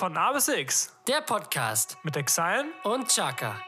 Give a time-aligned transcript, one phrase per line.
[0.00, 3.62] Von A bis X Der Podcast mit Exile und Chaka.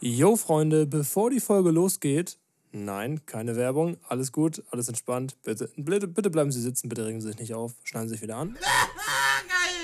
[0.00, 2.38] Yo, Freunde, bevor die Folge losgeht,
[2.72, 5.36] nein, keine Werbung, alles gut, alles entspannt.
[5.42, 8.22] Bitte, bitte, bitte bleiben Sie sitzen, bitte regen Sie sich nicht auf, schneiden Sie sich
[8.22, 8.56] wieder an.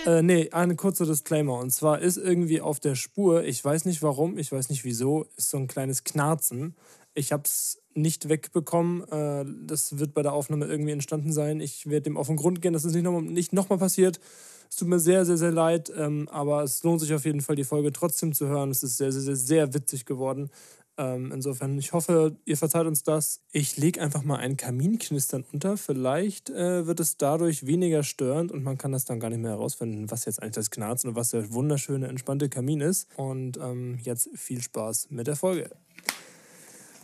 [0.07, 1.59] Äh, nee, ein kurzer Disclaimer.
[1.59, 5.27] Und zwar ist irgendwie auf der Spur, ich weiß nicht warum, ich weiß nicht wieso,
[5.37, 6.75] ist so ein kleines Knarzen.
[7.15, 9.03] Ich habe es nicht wegbekommen.
[9.11, 11.61] Äh, das wird bei der Aufnahme irgendwie entstanden sein.
[11.61, 14.21] Ich werde dem auf den Grund gehen, dass es nicht nochmal nicht noch passiert.
[14.69, 17.55] Es tut mir sehr, sehr, sehr leid, ähm, aber es lohnt sich auf jeden Fall,
[17.55, 18.71] die Folge trotzdem zu hören.
[18.71, 20.51] Es ist sehr, sehr, sehr, sehr witzig geworden.
[20.97, 23.41] Ähm, insofern, ich hoffe, ihr verzeiht uns das.
[23.51, 25.77] Ich lege einfach mal ein Kaminknistern unter.
[25.77, 29.51] Vielleicht äh, wird es dadurch weniger störend und man kann das dann gar nicht mehr
[29.53, 33.09] herausfinden, was jetzt eigentlich das Knarzen und was der wunderschöne, entspannte Kamin ist.
[33.17, 35.71] Und ähm, jetzt viel Spaß mit der Folge.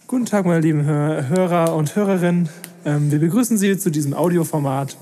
[0.06, 2.48] Guten Tag, meine lieben Hör Hörer und Hörerinnen.
[2.84, 4.96] Ähm, wir begrüßen Sie zu diesem Audioformat.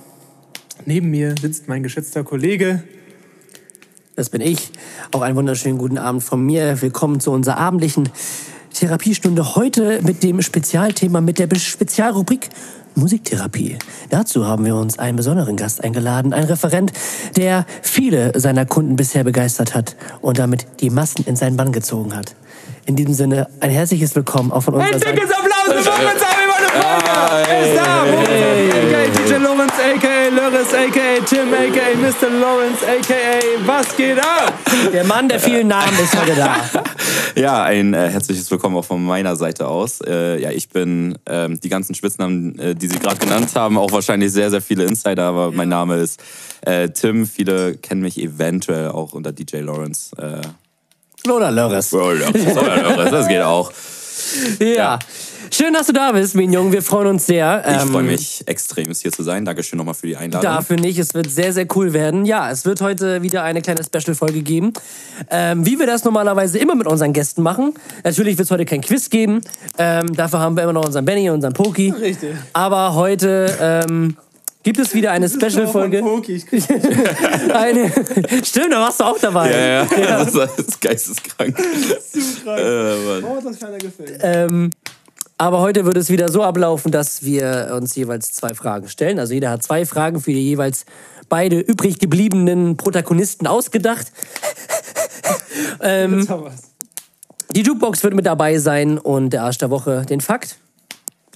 [0.87, 2.83] Neben mir sitzt mein geschätzter Kollege.
[4.17, 4.73] Das bin ich.
[5.13, 6.81] Auch einen wunderschönen guten Abend von mir.
[6.81, 8.09] Willkommen zu unserer abendlichen
[8.73, 9.57] Therapiestunde.
[9.57, 12.51] Heute mit dem Spezialthema, mit der Spezialrubrik
[12.95, 13.79] Musiktherapie.
[14.11, 16.93] Dazu haben wir uns einen besonderen Gast eingeladen, einen Referent,
[17.37, 22.15] der viele seiner Kunden bisher begeistert hat und damit die Massen in seinen Bann gezogen
[22.15, 22.35] hat.
[22.87, 25.23] In diesem Sinne ein herzliches Willkommen auch von unserer Seite.
[25.23, 26.23] Applaus für Moritz
[27.49, 28.05] Er ist da!
[28.05, 29.09] Moritz a.k.a.
[29.09, 30.29] DJ Lawrence a.k.a.
[30.35, 31.25] Lörres a.k.a.
[31.25, 31.97] Tim a.k.a.
[31.99, 32.31] Mr.
[32.41, 33.67] Lawrence a.k.a.
[33.67, 34.53] Was geht ab?
[34.93, 36.57] Der Mann der vielen Namen ist heute da.
[37.37, 40.01] Ja, ein äh, herzliches Willkommen auch von meiner Seite aus.
[40.01, 43.93] Äh, ja, ich bin ähm, die ganzen Spitznamen, äh, die Sie gerade genannt haben, auch
[43.93, 46.21] wahrscheinlich sehr, sehr viele Insider, aber mein Name ist
[46.63, 47.27] äh, Tim.
[47.27, 50.11] Viele kennen mich eventuell auch unter DJ Lawrence.
[51.27, 51.93] Oder Lörres.
[51.93, 53.73] oh, Lawrence, das geht auch.
[54.61, 54.99] Ja.
[55.51, 56.73] Schön, dass du da bist, Mignon.
[56.73, 57.65] Wir freuen uns sehr.
[57.67, 59.47] Ich Ähm, freue mich extrem, hier zu sein.
[59.47, 60.43] Dankeschön nochmal für die Einladung.
[60.43, 60.99] Dafür nicht.
[60.99, 62.27] Es wird sehr, sehr cool werden.
[62.27, 64.75] Ja, es wird heute wieder eine kleine Special-Folge geben.
[65.31, 67.73] Ähm, wie wir das normalerweise immer mit unseren Gästen machen.
[68.05, 69.41] Natürlich wird es heute kein Quiz geben.
[69.79, 71.95] Ähm, dafür haben wir immer noch unseren Benny und unseren Poki.
[71.99, 72.35] Richtig.
[72.53, 74.17] Aber heute ähm,
[74.69, 76.03] gibt es wieder eine Special-Folge.
[76.03, 76.63] Poki, ich krieg
[77.55, 77.91] Eine
[78.45, 79.51] Stimmt, da warst du auch dabei.
[79.51, 81.59] Ja, ja, das ist geisteskrank.
[81.59, 83.25] Äh, Mann.
[83.25, 84.21] Oh, das keiner gefällt.
[84.21, 84.69] Ähm,
[85.39, 89.19] aber heute wird es wieder so ablaufen, dass wir uns jeweils zwei Fragen stellen.
[89.19, 90.85] Also jeder hat zwei Fragen für die jeweils
[91.31, 94.13] beide übrig gebliebenen Protagonisten ausgedacht.
[95.81, 96.29] ähm,
[97.57, 100.59] die Jukebox wird mit dabei sein und der Arsch der Woche den Fakt.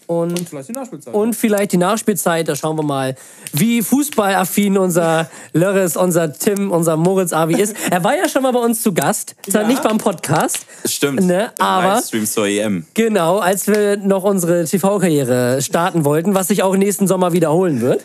[0.06, 1.14] Und, Vielleicht die Nachspielzeit.
[1.14, 3.14] und vielleicht die Nachspielzeit, da schauen wir mal,
[3.52, 7.74] wie fußballaffin unser Lörres, unser Tim, unser Moritz Avi ist.
[7.90, 9.68] Er war ja schon mal bei uns zu Gast, zwar Ja.
[9.68, 11.20] nicht beim Podcast, Stimmt.
[11.22, 12.86] Ne, aber- Livestream zur EM.
[12.94, 18.04] Genau, als wir noch unsere TV-Karriere starten wollten, was sich auch nächsten Sommer wiederholen wird,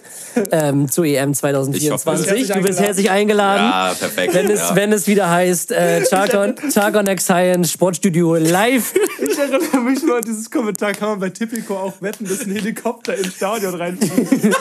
[0.52, 2.50] ähm, zur EM Ich 2024.
[2.50, 3.64] hoffe, du bist herzlich eingeladen.
[3.66, 4.34] Ja, perfekt.
[4.34, 4.76] Wenn es, ja.
[4.76, 8.94] wenn es wieder heißt, äh, Chargon, Chargon X Science Sportstudio live.
[9.22, 12.52] Ich erinnere mich nur an dieses Kommentar, kann man bei Tipico auch wetten, dass ein
[12.52, 14.56] Helikopter ins Stadion reinfliegt.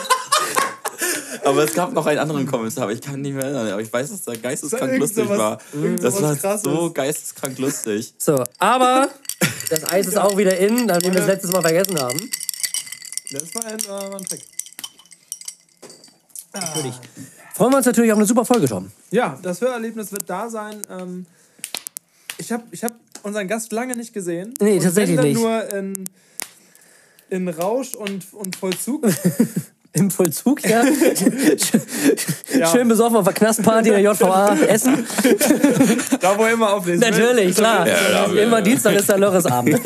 [1.43, 3.71] Aber es gab noch einen anderen Kommentar, aber ich kann nicht mehr erinnern.
[3.71, 5.59] Aber ich weiß, dass der geisteskrank irgend lustig war.
[6.01, 6.63] Das war Krasses.
[6.63, 8.13] so geisteskrank lustig.
[8.17, 9.09] So, aber
[9.69, 12.19] das Eis ist auch wieder in, nachdem wir es letztes Mal vergessen haben.
[13.31, 14.41] Das war ein, äh, war ein Trick.
[16.53, 16.95] Natürlich.
[17.53, 18.91] Freuen wir uns natürlich auf eine super Folge, Tom.
[19.11, 20.81] Ja, das Hörerlebnis wird da sein.
[20.89, 21.25] Ähm,
[22.37, 24.53] ich habe ich hab unseren Gast lange nicht gesehen.
[24.59, 25.39] Nee, tatsächlich nicht.
[25.39, 26.09] nur in,
[27.29, 29.07] in Rausch und, und Vollzug.
[29.93, 30.83] Im Vollzug, ja.
[32.57, 32.71] Ja.
[32.71, 35.05] Schön besoffen auf der Knastparty in der JVA Essen.
[36.21, 37.11] da, wo er immer auflesen will.
[37.11, 37.87] Natürlich, klar.
[37.87, 39.79] Ja, da Immer Dienstag ist der Lörresabend.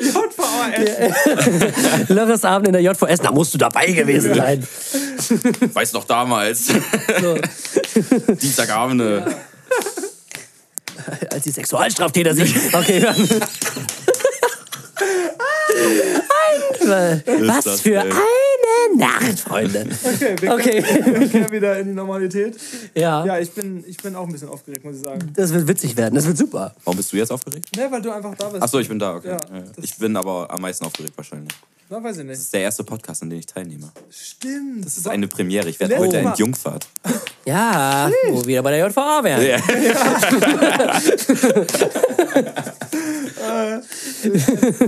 [0.00, 1.72] JVA Essen.
[2.08, 4.66] Lörresabend in der JVS, da musst du dabei gewesen sein.
[5.72, 6.66] Weiß noch damals.
[6.66, 7.38] So,
[8.34, 9.24] Dienstagabende.
[11.30, 12.54] als die Sexualstraftäter sich.
[12.74, 13.16] Okay, dann.
[15.84, 18.12] Ein, was das für denn?
[18.12, 19.86] eine Nacht, Freunde.
[20.04, 20.82] Okay, wir Okay.
[21.30, 22.56] können wieder in die Normalität.
[22.94, 25.30] Ja, Ja, ich bin, ich bin auch ein bisschen aufgeregt, muss ich sagen.
[25.34, 26.14] das wird witzig werden.
[26.14, 26.74] Das wird super.
[26.84, 27.74] Warum bist du jetzt aufgeregt?
[27.76, 28.62] Ne, weil du einfach da bist.
[28.62, 29.28] Achso, ich bin da, okay.
[29.28, 31.52] Ja, Ja, das- Ich bin aber am meisten aufgeregt wahrscheinlich.
[31.90, 32.38] Na, weiß ich Das nicht.
[32.38, 33.90] ist der erste Podcast, an dem ich teilnehme.
[34.10, 34.86] Stimmt.
[34.86, 35.68] Das ist eine Premiere.
[35.68, 36.86] Ich werde heute Mal- entjungfert.
[37.46, 39.44] Ja, wo wir wieder bei der JVA wären.
[39.44, 39.58] Ja.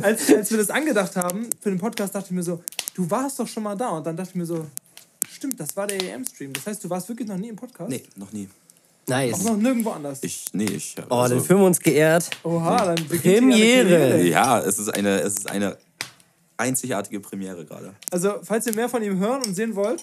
[0.03, 2.63] als, als wir das angedacht haben für den Podcast, dachte ich mir so,
[2.95, 3.89] du warst doch schon mal da.
[3.91, 4.67] Und dann dachte ich mir so,
[5.31, 6.53] stimmt, das war der EM-Stream.
[6.53, 7.91] Das heißt, du warst wirklich noch nie im Podcast?
[7.91, 8.49] Nee, noch nie.
[9.09, 9.43] Nice.
[9.45, 10.19] Noch nirgendwo anders.
[10.23, 10.97] Ich, nee, ich.
[11.09, 12.29] Oh, also- dann fühlen wir uns geehrt.
[12.43, 14.23] Oha, dann beginnt Premiere.
[14.23, 15.77] Ja, es ist eine, es ist eine
[16.57, 17.95] einzigartige Premiere gerade.
[18.11, 20.03] Also, falls ihr mehr von ihm hören und sehen wollt,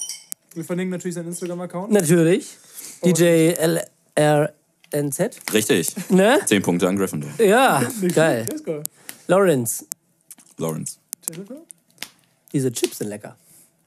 [0.53, 1.91] wir verlinken natürlich seinen Instagram-Account.
[1.91, 2.57] Natürlich.
[3.03, 3.53] DJ
[4.93, 5.53] LRNZ.
[5.53, 6.09] Richtig.
[6.09, 6.39] Ne?
[6.45, 7.31] Zehn Punkte an Gryffindor.
[7.39, 8.45] Ja, geil.
[9.27, 9.85] Lawrence.
[10.57, 10.97] Lawrence.
[11.27, 11.61] Jennifer?
[12.51, 13.35] Diese Chips sind lecker.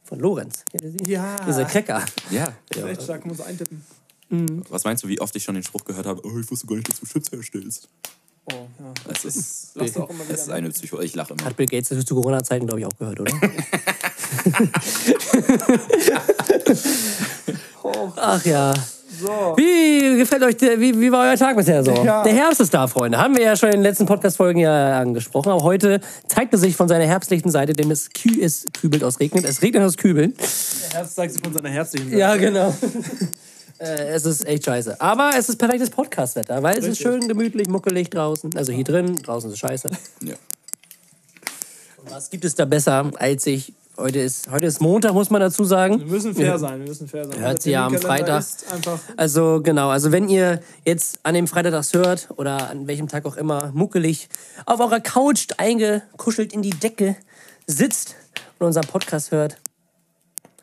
[0.03, 0.65] Von Lorenz.
[0.71, 1.11] Kennt ihr sie?
[1.11, 1.37] Ja.
[1.47, 2.05] Diese Cracker.
[2.31, 2.53] Ja.
[2.69, 3.83] Das ist echt stark, kann man so eintippen.
[4.71, 6.75] Was meinst du, wie oft ich schon den Spruch gehört habe, oh, ich wusste gar
[6.77, 7.89] nicht, dass du Chips herstellst?
[8.53, 8.95] Oh, ja.
[9.09, 10.55] Das ist, auch immer das ist ne?
[10.55, 11.01] eine Psycho.
[11.01, 11.45] Ich lache immer.
[11.45, 13.33] Hat Bill Gates zu Corona-Zeiten, glaube ich, auch gehört, oder?
[18.17, 18.75] Ach ja.
[19.21, 19.55] So.
[19.57, 21.93] Wie gefällt euch wie, wie war euer Tag bisher so?
[22.05, 22.23] Ja.
[22.23, 23.19] Der Herbst ist da, Freunde.
[23.19, 25.51] Haben wir ja schon in den letzten Podcast-Folgen ja angesprochen.
[25.51, 29.21] Aber heute zeigt es sich von seiner herbstlichen Seite, denn es, kü es kübelt aus
[29.21, 29.45] Regnen.
[29.45, 30.35] Es regnet aus Kübeln.
[30.37, 32.19] Der Herbst zeigt sich von seiner herzlichen Seite.
[32.19, 32.75] Ja, genau.
[33.79, 35.01] äh, es ist echt scheiße.
[35.01, 38.51] Aber es ist perfektes Podcast-Wetter, weil es ist schön gemütlich, muckelig draußen.
[38.57, 39.89] Also hier drin, draußen ist es scheiße.
[40.23, 40.35] Ja.
[42.11, 43.73] Was gibt es da besser, als ich.
[43.99, 45.99] Heute ist, heute ist Montag, muss man dazu sagen.
[46.01, 47.41] Wir müssen fair sein, wir müssen fair sein.
[47.41, 48.45] Hört sie ja am Freitag.
[49.17, 53.25] Also genau, also wenn ihr jetzt an dem Freitag das hört oder an welchem Tag
[53.25, 54.29] auch immer muckelig
[54.67, 57.17] auf eurer Couch eingekuschelt in die Decke
[57.67, 58.17] sitzt
[58.59, 59.57] und unseren Podcast hört,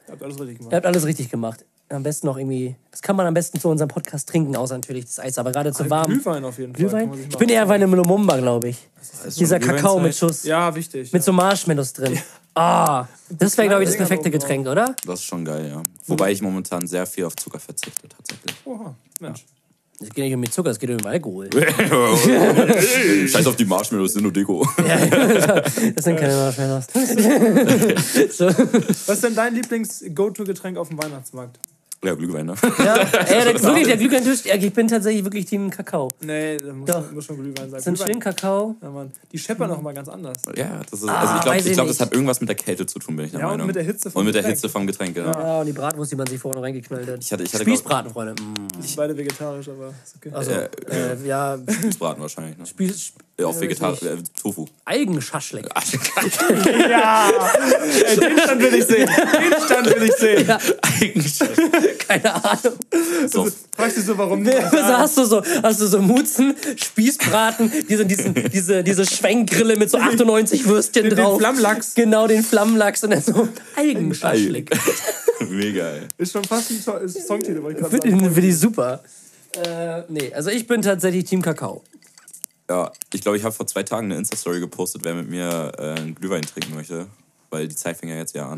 [0.08, 0.72] Ihr habt alles richtig gemacht.
[0.72, 1.66] ihr habt alles richtig gemacht.
[1.90, 5.06] Am besten noch irgendwie, das kann man am besten zu unserem Podcast trinken, außer natürlich
[5.06, 6.12] das Eis, aber gerade zu warm.
[6.12, 6.80] Glühwein auf jeden Fall.
[6.80, 7.28] Glühwein?
[7.30, 8.88] Ich bin eher bei einem Lumumba, glaube ich.
[9.26, 10.16] Ist Dieser Kakao mit?
[10.16, 10.44] Schuss.
[10.44, 11.14] Ja, wichtig.
[11.14, 12.18] Mit so Marshmallows drin.
[12.56, 14.30] Ah, das wäre, glaube ich, das perfekte.
[14.30, 14.96] Getränk, oder?
[15.06, 15.84] Das ist schon geil, ja.
[16.08, 18.56] Wobei ich momentan sehr viel auf Zucker verzichte, tatsächlich.
[18.66, 19.46] Oha, Mensch.
[20.04, 21.50] Es geht nicht um mit Zucker, es geht um Alkohol.
[23.28, 24.68] Scheiß auf die Marshmallows, sind nur Deko.
[25.96, 26.88] Das sind keine Marshmallows.
[28.32, 28.48] so.
[28.48, 31.58] Was ist denn dein Lieblings-Go-To-Getränk auf dem Weihnachtsmarkt?
[32.04, 32.56] Ja, Glühwein, ne?
[32.80, 32.96] Ja,
[33.26, 36.10] ey, der, wirklich, der Glühwein-Tisch, ich bin tatsächlich wirklich Team Kakao.
[36.22, 37.12] Nee, da muss, Doch.
[37.12, 37.82] muss schon Glühwein sein.
[37.82, 38.08] Glühwein.
[38.08, 38.76] schönen Kakao.
[38.82, 39.12] Ja, Mann.
[39.32, 40.38] Die scheppern auch mal ganz anders.
[40.56, 42.50] Ja, das ist, Ah, also ich glaube, weiß ich ich glaub, das hat irgendwas mit
[42.50, 43.68] der Kälte zu tun, bin ich der Ja, und Meinung.
[43.68, 44.58] mit der Hitze vom Und mit der Getränk.
[44.58, 45.26] Hitze vom Getränk, ja.
[45.32, 47.20] Ja, und die Bratwurst, die man sich vorne reingeknallt hat.
[47.22, 48.34] Ich hatte, ich hatte glaub, Spießbraten, Freunde.
[48.42, 48.82] Mm.
[48.82, 50.32] Sind beide vegetarisch, aber ist okay.
[50.34, 52.66] Also, Äh, äh, ja, Spießbraten wahrscheinlich, ne?
[52.66, 54.68] Spieß, Ja, auf Vegetarisch, äh, Tofu.
[54.86, 55.66] Algenschaschlik.
[56.90, 57.32] Ja!
[58.20, 59.08] Den Stand will ich sehen.
[59.10, 60.48] Den Stand will ich sehen.
[60.82, 61.40] Eigentlich.
[62.08, 62.74] Keine Ahnung.
[63.28, 68.06] So, Fragst du so, warum Also hast du so, hast du so Mutzen, Spießbraten, diese,
[68.06, 71.40] diesen, diese, diese Schwenkgrille mit so 98 Würstchen Den- den drauf.
[71.40, 71.96] Flammlachs.
[71.96, 74.70] Genau, den Flammlachs und dann so Algenschaschlik.
[75.50, 76.02] mega, ey.
[76.20, 78.34] Ist schon fast ein Songtitel, wollte ich gerade Finde sagen.
[78.36, 79.02] find ich super.
[79.56, 81.84] Äh, nee, also ich bin tatsächlich Team Kakao.
[82.70, 85.82] Ja, ich glaube, ich habe vor zwei Tagen eine Insta-Story gepostet, wer mit mir äh,
[86.00, 87.08] einen Glühwein trinken möchte.
[87.50, 88.58] Weil die Zeit fängt ja jetzt ja an.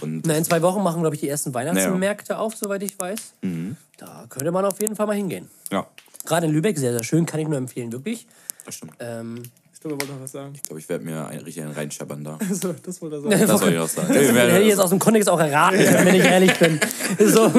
[0.00, 3.18] Und Na, in zwei Wochen machen, glaube ich, die ersten Weihnachtsmärkte auf, soweit ich weiß.
[3.42, 3.76] Mhm.
[3.96, 5.48] Da könnte man auf jeden Fall mal hingehen.
[5.72, 5.86] ja,
[6.24, 8.26] Gerade in Lübeck, sehr, sehr schön, kann ich nur empfehlen, wirklich.
[8.64, 8.92] das stimmt.
[9.00, 9.42] Ähm,
[9.74, 10.52] Ich glaube, er wollte noch was sagen.
[10.54, 12.38] Ich glaube, ich werde mir ein, richtig einen reinscheppern da.
[12.52, 13.46] So, das wollte er sagen.
[13.48, 14.08] Das soll ich auch sagen.
[14.14, 16.78] das hätte ich jetzt aus dem Kontext auch erraten, wenn ich ehrlich bin.
[17.18, 17.50] So.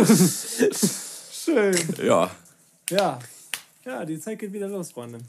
[1.32, 1.76] Schön.
[2.04, 2.30] ja,
[2.90, 3.20] Ja.
[3.86, 5.20] Ja, die Zeit geht wieder los, Freunde.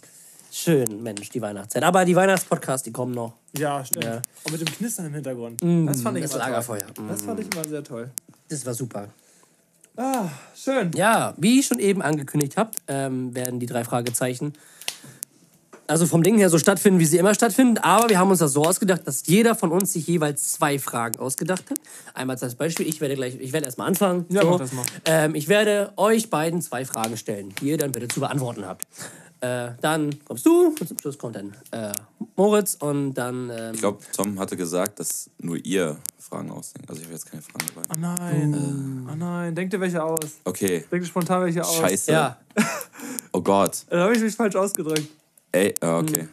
[0.50, 1.82] Schön, Mensch, die Weihnachtszeit.
[1.82, 3.34] Aber die Weihnachtspodcasts, die kommen noch.
[3.56, 4.04] Ja, stimmt.
[4.04, 4.22] Ja.
[4.44, 5.62] Und mit dem Knistern im Hintergrund.
[5.62, 6.86] das fand ich das immer Lagerfeuer.
[6.94, 7.06] Toll.
[7.08, 8.10] Das fand ich immer sehr toll.
[8.48, 9.08] Das war super.
[9.96, 10.90] Ah, schön.
[10.94, 14.54] Ja, wie ich schon eben angekündigt habt, ähm, werden die drei Fragezeichen
[15.90, 17.78] also vom Ding her so stattfinden, wie sie immer stattfinden.
[17.78, 21.18] Aber wir haben uns das so ausgedacht, dass jeder von uns sich jeweils zwei Fragen
[21.18, 21.78] ausgedacht hat.
[22.14, 24.24] Einmal als Beispiel, ich werde gleich, ich werde erstmal anfangen.
[24.28, 24.50] Ja, so.
[24.50, 24.84] mach das mal.
[25.04, 28.86] Ähm, ich werde euch beiden zwei Fragen stellen, die ihr dann bitte zu beantworten habt.
[29.40, 31.92] Äh, dann kommst du und zum Schluss kommt dann äh,
[32.36, 33.50] Moritz und dann.
[33.50, 36.90] Ähm, ich glaube, Tom hatte gesagt, dass nur ihr Fragen ausdenkt.
[36.90, 37.86] Also ich habe jetzt keine Fragen dabei.
[37.90, 39.08] Oh nein.
[39.10, 39.54] Oh nein.
[39.54, 40.18] Denk dir welche aus.
[40.44, 41.76] Okay, Denk dir spontan welche aus.
[41.76, 42.12] scheiße.
[42.12, 42.38] ja,
[43.32, 43.84] Oh Gott.
[43.90, 45.08] Da habe ich mich falsch ausgedrückt.
[45.52, 46.28] Ey, ah, okay.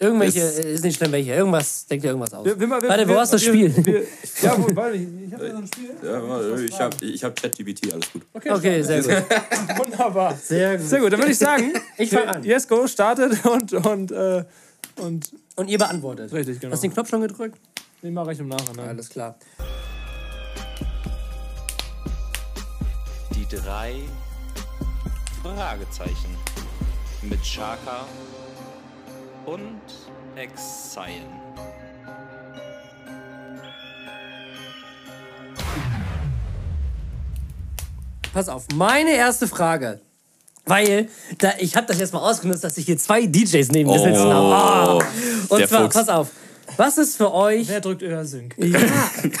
[0.00, 1.34] Irgendwelche, Ist- ist nicht schlimm welche.
[1.34, 2.44] Irgendwas, denkt ihr irgendwas aus.
[2.44, 3.74] Wir- wir- wir- Warte, wo wir- hast du das Spiel?
[3.84, 4.02] wir-
[4.42, 5.90] Ja, wo, warte, ich, habe ja so ein Spiel.
[6.02, 8.22] Ja, ich habe ich hab ChatGPT, alles gut.
[8.34, 9.10] Okay, sehr gut.
[9.78, 10.36] Wunderbar.
[10.42, 10.86] Sehr gut.
[10.86, 12.44] Sehr gut, dann würde ich sagen, Ich fang an.
[12.44, 14.44] Yes, go, startet und, und, äh,
[14.96, 16.32] und Und ihr beantwortet.
[16.32, 16.72] richtig, genau.
[16.72, 17.58] Hast du den Knopf schon gedrückt?
[18.02, 18.88] Den mache ich im Nachhinein.
[18.90, 19.36] Alles klar.
[23.34, 23.94] Die drei
[25.42, 26.36] Fragezeichen
[27.22, 28.06] mit Chaka
[29.52, 29.80] und
[30.36, 31.26] Exile.
[38.32, 40.00] Pass auf, meine erste Frage.
[40.66, 43.98] Weil da, ich habe das jetzt mal ausgenutzt, dass ich hier zwei DJs neben mir
[43.98, 44.54] sitzen habe.
[44.54, 44.98] Ah.
[45.48, 45.94] Und der zwar, Fuchs.
[45.94, 46.28] pass auf,
[46.76, 47.66] was ist für euch.
[47.68, 48.54] Wer drückt euer Sync?
[48.58, 48.78] Ja,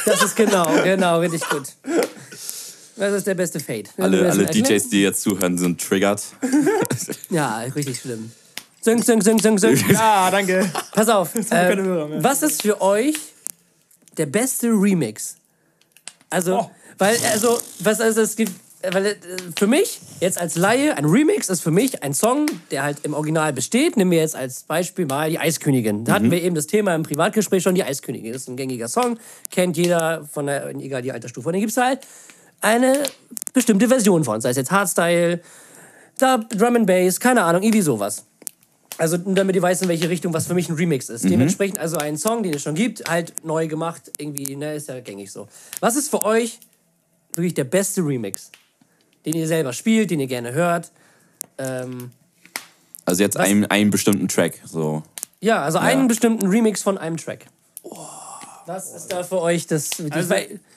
[0.06, 1.64] das ist genau, genau, richtig gut.
[2.96, 3.90] Das ist der beste Fade.
[3.98, 6.22] Alle, alle DJs, die jetzt zuhören, sind triggert.
[7.28, 8.32] Ja, richtig schlimm.
[8.80, 9.76] Sing, sing, sing, sing, sing.
[9.92, 10.70] Ja, danke.
[10.92, 11.30] Pass auf.
[11.50, 12.22] Äh, mehr.
[12.22, 13.14] was ist für euch
[14.16, 15.36] der beste Remix?
[16.30, 16.70] Also, Oh.
[16.98, 18.52] weil, also, was also es gibt.
[18.80, 19.16] Weil äh,
[19.58, 23.12] für mich, jetzt als Laie, ein Remix ist für mich ein Song, der halt im
[23.12, 23.96] Original besteht.
[23.96, 26.04] Nehmen wir jetzt als Beispiel mal die Eiskönigin.
[26.04, 28.32] Da hatten wir eben das Thema im Privatgespräch schon, die Eiskönigin.
[28.32, 29.18] Das ist ein gängiger Song,
[29.50, 31.48] kennt jeder von der, egal die Altersstufe.
[31.48, 32.00] Und dann gibt es halt
[32.60, 33.02] eine
[33.52, 35.40] bestimmte Version von, sei es jetzt Hardstyle,
[36.20, 38.24] Dub, Drum and Bass, keine Ahnung, irgendwie sowas.
[38.96, 41.24] Also damit ihr weißt, in welche Richtung was für mich ein Remix ist.
[41.24, 44.98] Dementsprechend also ein Song, den es schon gibt, halt neu gemacht, irgendwie, ne, ist ja
[45.00, 45.46] gängig so.
[45.80, 46.58] Was ist für euch
[47.34, 48.50] wirklich der beste Remix?
[49.24, 50.90] Den ihr selber spielt, den ihr gerne hört?
[51.58, 52.10] Ähm,
[53.04, 54.60] Also jetzt einen, einen bestimmten Track.
[54.64, 55.02] So.
[55.40, 57.46] ja, also einen bestimmten Remix von einem Track.
[58.66, 59.90] Was ist da für euch das?
[60.10, 60.34] Also,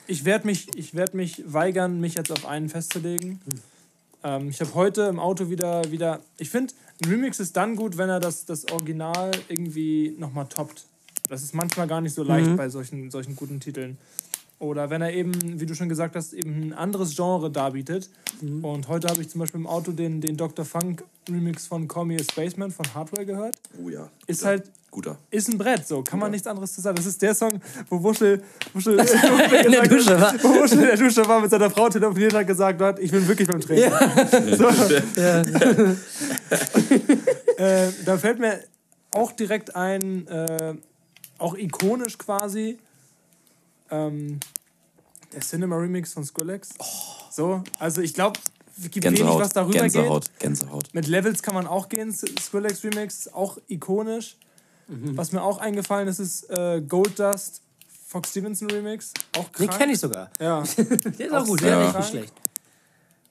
[0.07, 3.41] ich werde mich, ich werd mich weigern, mich jetzt auf einen festzulegen.
[4.23, 7.97] Ähm, ich habe heute im Auto wieder, wieder ich finde, ein Remix ist dann gut,
[7.97, 10.85] wenn er das, das Original irgendwie nochmal toppt.
[11.29, 13.97] Das ist manchmal gar nicht so leicht bei solchen, solchen guten Titeln.
[14.61, 18.11] Oder wenn er eben, wie du schon gesagt hast, eben ein anderes Genre darbietet.
[18.61, 20.65] Und heute habe ich zum Beispiel im Auto den, den Dr.
[20.65, 23.55] Funk Remix von Call Me a Spaceman von Hardware gehört.
[23.83, 24.07] Oh ja.
[24.27, 25.17] Ist halt Guter.
[25.31, 26.95] ist ein Brett, so kann man nichts anderes zu sagen.
[26.97, 28.99] Das ist der Song, wo Wuschel, Wuschel
[29.65, 30.33] in der Dusche war.
[30.43, 33.27] wo Wuschel in der Dusche war, mit seiner Frau telefoniert hat, gesagt hat, ich bin
[33.27, 33.91] wirklich beim Training.
[34.57, 34.67] So.
[37.57, 38.59] äh, da fällt mir
[39.15, 40.75] auch direkt ein, äh,
[41.39, 42.77] auch ikonisch quasi,
[43.91, 44.39] ähm,
[45.33, 46.69] der Cinema Remix von Skrillex.
[47.29, 48.39] So, also ich glaube,
[48.77, 49.41] es gibt wenig, Gänsehaut.
[49.41, 49.81] was darüber geht.
[49.93, 50.31] Gänsehaut.
[50.39, 50.89] Gänsehaut.
[50.93, 52.11] Mit Levels kann man auch gehen.
[52.13, 54.37] Skrillex Remix, auch ikonisch.
[54.87, 55.15] Mhm.
[55.15, 57.61] Was mir auch eingefallen ist, ist äh, Gold Dust,
[58.07, 59.13] Fox Stevenson Remix.
[59.37, 59.79] Auch Den krank.
[59.79, 60.29] kenne ich sogar.
[60.39, 60.63] Ja.
[61.19, 62.33] Der ist auch gut, sehr der ist nicht schlecht.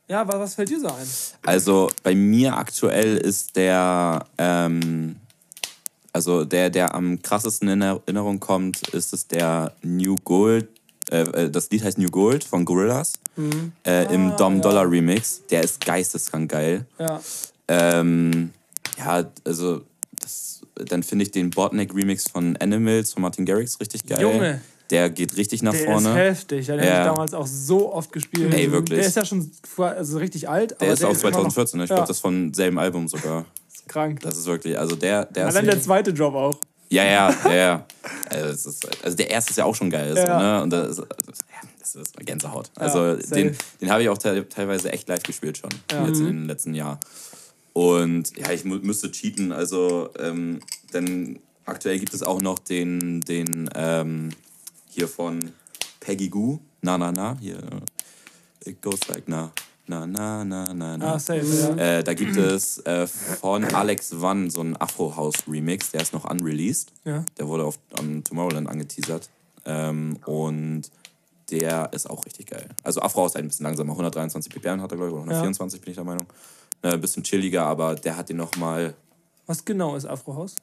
[0.09, 1.07] ja, was, was fällt dir so ein?
[1.45, 5.17] Also bei mir aktuell ist der, ähm,
[6.13, 10.69] also der, der am krassesten in Erinnerung kommt, ist es der New Gold.
[11.11, 13.15] Äh, äh, das Lied heißt New Gold von Gorillaz
[13.87, 15.43] äh, im Dom Dollar Remix.
[15.51, 16.85] Der ist geisteskrank geil.
[16.99, 17.21] Ja.
[17.69, 18.51] Ähm,
[18.99, 19.83] ja, also
[20.21, 24.21] das, dann finde ich den Botneck Remix von Animals von Martin Garrix richtig geil.
[24.21, 24.61] Junge.
[24.91, 26.09] Der geht richtig nach Der vorne.
[26.11, 26.67] ist heftig.
[26.67, 26.91] Ja, den Ja.
[26.95, 28.53] habe ich damals auch so oft gespielt.
[28.53, 28.99] Ey, wirklich.
[28.99, 30.73] Der ist ja schon vor- also richtig alt.
[30.73, 31.85] der aber ist noch 2014, ne?
[31.85, 31.97] ich ja.
[31.97, 33.45] glaube, das ist von selben Album sogar.
[33.89, 34.21] Krank.
[34.21, 36.55] Das ist wirklich, also der, der Allein der zweite Job auch.
[36.89, 37.87] Ja, ja, ja, ja.
[38.31, 40.15] Also, ist, also der erste ist ja auch schon geil.
[40.17, 40.39] So, Ja.
[40.59, 40.63] ne?
[40.63, 42.71] Und das, ist- ja, das ist Gänsehaut.
[42.77, 43.35] Also safe.
[43.35, 45.71] den, den habe ich auch te teilweise echt live gespielt schon.
[45.91, 46.07] Ja.
[46.07, 46.99] Jetzt in den letzten Jahren.
[47.73, 49.53] Und ja, ich müsste cheaten.
[49.53, 50.61] Also, ähm,
[50.93, 54.31] denn aktuell gibt es auch noch den, den ähm,
[54.89, 55.53] hier von
[56.01, 56.59] Peggy Goo.
[56.83, 57.37] Na, na, na.
[57.41, 57.59] Hier.
[58.65, 59.53] It goes like na.
[59.91, 61.15] Na, na, na, na, na.
[61.15, 61.99] Ah, safe, ja.
[61.99, 66.93] Äh, da gibt es äh, von Alex Wann so einen Afro-House-Remix, der ist noch unreleased.
[67.05, 67.25] Ja.
[67.37, 69.29] Der wurde auf am Tomorrowland angeteasert.
[69.65, 70.83] Ähm, und
[71.51, 72.69] der ist auch richtig geil.
[72.85, 73.91] Also Afro ist ein bisschen langsamer.
[73.91, 76.27] 123 ppm hat er, glaube ich, oder 124 bin ich der Meinung.
[76.83, 78.95] Äh, ein bisschen chilliger, aber der hat den nochmal.
[79.47, 80.55] Was genau ist Afrohaus?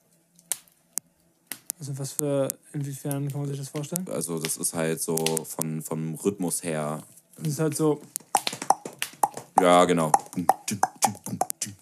[1.78, 4.08] Also was für, inwiefern kann man sich das vorstellen?
[4.10, 7.04] Also, das ist halt so von, vom Rhythmus her.
[7.38, 8.02] Das ist halt so,
[9.62, 10.12] Ja, genau.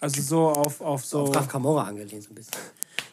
[0.00, 1.22] also so auf, auf so.
[1.22, 2.54] Auf Raf Kamora angelehnt so ein bisschen.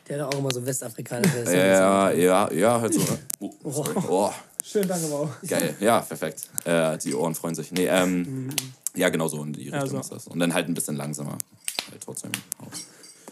[0.07, 3.01] Der hat auch immer so westafrikanische Ja, ja, ja, halt so.
[3.39, 3.95] Oh, sorry.
[4.09, 4.31] oh.
[4.63, 5.29] Schön, danke, Bau.
[5.45, 6.47] Geil, ja, perfekt.
[6.63, 7.71] Äh, die Ohren freuen sich.
[7.73, 8.49] Nee, ähm,
[8.95, 9.99] ja, genau so in die Richtung so.
[9.99, 10.27] ist das.
[10.27, 11.37] Und dann halt ein bisschen langsamer.
[11.91, 12.31] Halt trotzdem.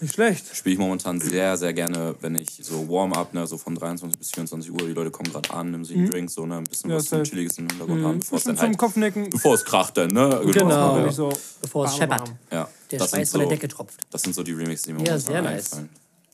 [0.01, 0.55] Nicht schlecht.
[0.55, 4.31] Spiele ich momentan sehr, sehr gerne, wenn ich so Warm-up, ne, so von 23 bis
[4.31, 6.89] 24 Uhr, die Leute kommen gerade an, nehmen sich einen Drink, so, ne, ein bisschen
[6.89, 7.29] Ja, was zum safe.
[7.29, 9.29] Chilliges im Hintergrund haben, bevor es dann zum halt, Kopfnicken.
[9.29, 10.41] bevor es kracht dann, ne?
[10.51, 11.05] Genau.
[11.05, 11.31] Ich so
[11.61, 12.31] Bevor es scheppert.
[12.51, 12.67] ja.
[12.91, 14.01] Der das sind Schweiß von der so, Decke tropft.
[14.11, 15.71] das sind so die Remixes, die mir Ja, momentan sehr nice.
[15.73, 15.89] einfallen.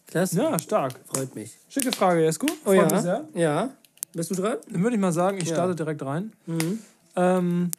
[0.08, 0.38] Klasse.
[0.42, 0.94] Ja, stark.
[1.14, 1.52] Freut mich.
[1.68, 2.48] Schicke Frage, Jesko.
[2.50, 2.96] Oh Freut ja.
[2.96, 3.28] mich sehr.
[3.36, 3.70] Ja.
[4.14, 4.56] Bist du dran?
[4.72, 5.56] Dann würde ich mal sagen, ich Ja.
[5.56, 6.32] starte direkt rein.
[6.46, 6.80] Mhm.
[7.18, 7.72] Ähm,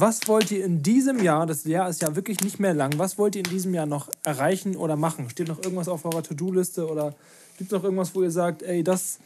[0.00, 3.18] was wollt ihr in diesem Jahr, das Jahr ist ja wirklich nicht mehr lang, was
[3.18, 5.28] wollt ihr in diesem Jahr noch erreichen oder machen?
[5.30, 7.14] Steht noch irgendwas auf eurer To-Do-Liste oder
[7.56, 9.18] gibt es noch irgendwas, wo ihr sagt, ey, das,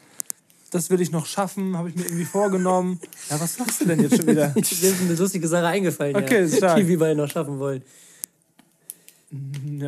[0.71, 3.01] das will ich noch schaffen, habe ich mir irgendwie vorgenommen?
[3.31, 4.53] Ja, was machst du denn jetzt schon wieder?
[4.55, 6.57] Mir ist eine lustige Sache eingefallen, Okay, ja.
[6.57, 6.77] stark.
[6.79, 7.83] die wir beide noch schaffen wollen.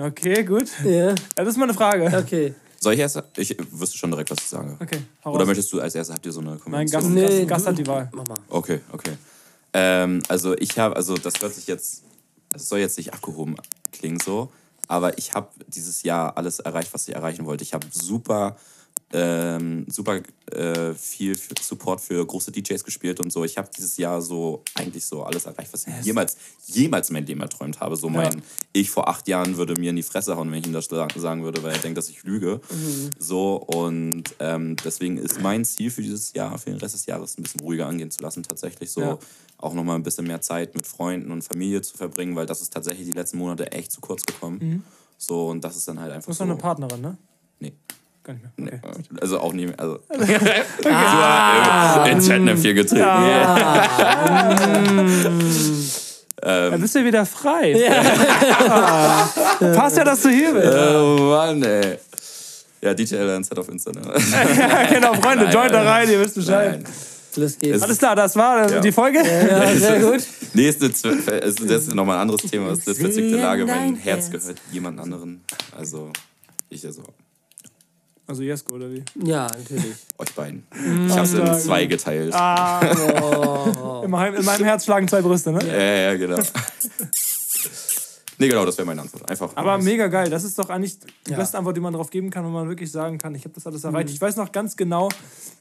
[0.03, 0.69] Okay, gut.
[0.85, 2.07] Ja, Ja, das ist mal eine Frage.
[2.17, 2.55] okay.
[2.81, 3.23] Soll ich erst?
[3.38, 4.76] Ich wüsste schon direkt, was ich sage.
[4.81, 5.47] Okay, hau Oder raus.
[5.49, 7.00] möchtest du als erstes, habt ihr so eine Nein, Konvention?
[7.03, 8.11] Gast, Nee, Gast, Gast hat die Wahl.
[8.12, 8.37] Mach mal.
[8.50, 9.12] Okay, okay.
[9.75, 12.04] Ähm, also ich habe, also das hört sich jetzt,
[12.50, 13.57] das soll jetzt nicht abgehoben
[13.93, 14.50] klingen so,
[14.88, 17.64] aber ich habe dieses Jahr alles erreicht, was ich erreichen wollte.
[17.64, 18.57] Ich habe super
[19.16, 23.44] ähm, super äh, viel für Support für große DJs gespielt und so.
[23.44, 27.26] Ich habe dieses Jahr so eigentlich so alles erreicht, was ich jemals, jemals in meinem
[27.26, 27.97] Leben erträumt habe.
[27.97, 28.42] So mein
[28.73, 31.06] Ich vor acht Jahren würde mir in die Fresse hauen, wenn ich ihm das sa-
[31.16, 32.61] sagen würde, weil er denkt, dass ich lüge.
[33.18, 37.38] So und ähm, deswegen ist mein Ziel für dieses Jahr, für den Rest des Jahres,
[37.38, 38.42] ein bisschen ruhiger angehen zu lassen.
[38.42, 39.18] Tatsächlich so Ja.
[39.59, 42.73] auch nochmal ein bisschen mehr Zeit mit Freunden und Familie zu verbringen, weil das ist
[42.73, 44.85] tatsächlich die letzten Monate echt zu kurz gekommen.
[45.16, 46.44] So und das ist dann halt einfach Du hast so.
[46.44, 47.16] eine Partnerin, ne?
[47.61, 47.73] Nee.
[48.25, 48.66] Gar nicht mehr.
[48.73, 49.02] Nee, Okay.
[49.21, 49.78] Also auch nie mehr.
[49.78, 50.00] Also.
[50.90, 53.04] ah, in Fettnäpfchen getreten.
[56.40, 57.73] Dann bist du wieder frei.
[59.75, 60.73] Passt ja, dass du hier bist.
[60.75, 61.99] Oh Mann, ey.
[62.83, 63.93] Ja, DJ Lance hat auf Insta.
[63.93, 64.00] Ne?
[64.59, 66.83] Ja, genau, Freunde, Nein, joint da rein, ihr wisst Bescheid.
[66.83, 67.83] Nein.
[67.83, 68.81] Alles klar, das war äh, Ja.
[68.81, 69.19] die Folge.
[69.19, 70.23] Ja, sehr gut.
[70.52, 72.69] Nee, ist eine, ist, das ist nochmal ein anderes Thema.
[72.69, 73.66] Das ist eine verzwickte Lage.
[73.66, 74.33] Mein Herz Herz.
[74.43, 75.43] gehört jemand anderen.
[75.76, 76.11] Also,
[76.69, 77.02] ich also,
[78.26, 79.04] Also Jesko, oder wie?
[79.23, 79.97] Ja, natürlich.
[80.19, 80.66] euch beiden.
[81.07, 81.59] Ich hab's in Aussage.
[81.59, 82.35] zwei geteilt.
[82.35, 85.59] Ah, in, meinem, in meinem Herz schlagen zwei Brüste, ne?
[85.66, 86.37] Ja, ja, ja, genau.
[88.38, 89.28] nee, genau, das wäre meine Antwort.
[89.28, 89.50] Einfach.
[89.54, 90.31] Aber mega geil.
[90.31, 92.90] Das ist doch eigentlich die beste Antwort, die man darauf geben kann, wenn man wirklich
[92.90, 94.09] sagen kann, ich habe das alles erreicht.
[94.09, 95.11] Ich weiß noch ganz genau,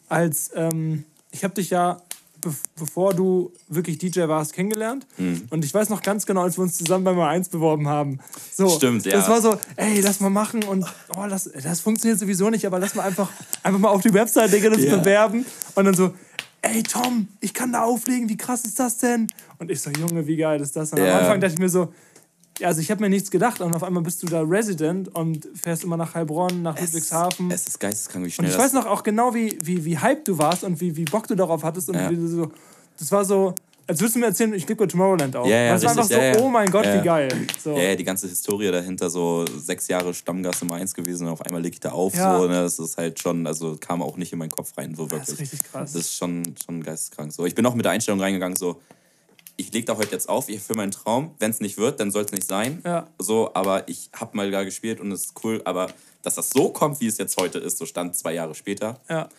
[0.08, 2.02] als ähm, ich habe dich ja,
[2.44, 5.06] bev bevor du wirklich DJ warst, kennengelernt.
[5.50, 8.20] Und ich weiß noch ganz genau, als wir uns zusammen beim A1 beworben haben.
[8.54, 9.14] So, Stimmt, ja.
[9.14, 10.86] Das war so, ey, lass mal machen und
[11.16, 13.30] oh, das, das funktioniert sowieso nicht, aber lass mal einfach,
[13.64, 14.98] einfach mal auf die Website Digga, das Ja.
[14.98, 15.46] bewerben.
[15.76, 16.14] Und dann so,
[16.62, 19.28] ey Tom, ich kann da auflegen, wie krass ist das denn?
[19.60, 20.92] Und ich so, Junge, wie geil ist das?
[20.92, 21.12] Und Ja.
[21.14, 21.94] am Anfang dachte ich mir so,
[22.62, 25.84] also ich habe mir nichts gedacht und auf einmal bist du da Resident und fährst
[25.84, 27.50] immer nach Heilbronn, nach Ludwigshafen.
[27.52, 29.98] Es ist geisteskrank, wie und schnell ich das weiß noch auch genau, wie, wie, wie
[29.98, 31.90] hyped du warst und wie, wie Bock du darauf hattest.
[31.90, 32.10] Und Ja.
[32.12, 32.52] wie du so,
[33.00, 33.56] das war so,
[33.86, 35.46] als würdest du mir erzählen, ich lebe Tomorrowland auch.
[35.46, 37.30] Ja, ja, Und es war einfach so, ja, oh mein Gott, wie geil.
[37.62, 37.76] So.
[37.76, 41.42] Ja, ja, die ganze Historie dahinter, so sechs Jahre Stammgast im 1 gewesen und auf
[41.42, 42.16] einmal leg ich da auf.
[42.16, 42.38] Ja.
[42.40, 45.10] So, ne, das ist halt schon, also kam auch nicht in meinen Kopf rein, so
[45.12, 45.30] wirklich.
[45.30, 45.92] ist richtig krass.
[45.94, 47.34] Das ist schon, schon geisteskrank.
[47.34, 48.80] So, ich bin auch mit der Einstellung reingegangen, so,
[49.56, 51.36] ich leg da heute jetzt auf, ich erfülle meinen Traum.
[51.40, 52.82] Wenn es nicht wird, dann soll es nicht sein.
[52.86, 53.08] Ja.
[53.20, 55.62] So, aber ich hab mal da gespielt und es ist cool.
[55.66, 55.88] Aber
[56.24, 59.30] dass das so kommt, wie es jetzt heute ist, so stand zwei Jahre später, Ja.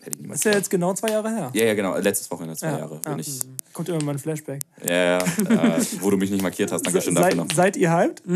[0.00, 0.40] hätte ich niemals.
[0.40, 1.50] Ist ja jetzt genau zwei Jahre her.
[1.54, 1.96] ja, ja, genau.
[1.96, 3.00] Letztes Wochenende, zwei Ja, Jahre.
[3.04, 3.16] ja.
[3.18, 3.40] Ich,
[3.72, 4.62] Kommt immer mal ein Flashback.
[4.84, 6.84] ja, ja, äh, wo du mich nicht markiert hast.
[6.86, 7.54] Dankeschön dafür Seid, noch.
[7.54, 8.22] seid ihr hyped?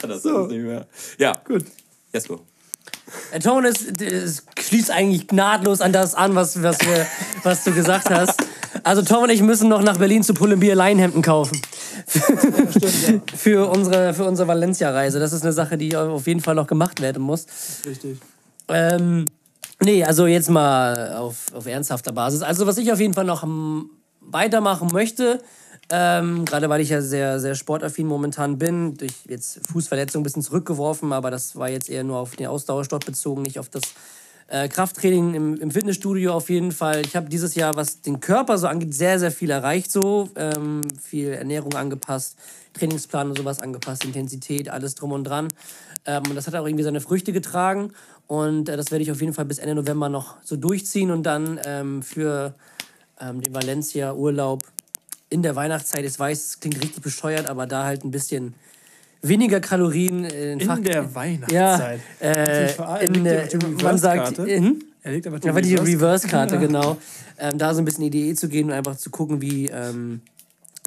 [0.00, 0.86] Kann das sonst nicht mehr.
[1.18, 1.64] Ja, Gut.
[2.12, 2.36] Jesko.
[2.36, 2.44] Der
[3.42, 7.06] Ton ist, es schließt eigentlich gnadlos an das an, was, was, wir,
[7.42, 8.40] was du gesagt hast.
[8.82, 11.60] Also Tom und ich müssen noch nach Berlin zu Pull&Bear Leinhemden kaufen.
[13.36, 15.18] für unsere, für unsere Valencia-Reise.
[15.18, 17.46] Das ist eine Sache, die auf jeden Fall noch gemacht werden muss.
[17.86, 18.18] Richtig.
[18.68, 19.26] Ähm,
[19.80, 22.42] nee, also jetzt mal auf, auf ernsthafter Basis.
[22.42, 23.46] Also was ich auf jeden Fall noch
[24.20, 25.40] weitermachen möchte,
[25.90, 30.42] ähm, gerade weil ich ja sehr, sehr sportaffin momentan bin, durch jetzt Fußverletzung ein bisschen
[30.42, 33.82] zurückgeworfen, aber das war jetzt eher nur auf den Ausdauersport bezogen, nicht auf das
[34.48, 37.02] äh, Krafttraining im, im Fitnessstudio auf jeden Fall.
[37.04, 40.28] Ich habe dieses Jahr, was den Körper so angeht, sehr, sehr viel erreicht so.
[40.36, 42.36] Ähm, viel Ernährung angepasst,
[42.74, 45.48] Trainingsplan und sowas angepasst, Intensität, alles drum und dran.
[46.04, 47.92] Ähm, und das hat auch irgendwie seine Früchte getragen.
[48.26, 51.24] Und äh, das werde ich auf jeden Fall bis Ende November noch so durchziehen und
[51.24, 52.54] dann ähm, für
[53.20, 54.62] ähm, den Valencia-Urlaub
[55.30, 56.04] in der Weihnachtszeit.
[56.04, 58.54] Ich weiß, es klingt richtig bescheuert, aber da halt ein bisschen
[59.22, 62.00] weniger Kalorien äh, In Fach- der ja, Weihnachtszeit.
[62.20, 65.62] äh, in, liegt äh, ja auf der man sagt, in, Er legt aber die aber
[65.62, 66.96] die Reverse- Reverse-Karte, genau.
[67.38, 69.66] Ähm, da so ein bisschen in die Diät zu gehen und einfach zu gucken, wie
[69.66, 70.20] ähm,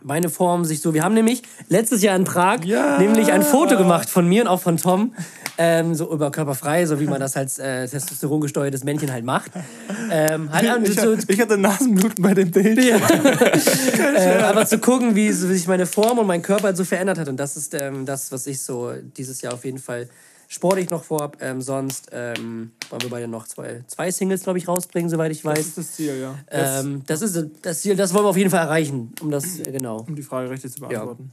[0.04, 0.94] meine Form sich so.
[0.94, 2.98] Wir haben nämlich letztes Jahr in Prag Ja.
[2.98, 5.14] nämlich ein Foto gemacht von mir und auch von Tom,
[5.58, 9.52] ähm, so überkörperfrei, so wie man das als äh, testosterongesteuertes Männchen halt macht.
[10.10, 12.80] Ähm, halt, Ich, so, ich hatte Nasenbluten bei dem Bild.
[12.80, 17.18] äh, aber zu gucken, wie, wie sich meine Form und mein Körper halt so verändert
[17.20, 17.28] hat.
[17.28, 20.08] Und das ist ähm, das, was ich so dieses Jahr auf jeden Fall
[20.50, 21.38] sportlich noch vorhab.
[21.42, 25.44] Ähm, sonst ähm, wollen wir beide noch zwei, zwei Singles, glaube ich, rausbringen, soweit ich
[25.44, 25.60] Das weiß.
[25.68, 26.32] ist das Ziel, ja.
[26.52, 29.14] Jetzt, Ähm, das ist das Ziel, das wollen wir auf jeden Fall erreichen.
[29.22, 31.32] Um das, äh, genau, um die Frage richtig zu beantworten.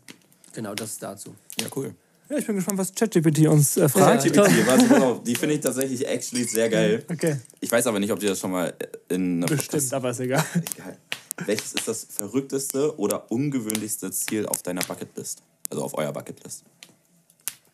[0.53, 1.35] genau das dazu.
[1.59, 1.95] Ja, cool.
[2.29, 4.25] Ja, ich bin gespannt, was ChatGPT uns äh, fragt.
[4.27, 4.33] Ja.
[4.33, 7.05] ChatGPT, warte, pass auf, die finde ich tatsächlich actually sehr geil.
[7.11, 8.75] Okay, Ich weiß aber nicht, ob dir das schon mal
[9.09, 10.45] in einer bestimmt, aber ist egal.
[10.77, 10.97] Egal.
[11.45, 15.43] Welches ist das verrückteste oder ungewöhnlichste Ziel auf deiner Bucketlist?
[15.71, 16.65] Also auf eurer Bucketlist.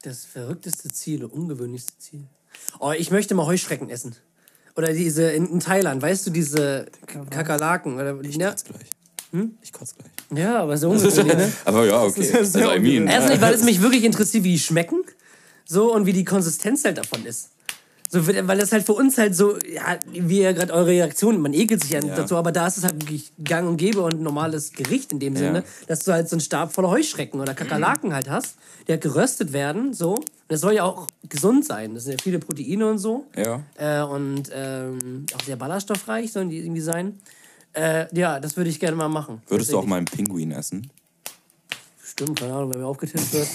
[0.02, 2.24] Das verrückteste Ziel, oder ungewöhnlichste Ziel.
[2.80, 4.16] Oh, ich möchte mal Heuschrecken essen.
[4.76, 7.94] Oder diese in, in Thailand, weißt du, diese K- Kakerlaken.
[7.94, 9.52] Oder, Ich ja, kotze gleich.
[9.62, 10.38] Ich kotze gleich.
[10.42, 11.52] ja, aber so ungewöhnlich, ne?
[11.64, 12.32] Aber ja, okay.
[12.36, 15.02] also, I mean, Erstens, weil es mich wirklich interessiert, wie die schmecken.
[15.64, 17.50] So und wie die Konsistenz halt davon ist.
[18.14, 21.54] So, weil das halt für uns halt so, ja, wie ja gerade eure Reaktion, man
[21.54, 22.14] ekelt sich ja, Ja.
[22.14, 25.18] dazu, aber da ist es halt wirklich gang und gäbe und ein normales Gericht in
[25.18, 28.92] dem Sinne, dass du halt so einen Stab voller Heuschrecken oder Kakerlaken halt hast, die
[28.92, 30.16] halt geröstet werden, so.
[30.16, 31.94] Und das soll ja auch gesund sein.
[31.94, 33.24] Das sind ja viele Proteine und so.
[33.34, 33.62] Ja.
[33.76, 37.18] Äh, und ähm, auch sehr ballaststoffreich sollen die irgendwie sein.
[37.72, 39.40] Äh, ja, das würde ich gerne mal machen.
[39.48, 40.90] Würdest du auch mal einen Pinguin essen?
[42.04, 43.48] Stimmt, keine Ahnung, wenn mir aufgetippt wird.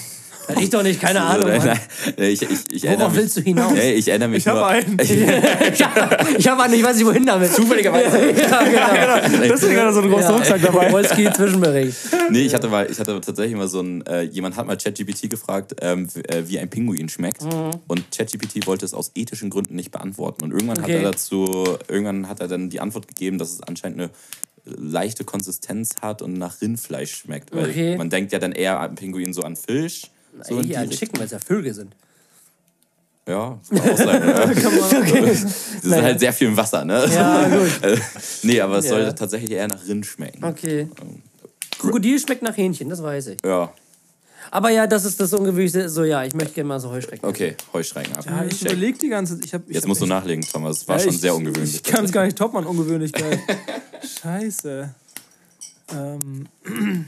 [0.49, 1.47] Ja, ich doch nicht, keine Ahnung.
[1.49, 1.79] Nein, Mann.
[2.17, 3.73] nein, ich, ich, ich erinnere Worauf mich, willst du hinaus?
[3.73, 4.97] Nee, ich erinnere mich Ich habe nur, einen.
[6.37, 7.51] ich habe einen, ich weiß nicht wohin damit.
[7.53, 8.17] Zufälligerweise.
[8.31, 8.63] ja,
[9.21, 9.43] genau.
[9.49, 10.91] Deswegen hat er so einen großen Rucksack dabei.
[10.91, 11.97] Wolski Zwischenbericht.
[12.29, 15.29] Nee, ich hatte mal, ich hatte tatsächlich mal so ein, äh, jemand hat mal ChatGPT
[15.29, 17.43] gefragt, ähm, äh, wie ein Pinguin schmeckt.
[17.43, 17.71] Mhm.
[17.87, 20.43] Und ChatGPT wollte es aus ethischen Gründen nicht beantworten.
[20.43, 20.95] Und irgendwann Okay.
[20.97, 24.09] hat er dazu, irgendwann hat er dann die Antwort gegeben, dass es anscheinend eine
[24.65, 27.55] leichte Konsistenz hat und nach Rindfleisch schmeckt.
[27.55, 27.97] Weil Okay.
[27.97, 30.03] man denkt ja dann eher an Pinguin so an Fisch.
[30.43, 30.89] So Hier, ein.
[30.89, 31.95] Chicken, weil es ja Vögel sind.
[33.27, 34.27] Ja, das kann auch sein.
[34.27, 34.45] ja.
[34.53, 35.35] Die
[35.89, 37.05] sind halt sehr viel im Wasser, ne?
[37.13, 37.83] Ja, gut.
[37.83, 37.97] Äh,
[38.43, 38.91] nee, aber es Ja.
[38.91, 40.43] sollte tatsächlich eher nach Rind schmecken.
[40.45, 40.87] Okay.
[41.77, 43.37] Krokodil schmeckt nach Hähnchen, das weiß ich.
[43.45, 43.71] Ja,
[44.49, 45.89] Aber ja, das ist das Ungewöhnliche.
[45.89, 47.27] So, ja, ich möchte gerne mal so Heuschrecken.
[47.27, 48.25] okay, Heuschrecken ab.
[48.25, 48.71] Ja, ich Check.
[48.71, 49.45] überlege die ganze Zeit.
[49.45, 50.77] Ich hab, ich Jetzt musst du nachlegen, Thomas.
[50.77, 51.75] Es war Ja, schon ich- sehr ungewöhnlich.
[51.75, 53.39] Ich kann es gar nicht toppen an Ungewöhnlichkeit.
[54.23, 54.95] Scheiße.
[55.93, 56.47] Ähm,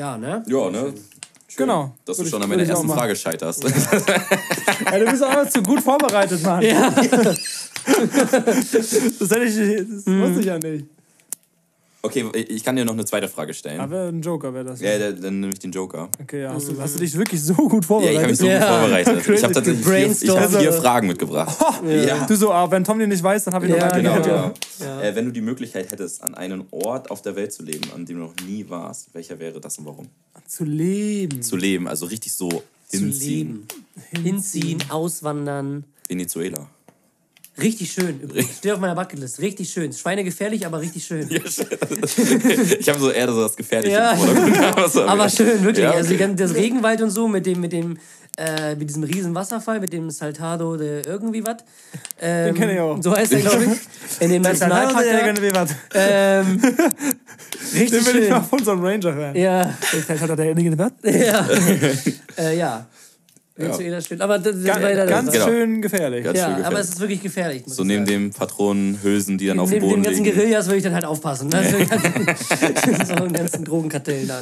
[0.00, 0.42] Ja, ne?
[0.46, 0.94] Ja, ne?
[1.54, 1.94] genau.
[2.06, 2.88] Dass du schon an meiner auch ersten.
[2.88, 3.62] Frage scheiterst.
[3.64, 6.62] Ja, du bist aber zu gut vorbereitet, Mann.
[6.62, 6.90] Ja.
[7.86, 10.22] Das hätte ich, das Mhm.
[10.22, 10.86] wusste ich ja nicht.
[12.02, 13.78] Okay, ich kann dir noch eine zweite Frage stellen.
[13.78, 14.80] Aber ein Joker wäre das.
[14.80, 16.08] Ja, dann, dann nehme ich den Joker.
[16.22, 16.54] Okay, ja.
[16.54, 18.14] Hast du, hast du dich wirklich so gut vorbereitet?
[18.14, 18.58] Ja, ich habe mich so Ja.
[18.58, 19.28] gut vorbereitet.
[19.36, 21.56] Ich habe tatsächlich vier, ich hab vier Fragen mitgebracht.
[21.86, 22.26] Ja.
[22.26, 24.02] Du so, ah, wenn Tom den nicht weiß, dann habe ich Ja, noch einen.
[24.04, 24.54] Genau, Ja.
[24.78, 25.00] genau.
[25.02, 28.06] Äh, wenn du die Möglichkeit hättest, an einen Ort auf der Welt zu leben, an
[28.06, 30.08] dem du noch nie warst, welcher wäre das und warum?
[30.46, 31.42] Zu leben.
[31.42, 32.62] Zu leben, also richtig so Zu
[32.98, 33.66] hinziehen.
[34.10, 34.24] leben.
[34.24, 35.84] Hinziehen, auswandern.
[36.08, 36.66] Venezuela.
[37.60, 38.20] Richtig schön.
[38.20, 38.56] Übrigens.
[38.58, 39.40] Steht auf meiner Bucketlist.
[39.40, 39.92] Richtig schön.
[39.92, 41.28] Schweinegefährlich, aber richtig schön.
[42.80, 44.12] Ich habe so eher so das Gefährliche Ja.
[45.06, 45.84] Aber schön, wirklich.
[45.84, 46.16] Ja, Also okay.
[46.18, 47.98] ganze- das Regenwald und so mit dem, mit dem,
[48.38, 51.56] äh, mit diesem riesen Wasserfall, mit dem Saltado de irgendwie was.
[52.20, 53.02] Ähm, kenn ich auch.
[53.02, 54.22] So heißt er, glaube ich.
[54.22, 55.04] In dem Nationalpark.
[55.52, 55.66] da.
[55.94, 56.60] Ähm,
[57.74, 58.30] richtig Den will ich schön.
[58.30, 59.36] mal von so einem Ranger hören.
[59.36, 60.92] Ja, Vielleicht hat er der Ende was?
[61.02, 61.48] ja.
[62.38, 62.86] äh, ja.
[63.60, 64.20] Venezuela ist schön.
[64.20, 65.46] Aber das, das Ganz, ja ganz Genau.
[65.46, 66.24] schön gefährlich.
[66.24, 66.66] Ganz schön Ja, gefährlich.
[66.66, 67.62] aber es ist wirklich gefährlich.
[67.66, 68.18] So neben sagen.
[68.22, 70.36] den Patronenhülsen, die dann auf dem Neben den Boden ganzen liegen.
[70.36, 71.48] Guerillas würde ich dann halt aufpassen.
[71.48, 71.62] Ne?
[73.06, 74.40] so einen ganzen Drogenkartellen da.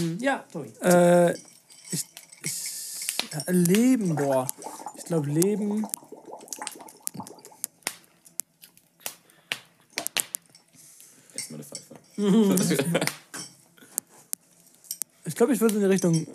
[0.00, 0.68] Hm, Ja, Tobi.
[0.82, 1.32] Äh,
[1.90, 2.04] ich,
[2.42, 2.52] ich,
[3.32, 4.46] ja, Leben, boah.
[4.96, 5.86] Ich glaube, Leben.
[11.34, 13.00] Erstmal eine Pfeife.
[15.26, 16.26] Ich glaube, ich würde in die Richtung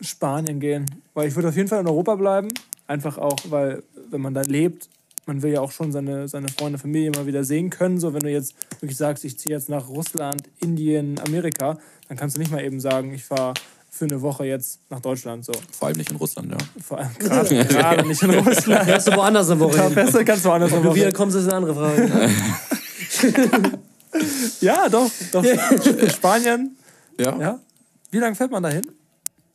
[0.00, 0.86] Spanien gehen.
[1.14, 2.48] Weil ich würde auf jeden Fall in Europa bleiben.
[2.86, 4.88] Einfach auch, weil, wenn man da lebt,
[5.26, 7.98] man will ja auch schon seine, seine Freunde, Familie mal wieder sehen können.
[8.00, 12.36] So, wenn du jetzt wirklich sagst, ich ziehe jetzt nach Russland, Indien, Amerika, dann kannst
[12.36, 13.52] du nicht mal eben sagen, ich fahre
[13.90, 15.44] für eine Woche jetzt nach Deutschland.
[15.44, 15.52] So.
[15.70, 16.56] Vor allem nicht in Russland, ja.
[16.82, 18.84] Vor allem gerade, gerade nicht in Russland.
[18.84, 19.94] Fährst du woanders eine Woche Ja, hin?
[19.94, 20.96] besser kannst du anders Ob eine du Woche.
[20.98, 22.30] wiederkommst, ist eine andere Frage.
[24.60, 25.44] Ja, doch, doch.
[26.14, 26.76] Spanien.
[27.20, 27.38] Ja?
[27.38, 27.60] Ja.
[28.10, 28.82] Wie lange fährt man dahin?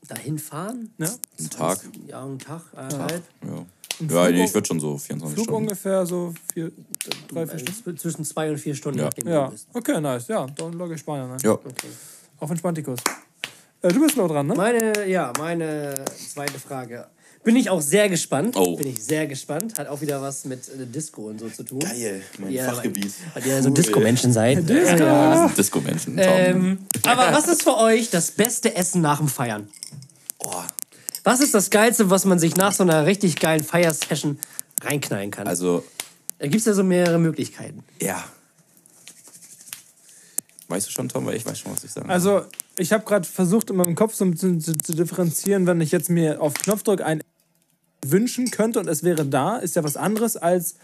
[0.07, 0.93] Dahin fahren?
[0.97, 1.09] Ja.
[1.39, 1.79] Ein Tag.
[2.07, 3.23] Ja, einen Tag, eineinhalb.
[3.41, 3.67] Ja, Ein
[3.99, 5.61] ja Flug- nee, ich würde schon so 24 Flug Stunden.
[5.63, 6.71] ungefähr so vier,
[7.29, 7.81] drei, vier Stunden.
[7.85, 9.09] Also Zwischen zwei und vier Stunden, Ja.
[9.25, 10.27] Ja, okay, nice.
[10.27, 11.39] Ja, dann logge ich Spanien ein.
[11.41, 11.57] Ja.
[12.39, 12.99] Auf Entspantikus.
[13.81, 14.55] Äh, du bist noch dran, ne?
[14.55, 15.93] Meine, ja, meine
[16.33, 17.07] zweite Frage.
[17.43, 18.55] Bin ich auch sehr gespannt.
[18.55, 18.77] Oh.
[18.77, 19.77] Bin ich sehr gespannt.
[19.77, 21.79] Hat auch wieder was mit äh, Disco und so zu tun.
[21.79, 23.11] Geil, mein Ja, Fachgebiet.
[23.33, 24.69] Weil ihr ja so Disco-Menschen seid.
[24.69, 25.49] Ja.
[25.49, 26.15] Disco-Menschen.
[26.15, 26.25] Tom.
[26.25, 29.67] Ähm, aber was ist für euch das beste Essen nach dem Feiern?
[30.39, 30.51] Oh,
[31.25, 34.39] Was ist das Geilste, was man sich nach so einer richtig geilen Feier-Session
[34.81, 35.47] reinknallen kann?
[35.47, 35.83] also,
[36.39, 37.83] da gibt es ja so mehrere Möglichkeiten.
[38.01, 38.23] ja.
[40.69, 41.25] Weißt du schon, Tom?
[41.25, 42.45] Weil ich weiß schon, was ich sagen Also,
[42.79, 45.91] ich habe gerade versucht, in meinem Kopf so ein bisschen zu, zu differenzieren, wenn ich
[45.91, 47.21] jetzt mir auf Knopfdruck ein
[48.11, 50.75] wünschen könnte und es wäre da, ist ja was anderes als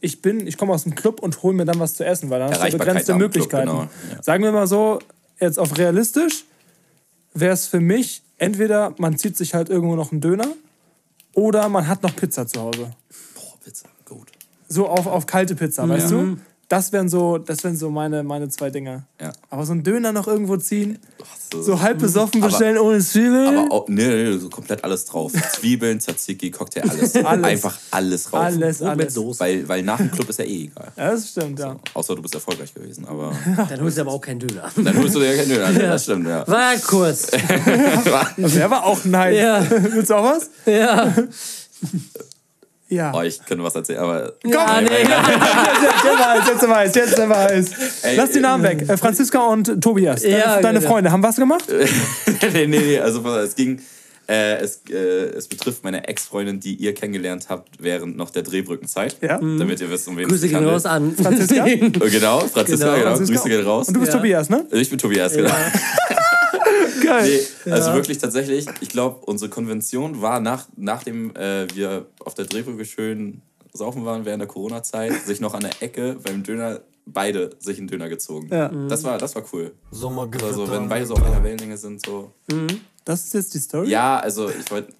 [0.00, 2.38] ich bin, ich komme aus dem Club und hole mir dann was zu essen, weil
[2.38, 3.70] dann hast du begrenzte am Club, Möglichkeiten.
[3.70, 4.22] genau, ja.
[4.22, 4.98] Sagen wir mal so,
[5.40, 6.44] jetzt auf realistisch,
[7.34, 10.48] wäre es für mich entweder man zieht sich halt irgendwo noch einen Döner
[11.32, 12.90] oder man hat noch Pizza zu Hause.
[13.34, 14.28] Boah, Pizza, gut.
[14.68, 16.38] So auf, auf kalte Pizza, weißt du?
[16.68, 19.04] Das wären so, das wären so meine, meine zwei Dinger.
[19.20, 19.30] Ja.
[19.50, 20.98] Aber so einen Döner noch irgendwo ziehen,
[21.52, 23.56] So, so halb besoffen Aber- bestellen ohne Zwiebeln.
[23.56, 25.30] aber auch, nee, nee, so komplett alles drauf.
[25.54, 27.14] Zwiebeln, Tzatziki, Cocktail, alles.
[27.24, 27.44] Alles.
[27.44, 28.40] Einfach alles rauf.
[28.40, 29.14] alles, Und alles.
[29.14, 29.38] Soße.
[29.38, 30.88] Weil, weil nach dem Club ist ja eh egal.
[30.96, 31.76] Ja, das stimmt, ja.
[31.94, 33.32] Außer du bist erfolgreich gewesen, aber
[33.68, 34.68] Dann holst du aber auch keinen Döner.
[34.74, 35.88] dann holst du dir ja keinen Döner.
[35.88, 36.48] Das stimmt, ja.
[36.48, 37.28] War kurz.
[37.28, 39.36] Der war auch nice.
[39.38, 39.64] Ja.
[39.70, 40.50] Willst du auch was?
[40.66, 41.14] Ja.
[42.88, 43.12] Ja.
[43.14, 44.32] Oh, ich könnte was erzählen, aber.
[44.44, 44.88] Ja, nee.
[44.88, 47.70] Jetzt weiß, jetzt weiß, jetzt weiß.
[48.04, 48.88] Ey, Lass die Namen weg.
[48.88, 50.22] Äh, Franziska und Tobias.
[50.22, 50.90] Deine, Ja, deine genau.
[50.92, 51.64] Freunde haben was gemacht?
[52.52, 53.80] nee, nee, nee, also es ging.
[54.28, 54.94] Äh, es, äh,
[55.36, 59.16] es betrifft meine Ex-Freundin, die ihr kennengelernt habt während noch der Drehbrückenzeit.
[59.20, 59.38] Ja.
[59.38, 60.74] Damit ihr wisst, um wen Grüße es gehen handelt.
[60.74, 61.14] raus an.
[61.14, 61.64] Franziska?
[61.64, 62.96] Äh, Genau, Franziska, Genau.
[62.98, 63.16] genau.
[63.16, 63.34] Franziska.
[63.42, 63.86] Grüße gehen raus.
[63.86, 64.18] Und du bist Ja.
[64.18, 64.66] Tobias, ne?
[64.72, 65.50] Ich bin Tobias, genau.
[67.02, 67.40] Geil.
[67.64, 72.46] Nee, also wirklich tatsächlich, ich glaube, unsere Konvention war, nach, nachdem äh, wir auf der
[72.46, 77.50] Drehbrücke schön saufen waren während der Corona-Zeit, sich noch an der Ecke beim Döner beide
[77.60, 78.48] sich einen Döner gezogen.
[78.50, 78.68] Ja.
[78.88, 79.72] Das, war, das war cool.
[80.48, 82.32] Also, wenn beide so auf einer Wellenlänge sind, so.
[83.04, 83.88] Das ist jetzt die Story?
[83.88, 84.92] Ja, also ich wollte.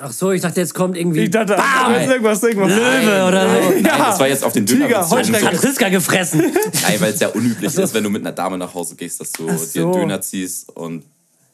[0.00, 2.70] Ach so, ich dachte, jetzt kommt irgendwie Ich dachte, da ist irgendwas, irgendwas.
[2.70, 3.70] Löwe oder so.
[3.70, 5.20] Nein, das war jetzt auf den Döner Tiger, bezogen.
[5.20, 5.48] Heuschrecken.
[5.48, 6.40] Hat Riska gefressen.
[6.82, 9.32] Nein, weil es ja unüblich ist, wenn du mit einer Dame nach Hause gehst, dass
[9.32, 9.82] du dir so.
[9.84, 11.04] einen Döner ziehst und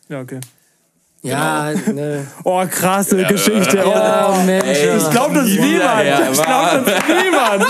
[0.09, 0.40] Ja, okay.
[1.22, 2.26] Ja, ne.
[2.44, 3.78] Oh, krasse Geschichte.
[3.78, 4.42] Ja, Oh.
[4.44, 4.66] Mensch.
[4.66, 6.04] Ey, Ich glaube das wieder, niemand.
[6.07, 7.64] ja, ich glaube das niemand.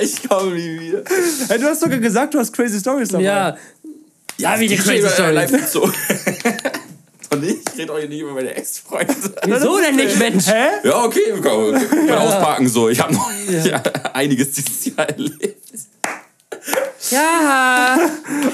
[0.02, 1.02] ich komme nie wieder.
[1.48, 3.24] Hey, du hast sogar gesagt, du hast crazy Stories dabei.
[3.24, 3.56] Ja.
[4.38, 5.32] Ja, wie die crazy Story.
[5.32, 5.90] live so.
[7.30, 9.14] Doch nicht, ich rede euch nicht über meine Ex-Freunde.
[9.44, 10.46] Wieso denn nicht, Mensch?
[10.46, 10.66] Hä?
[10.84, 12.88] Ja, okay, wir können, wir können auspacken so.
[12.88, 13.30] Ich habe noch
[13.64, 13.82] ja.
[14.14, 15.56] einiges dieses Jahr erlebt.
[17.10, 17.98] Ja.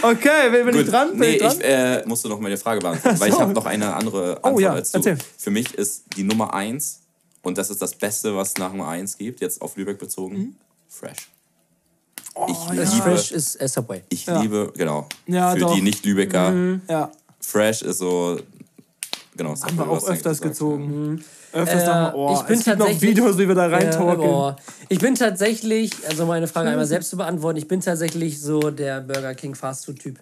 [0.02, 1.10] Okay, bin, bin ich Gut, dran?
[1.10, 1.56] Bin nee, ich dran?
[1.58, 4.60] ich äh, musste noch meine Frage beantworten, weil ich habe noch eine andere Antwort Oh
[4.60, 4.98] ja, als du.
[4.98, 5.18] erzähl.
[5.38, 7.00] Für mich ist die Nummer eins
[7.42, 10.54] und das ist das Beste, was nach Nummer eins gibt, jetzt auf Lübeck bezogen, Mhm.
[10.88, 11.28] Fresh.
[12.36, 14.02] Oh, ich Das liebe, Fresh ist Subway.
[14.08, 15.70] ich liebe, genau, Ja, für doch.
[15.72, 15.76] Mhm.
[15.76, 17.10] die Nicht-Lübecker, ja,
[17.40, 18.38] Fresh ist so,
[19.36, 19.50] genau.
[19.50, 21.24] das haben wir auch öfters gezogen.
[21.52, 24.08] Öfters Äh, wir, oh, ich bin es gibt noch tatsächlich- Videos, wie wir da reintalken.
[24.24, 24.56] Ja, boah.
[24.88, 29.00] ich bin tatsächlich, also meine Frage einmal selbst zu beantworten, ich bin tatsächlich so der
[29.00, 30.18] Burger King Fast Food Typ.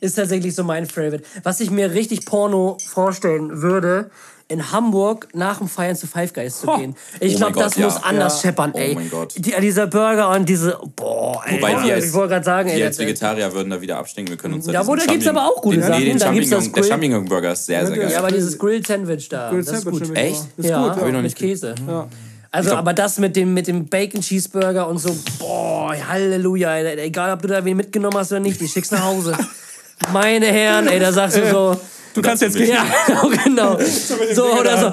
[0.00, 1.22] Ist tatsächlich so mein Favorite.
[1.44, 4.10] Was ich mir richtig Porno vorstellen würde,
[4.48, 6.94] in Hamburg nach dem Feiern zu Five Guys zu gehen.
[7.20, 8.00] Ich Oh glaube, das Gott, muss ja.
[8.04, 8.48] anders Ja.
[8.48, 8.94] scheppern, Oh ey.
[8.94, 9.34] mein Gott.
[9.36, 11.56] Die, dieser Burger und diese, boah, ey.
[11.58, 13.98] Wobei wir als, ich wollte gerade sagen, ey, wir als das- Vegetarier würden da wieder
[13.98, 14.32] abstinken.
[14.34, 15.98] Wir können uns Ja, diesen aber da gibt's Champignon- aber auch gute den, Sachen.
[16.00, 18.10] Nee, den Da Champignon, der Grill- Champignon Burger ist sehr, sehr geil.
[18.12, 20.08] ja, aber dieses Grilled Sandwich da, Grilled das ist gut.
[20.08, 20.44] mit- Echt?
[20.56, 21.74] Ist ja, gut, Hab ich noch mit nicht Käse.
[21.88, 22.08] Ja.
[22.54, 26.98] Also, glaub- aber das mit dem, mit dem Bacon Cheeseburger und so, boah, Halleluja, ey,
[27.00, 29.34] egal ob du da wen mitgenommen hast oder nicht, die schickst nach Hause.
[30.12, 31.80] Meine Herren, ey, da sagst du so,
[32.14, 32.68] Du kannst jetzt gehen.
[32.68, 33.78] ja, genau, genau.
[34.34, 34.92] So, oder so.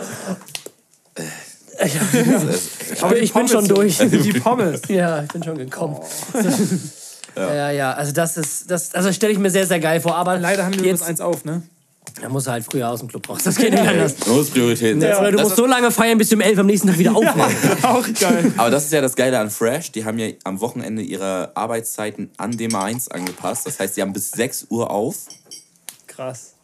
[3.01, 3.97] Aber ich bin schon durch.
[3.97, 4.81] Die Pommes.
[4.89, 5.97] Ja, ich bin schon gekommen.
[7.35, 7.71] Ja.
[7.71, 10.15] ja, also das ist, das, also stelle ich mir sehr, sehr geil vor.
[10.15, 11.61] Aber Leider haben wir jetzt, eins auf, ne?
[12.21, 13.43] da musst du halt früher aus dem Club raus.
[13.43, 14.15] Das geht nicht anders.
[14.25, 15.19] Man muss Prioritäten setzen.
[15.19, 17.15] Oder du Das musst so lange feiern, bis du um 11 am nächsten Tag wieder
[17.15, 17.83] aufwachen.
[17.83, 18.51] Auch geil.
[18.57, 19.91] Aber das ist ja das Geile an Fresh.
[19.91, 23.65] Die haben ja am Wochenende ihre Arbeitszeiten an dem 1 angepasst.
[23.65, 25.15] Das heißt, die haben bis 6 Uhr auf.
[26.07, 26.55] Krass.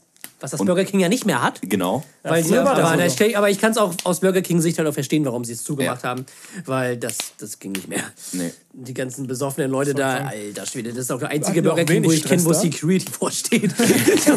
[0.46, 1.60] Was das Burger King ja nicht mehr hat.
[1.64, 2.04] Genau.
[2.22, 3.36] Weil sie, früher war das aber, so.
[3.38, 5.64] aber ich kann es auch aus Burger King Sicht halt auch verstehen, warum sie es
[5.64, 6.10] zugemacht Ja.
[6.10, 6.26] haben.
[6.66, 8.04] Weil das, das ging nicht mehr.
[8.32, 8.54] Nee.
[8.74, 12.12] Die ganzen besoffenen Leute da, alter Schwede, das ist auch der einzige Burger King, wo
[12.12, 12.54] ich kenne, wo?
[12.54, 13.74] Security vorsteht.
[13.76, 14.34] so,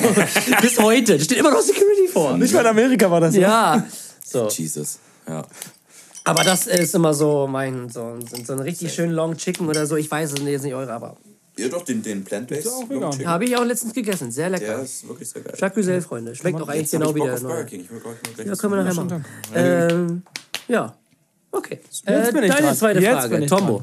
[0.62, 1.18] bis heute.
[1.18, 2.38] Da steht immer noch Security vor.
[2.38, 3.34] Nicht mal in Amerika war das.
[3.36, 3.84] Ja.
[4.24, 4.48] So.
[4.48, 4.98] Jesus.
[5.28, 5.44] Ja.
[6.24, 9.86] Aber das ist immer so mein, so, so, so ein richtig schön Long Chicken oder
[9.86, 9.96] so.
[9.96, 11.16] Ich weiß es jetzt nicht eure, aber
[11.58, 12.68] Ihr doch den, den Plant-Based.
[13.26, 14.30] habe ich auch letztens gegessen.
[14.30, 14.64] Sehr lecker.
[14.66, 15.54] Der ist wirklich sehr geil.
[15.58, 16.34] Jacques Güzel, Freunde.
[16.34, 17.66] Schmeckt auch eigentlich genau wie der neue.
[18.44, 19.24] Ja, können wir nachher machen.
[19.54, 20.22] Ähm,
[20.68, 20.94] ja.
[21.50, 21.80] Okay.
[21.84, 22.76] Jetzt Äh, bin ich deine dran.
[22.76, 23.46] zweite Jetzt Frage.
[23.46, 23.82] Tombo.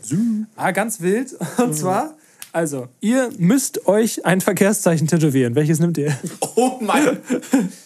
[0.56, 1.36] Ah, ganz wild.
[1.58, 2.16] Und zwar,
[2.52, 5.56] also, ihr müsst euch ein Verkehrszeichen tätowieren.
[5.56, 6.16] Welches nimmt ihr?
[6.56, 7.18] Oh mein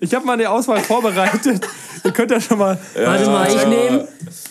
[0.00, 1.66] Ich habe mal die Auswahl vorbereitet.
[2.04, 2.78] ihr könnt ja schon mal.
[2.94, 4.08] Warte mal, ich nehme.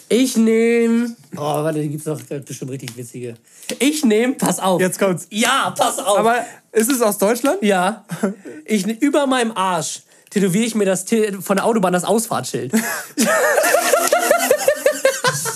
[0.10, 1.15] Ich nehme.
[1.36, 3.36] Oh, warte, da gibt's doch bestimmt richtig witzige.
[3.80, 4.82] Ich nehme, pass auf.
[4.82, 5.28] Jetzt kommt's.
[5.30, 6.17] Ja, pass auf.
[6.19, 6.38] Aber
[6.71, 7.62] ist es aus Deutschland?
[7.62, 8.06] ja.
[8.65, 11.06] Ich ne- über meinem Arsch tätowiere ich mir das
[11.41, 12.73] von der Autobahn das Ausfahrtsschild.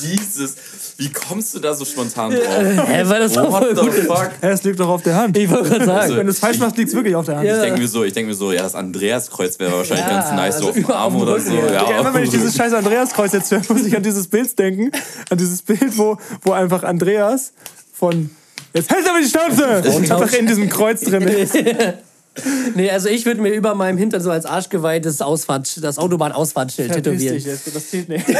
[0.01, 0.55] Jesus.
[0.97, 2.43] Wie kommst du da so spontan drauf?
[2.87, 4.31] Hä, weil das doch voll What gut fuck?
[4.41, 5.37] Es liegt doch auf der Hand.
[5.37, 5.99] Ich wollte gerade sagen.
[5.99, 7.47] Also, Wenn du es falsch machst, liegt es wirklich auf der Hand.
[7.47, 7.57] Ja.
[7.57, 10.31] Ich denke mir so, ich denke mir so, ja, das Andreaskreuz wäre wahrscheinlich Ja, ganz
[10.31, 11.53] nice, so also auf dem Arm oder so.
[11.53, 11.89] ja.
[11.89, 14.91] Ja, immer wenn ich dieses scheiß Andreaskreuz jetzt höre, muss ich an dieses Bild denken.
[15.29, 17.53] An dieses Bild, wo, wo einfach Andreas
[17.93, 18.29] von
[18.73, 19.65] Jetzt hält aber die Schnauze!
[20.13, 21.55] einfach in diesem Kreuz drin ist.
[22.75, 26.91] Nee, also ich würde mir über meinem Hintern so als Arschgeweih das, Ausfahrt, das Autobahn-Ausfahrtsschild
[26.93, 27.35] tätowieren.
[27.35, 28.27] dich jetzt, das zählt nicht.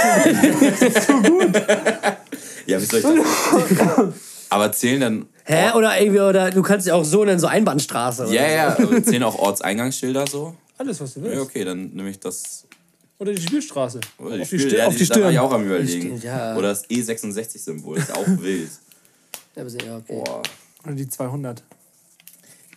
[2.68, 4.14] ja, wie soll ich das?
[4.50, 5.26] Aber zählen dann.
[5.46, 5.72] Hä?
[5.76, 8.24] Oder irgendwie, oder du kannst ja auch so nennen, so Einbahnstraße.
[8.28, 8.82] Oder Ja, so.
[8.84, 10.56] ja, aber zählen auch Ortseingangsschilder so?
[10.78, 11.36] Alles, was du willst.
[11.36, 12.66] Ja, okay, dann nehme ich das.
[13.20, 14.00] Oder die Spielstraße.
[14.20, 14.78] Oder auf die, Spiel- Stirn.
[14.80, 15.34] ja, auf die Da war Stirn.
[15.34, 16.02] ich auch am überlegen.
[16.08, 16.56] Stimmt, ja.
[16.56, 18.70] Oder das E66-Symbol, ist auch wild.
[19.56, 20.22] Ja, aber ja, okay.
[20.24, 20.42] Boah.
[20.86, 21.64] Oder die 200.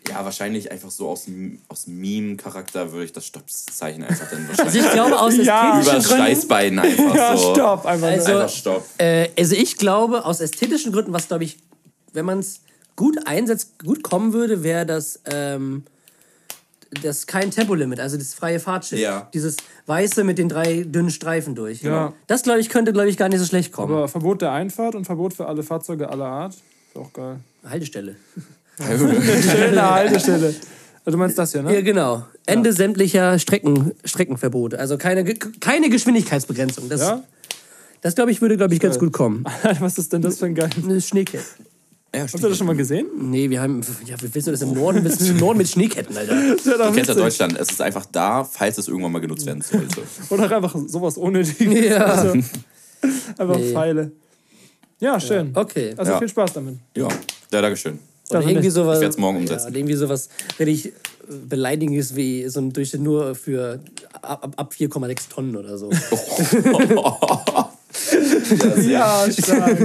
[0.08, 4.58] Ja, wahrscheinlich einfach so aus, dem- aus Meme-Charakter würde ich das Stoppzeichen einfach dann Also
[4.64, 5.78] wahrscheinlich ich glaube, aus Ja.
[5.78, 6.24] ästhetischen über Gründen.
[6.24, 7.54] Steißbein einfach Ja, so.
[7.54, 7.86] stopp.
[7.86, 8.32] Einfach Also-.
[8.32, 8.86] Einfach Stopp.
[8.98, 11.58] Äh, also ich glaube, aus ästhetischen Gründen, was glaube ich,
[12.12, 12.60] wenn man es
[12.96, 15.84] gut einsetzt, gut kommen würde, wäre das, ähm,
[17.02, 19.00] das kein Tempolimit, also das freie Fahrtschild.
[19.00, 19.28] Ja.
[19.32, 21.82] Dieses weiße mit den drei dünnen Streifen durch.
[21.82, 22.12] Ja.
[22.26, 23.92] Das glaube ich könnte, glaube ich, gar nicht so schlecht kommen.
[23.94, 26.54] Aber Verbot der Einfahrt und Verbot für alle Fahrzeuge aller Art.
[26.54, 27.38] Ist auch geil.
[27.64, 28.16] Haltestelle.
[28.80, 30.54] Schöne Haltestelle.
[31.04, 31.82] Also du meinst das hier, Ja, ne?
[31.82, 32.24] genau.
[32.46, 34.78] Ende sämtlicher Strecken, Streckenverbote.
[34.78, 36.88] Also keine, keine Geschwindigkeitsbegrenzung.
[36.88, 37.22] Das, Ja?
[38.00, 39.44] das glaube ich, würde, glaube ich, ganz gut kommen.
[39.80, 40.70] Was ist denn das für ein geil?
[40.82, 41.44] Eine Schneekette.
[42.14, 43.06] Ja, Habt ihr das schon mal gesehen?
[43.20, 43.82] Nee, wir haben.
[44.04, 46.34] Ja, wir wissen das im Norden, wir sind im Norden mit Schneeketten, Alter.
[46.56, 47.14] Doch Du kennst ja.
[47.14, 50.02] Deutschland, es ist einfach da, falls es irgendwann mal genutzt werden sollte.
[50.28, 51.84] Oder auch einfach sowas Unnötiges.
[51.88, 52.04] Ja.
[52.06, 52.32] Also,
[53.38, 53.72] einfach Nee.
[53.72, 54.10] Pfeile.
[54.98, 55.52] Ja, schön.
[55.54, 55.94] Okay.
[55.96, 56.18] Also Ja.
[56.18, 56.78] viel Spaß damit.
[56.96, 57.06] Ja,
[57.52, 58.00] ja Dankeschön.
[58.30, 58.74] Oder Also irgendwie nicht.
[58.74, 58.98] sowas.
[58.98, 59.66] Ich werd's morgen Ja, umsetzen.
[59.68, 60.92] oder irgendwie sowas richtig äh,
[61.48, 63.80] beleidigendes wie so ein Durchschnitt nur für
[64.22, 65.90] ab, ab- ab 4,6 Tonnen oder so.
[68.86, 69.78] Ja, stark.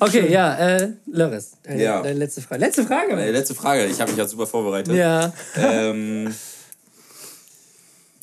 [0.00, 2.02] Okay, ja, äh, Loris, deine, Ja.
[2.02, 2.60] deine letzte Frage.
[2.60, 3.12] Letzte Frage.
[3.14, 4.94] Äh, letzte Frage, ich habe mich ja super vorbereitet.
[4.94, 5.32] Ja.
[5.56, 6.34] Ähm,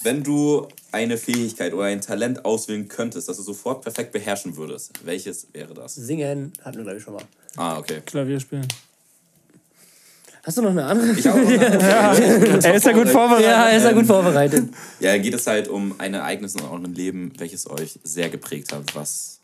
[0.03, 4.91] wenn du eine Fähigkeit oder ein Talent auswählen könntest, das du sofort perfekt beherrschen würdest,
[5.05, 5.95] welches wäre das?
[5.95, 7.23] Singen hatten wir, glaube ich, schon mal.
[7.55, 8.01] Ah, okay.
[8.05, 8.67] Klavier spielen.
[10.45, 11.11] Hast du noch eine andere?
[11.13, 13.47] Ich habe auch noch eine- Er ist ja gut vorbereitet.
[13.47, 14.73] ja, er ist ja gut vorbereitet.
[14.99, 18.93] Ja, geht es halt um ein Ereignis in eurem Leben, welches euch sehr geprägt hat,
[18.93, 19.39] was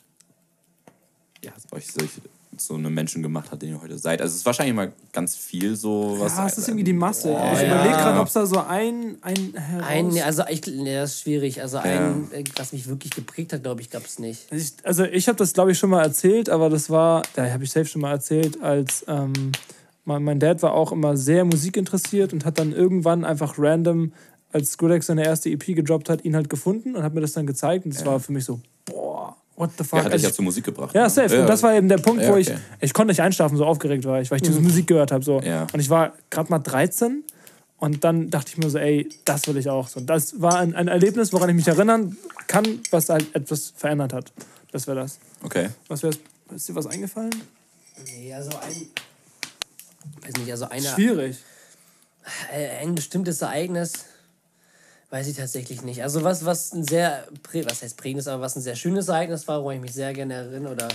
[1.42, 2.10] ja, euch solch,
[2.58, 4.22] so eine Menschen gemacht hat, den ihr heute seid.
[4.22, 6.36] Also es ist wahrscheinlich mal ganz viel so was.
[6.36, 7.30] Ja, es ist irgendwie die Masse.
[7.30, 7.66] ich ja.
[7.66, 9.88] überlege gerade, ob es da so ein, ein heraus...
[9.88, 11.62] Ein, also ich, nee, das ist schwierig.
[11.62, 14.52] Also ein, äh, was mich wirklich geprägt hat, glaube ich, gab es nicht.
[14.52, 17.64] Ich, also ich habe das, glaube ich, schon mal erzählt, aber das war, da habe
[17.64, 19.54] ich safe schon mal erzählt, als ähm,
[20.10, 24.12] mein, mein Dad war auch immer sehr musikinteressiert und hat dann irgendwann einfach random,
[24.52, 27.46] als Skrillex seine erste EP gedroppt hat, ihn halt gefunden und hat mir das dann
[27.48, 30.00] gezeigt und das war für mich so, boah, what the fuck.
[30.00, 30.96] Ja, hat dich Also ja ich- zur Musik gebracht.
[30.96, 31.10] ja, ne?
[31.10, 31.42] safe.
[31.42, 32.58] Und das war eben der Punkt, Ja, wo ich, okay.
[32.82, 35.24] ich konnte nicht einschlafen, so aufgeregt war ich, weil ich diese Musik gehört habe.
[35.24, 35.40] So.
[35.42, 35.68] Ja.
[35.72, 37.24] Und ich war gerade mal 13
[37.78, 39.88] und dann dachte ich mir so, ey, das will ich auch.
[39.88, 42.18] So, das war ein, ein Erlebnis, woran ich mich erinnern
[42.48, 44.34] kann, was halt etwas verändert hat.
[44.72, 45.20] Das wäre das.
[45.44, 45.70] Okay.
[45.88, 46.18] Was wär's?
[46.56, 47.30] Ist dir was eingefallen?
[48.18, 48.88] Nee, also ein.
[50.22, 51.38] Weiß nicht, also eine, Schwierig.
[52.54, 53.94] äh, ein bestimmtes Ereignis.
[55.10, 56.04] Weiß ich tatsächlich nicht.
[56.04, 57.28] Also was, was ein sehr,
[57.66, 60.36] was heißt prägendes, aber was ein sehr schönes Ereignis war, wo ich mich sehr gerne
[60.36, 60.88] erinnere, oder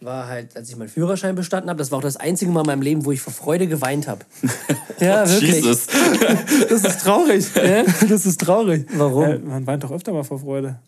[0.00, 1.78] war halt, als ich meinen Führerschein bestanden habe.
[1.78, 4.24] Das war auch das einzige Mal in meinem Leben, wo ich vor Freude geweint habe.
[5.00, 5.54] ja, wirklich.
[5.56, 5.86] Jesus.
[6.68, 7.46] Das ist traurig.
[8.08, 8.86] das ist traurig.
[8.94, 9.24] Warum?
[9.24, 10.78] Äh, man weint doch öfter mal vor Freude.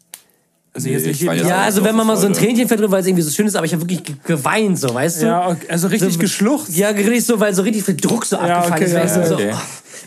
[0.74, 2.32] Also jetzt Nee, nicht jeden Ja, auch also so wenn man mal so ein.
[2.34, 4.92] Tränchen verdrückt, weil es irgendwie so schön ist, aber ich habe wirklich ge- geweint, so,
[4.94, 5.26] weißt du?
[5.26, 5.66] Ja, okay.
[5.68, 6.76] also richtig So- geschluchzt.
[6.76, 8.92] Ja, richtig so, weil so richtig viel Druck so abgefallen okay, ist.
[8.92, 9.50] ja, weißt du, ja, so, okay.
[9.54, 9.58] oh,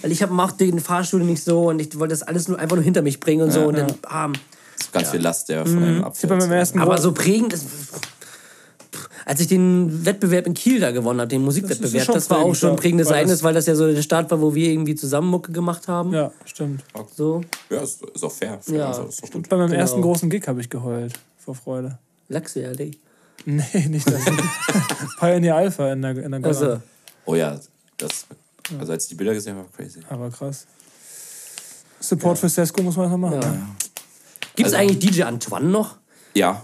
[0.03, 2.75] weil ich hab, mach den Fahrstuhl nicht so und ich wollte das alles nur einfach
[2.75, 4.33] nur hinter mich bringen und so und dann bam.
[4.93, 5.83] Ganz viel Last, der von Mhm.
[5.83, 6.77] einem abfällt.
[6.77, 7.65] Aber so prägend ist.
[9.25, 12.53] Als ich den Wettbewerb in Kiel da gewonnen habe, den Musikwettbewerb, schon das, war auch
[12.53, 14.53] schon ein ja, prägendes weil Ereignis, das- weil das ja so der Start war, wo
[14.53, 16.11] wir irgendwie zusammen Mucke gemacht haben.
[16.13, 16.83] Ja, stimmt.
[17.15, 18.59] So, Ja, ist, ist auch fair.
[18.61, 19.47] fair Ja, also, ist doch gut.
[19.47, 19.79] Bei meinem Genau.
[19.79, 21.13] ersten großen Gig habe ich geheult.
[21.37, 21.97] Vor Freude.
[22.27, 22.91] Lachse-Allee.
[23.45, 24.21] Nee, nicht das.
[25.19, 26.43] Pioneer Alpha in der, in der.
[26.45, 26.81] Also,
[27.25, 27.59] Oh ja,
[27.97, 28.25] das.
[28.79, 29.99] Also als ich die Bilder gesehen habe, war crazy.
[30.09, 30.65] Aber krass.
[31.99, 33.41] Support für Sesko muss man noch machen.
[33.41, 33.67] Ja.
[34.55, 35.97] gibt es Also- eigentlich DJ Antoine noch?
[36.33, 36.61] Ja,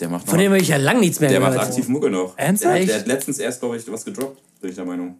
[0.00, 0.30] der macht noch.
[0.30, 1.68] Von dem habe ich ja lang nichts mehr der macht gehört.
[1.68, 2.34] aktiv Mucke noch.
[2.36, 2.76] Ernsthaft?
[2.76, 5.16] Der, der hat letztens erst, glaube ich, was gedroppt, bin ich der Meinung.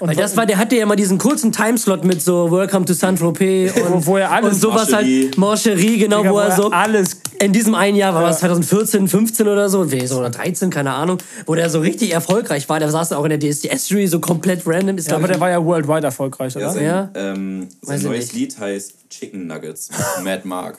[0.00, 3.76] Weil das war, der hatte ja mal diesen kurzen Timeslot mit so Welcome to Saint-Tropez
[3.76, 5.26] und, wo er alles- und sowas Marcherie.
[5.26, 7.20] halt, Marcherie, genau, Digga, wo er so alles.
[7.38, 10.94] in diesem einen Jahr, war das 2014, 15 oder so, nee, so oder 13, keine
[10.94, 12.80] Ahnung, wo der so richtig erfolgreich war.
[12.80, 14.98] Der saß auch in der DSDS-Jury, so komplett random.
[14.98, 16.72] Ist, Ja, aber ich, der war ja worldwide erfolgreich, Ja, oder?
[16.72, 17.10] sein, Ja?
[17.14, 18.32] Ähm, sein Weiß neues.
[18.32, 20.78] Lied heißt Chicken Nuggets mit Mad Mark.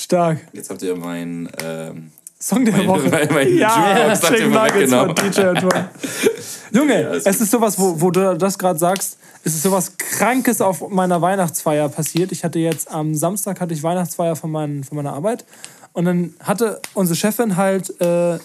[0.00, 0.38] Stark.
[0.52, 1.48] Jetzt habt ihr mein.
[1.62, 2.10] Ähm,
[2.42, 3.08] Song der mein, Woche.
[3.10, 5.14] mein, mein Ja, Chicken Nuggets weggenommen.
[5.16, 5.90] von DJ Antoine.
[6.72, 10.62] Junge, Ja, es ist sowas, wo, wo du das gerade sagst, es ist sowas Krankes
[10.62, 12.32] auf meiner Weihnachtsfeier passiert.
[12.32, 15.44] Ich hatte jetzt am Samstag hatte ich Weihnachtsfeier von, meinen, von meiner Arbeit
[15.92, 18.00] und dann hatte unsere Chefin halt.
[18.00, 18.38] Äh,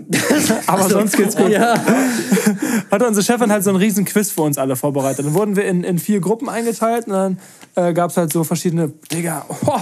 [0.66, 1.50] aber sonst geht's gut.
[1.50, 1.74] Ja.
[2.90, 5.26] Hatte unsere Chefin halt so einen riesen Quiz für uns alle vorbereitet.
[5.26, 7.38] Dann wurden wir in, in vier Gruppen eingeteilt und dann
[7.74, 8.92] äh, gab es halt so verschiedene.
[9.10, 9.80] Digga, oh,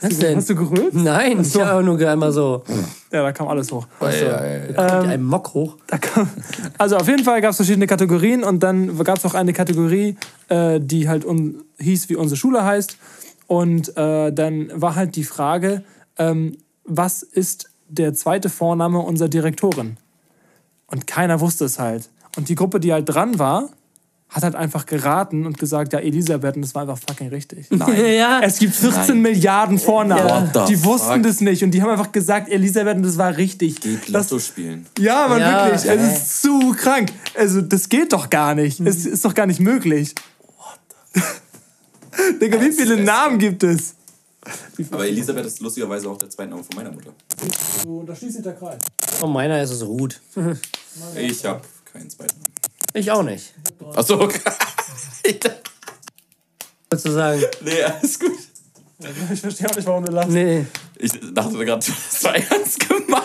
[0.00, 0.36] Was denn?
[0.36, 0.94] Hast du gerührt?
[0.94, 2.62] Nein, ich habe nur einmal so.
[3.12, 3.86] Ja, da kam alles hoch.
[3.98, 5.76] Also, Ähm, kommt ein Mock hoch.
[5.86, 6.28] Da kam,
[6.78, 10.16] also auf jeden Fall gab es verschiedene Kategorien und dann gab es auch eine Kategorie,
[10.48, 12.96] äh, die halt un, hieß, wie unsere Schule heißt.
[13.46, 15.82] Und äh, dann war halt die Frage,
[16.18, 19.96] ähm, was ist der zweite Vorname unserer Direktorin?
[20.86, 22.08] Und keiner wusste es halt.
[22.36, 23.70] Und die Gruppe, die halt dran war,
[24.28, 27.66] hat halt einfach geraten und gesagt, ja, Elisabeth, und das war einfach fucking richtig.
[27.70, 28.40] Ja.
[28.42, 29.22] Es gibt 14 Nein.
[29.22, 30.52] Milliarden Vornamen.
[30.54, 31.22] What the Die wussten fuck?
[31.24, 33.80] das nicht und die haben einfach gesagt, Elisabeth, und das war richtig.
[33.80, 34.86] Geht Das, Lotto spielen.
[35.00, 35.84] ja, man, Ja, wirklich.
[35.90, 37.10] Es ist zu krank.
[37.36, 38.78] Also, das geht doch gar nicht.
[38.80, 40.14] Es ist doch gar nicht möglich.
[42.40, 43.94] Digga, wie viele Namen gibt es?
[44.90, 47.12] Aber Elisabeth ist lustigerweise auch der zweite Name von meiner Mutter.
[47.84, 48.78] So, da schließt sich der Kreis.
[49.22, 50.20] Oh, meiner ist es Ruth.
[51.16, 51.60] Ich habe
[51.92, 52.54] keinen zweiten Namen.
[52.94, 53.54] Ich auch nicht.
[53.94, 54.40] Achso, okay.
[56.90, 57.42] Wolltest du sagen?
[57.62, 58.32] nee, alles gut.
[59.32, 60.28] Ich verstehe auch nicht, warum du lachst.
[60.30, 60.66] Nee.
[60.98, 63.24] Ich dachte gerade, das war ernst gemeint.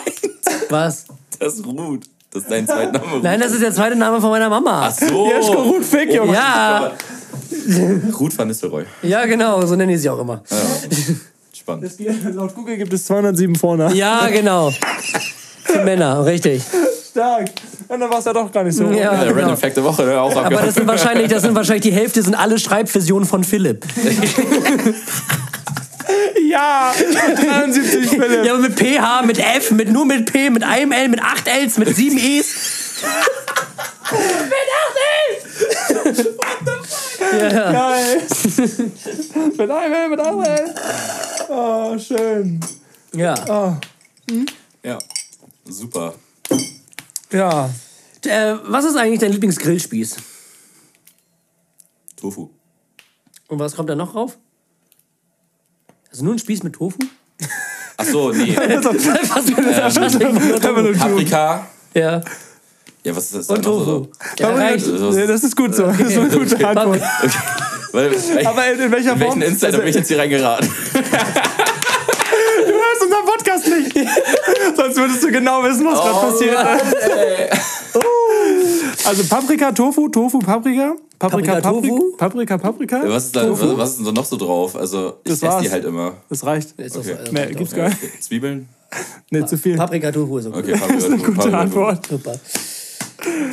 [0.70, 1.04] Was?
[1.38, 2.06] Das ist Ruth.
[2.32, 3.12] Das ist dein zweiter Name.
[3.12, 3.24] Ruth.
[3.24, 4.88] Nein, das ist der zweite Name von meiner Mama.
[4.88, 5.28] Ach so.
[5.28, 6.32] Jeschko Ruth Fick, Junge.
[6.34, 6.94] Ja,
[8.18, 8.86] Ruth van Nistelrooy.
[9.02, 10.42] ja, genau, so nenne ich sie auch immer.
[11.66, 11.86] Spannend.
[11.86, 13.96] Es gibt- Laut Google gibt es 207 Vornamen.
[13.96, 14.72] Ja, genau.
[15.64, 16.62] Für Männer, richtig.
[17.10, 17.48] Stark.
[17.88, 18.84] Und dann war es ja doch gar nicht so.
[18.84, 19.40] Ja, Ja, der genau.
[19.40, 20.20] Random Fact der Woche, ne?
[20.22, 23.84] auch Aber das sind wahrscheinlich, das sind wahrscheinlich die Hälfte sind alle Schreibversionen von Philipp.
[26.48, 28.46] Ja, 73 Philipp.
[28.46, 31.48] Ja, aber mit PH, mit F, mit nur mit P, mit einem L, mit acht
[31.48, 32.46] Ls, mit sieben E's.
[34.12, 34.22] mit
[34.78, 34.98] acht
[36.08, 36.26] Ls!
[37.54, 38.22] ja, Geil.
[39.58, 40.76] mit einem L, mit einem L.
[41.50, 42.60] Oh, schön.
[43.14, 43.80] ja.
[44.84, 45.00] Ja.
[45.66, 46.14] Super.
[47.32, 47.70] Ja.
[48.26, 50.18] Äh, was ist eigentlich dein Lieblingsgrillspieß?
[52.16, 52.50] Tofu.
[53.48, 54.38] Und was kommt da noch drauf?
[56.10, 56.98] Also nur ein Spieß mit Tofu?
[57.98, 58.56] Achso, nee.
[58.56, 61.00] was für eine Schaschlik?
[61.00, 61.68] Paprika.
[61.94, 62.22] Ja.
[63.04, 63.50] Ja, was ist das?
[63.50, 63.86] Und Tofu.
[63.86, 64.12] so?
[64.40, 64.88] Ja, reicht.
[64.88, 65.84] Nee, das ist gut so.
[65.86, 67.02] Das ist eine gute Antwort.
[67.96, 68.12] Weil,
[68.46, 69.40] Aber in, in welcher in Form?
[69.40, 70.70] welchen Insider bin ich jetzt hier reingeraten?
[70.94, 71.00] Du
[72.72, 73.94] hörst unseren Podcast nicht.
[74.76, 76.58] Sonst würdest du genau wissen, was gerade passiert.
[79.06, 80.96] Also Paprika, Tofu, Tofu, Paprika.
[81.20, 82.18] Paprika, Paprika, Tofu?
[82.18, 83.02] Paprika, Paprika.
[83.06, 84.76] Was ist, da, was, was ist denn so noch so drauf?
[84.76, 86.14] Also, ich Das esse die halt immer.
[86.30, 86.72] Das reicht.
[86.80, 87.16] Ist Okay.
[87.26, 88.24] so, äh, Nee, gibt's gar nicht.
[88.24, 88.68] Zwiebeln?
[89.30, 89.78] Nee, zu viel.
[89.78, 90.58] Paprika Tofu ist okay.
[90.60, 91.08] Okay, Paprika.
[91.18, 91.60] Gute Paprika.
[91.60, 92.08] Antwort.
[92.08, 92.36] Super.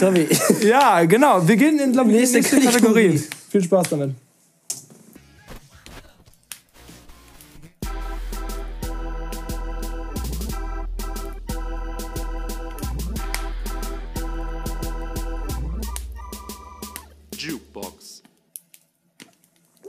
[0.01, 0.27] Tommy.
[0.63, 1.47] Ja, genau.
[1.47, 2.43] Wir gehen in, ich, Nächste.
[2.43, 3.23] Kategorie.
[3.51, 4.15] Viel Spaß damit.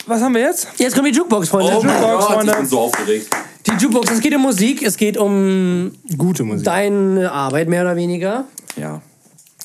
[0.05, 0.67] Was haben wir jetzt?
[0.77, 1.73] Jetzt kommt die Jukebox, Freunde.
[1.77, 2.53] Oh mein Jukebox, Gott, ich Freunde.
[2.53, 3.27] bin so aufgeregt.
[3.65, 6.65] Die Jukebox, es geht um Musik, es geht um Gute Musik.
[6.65, 8.45] deine Arbeit mehr oder weniger.
[8.75, 9.01] Ja.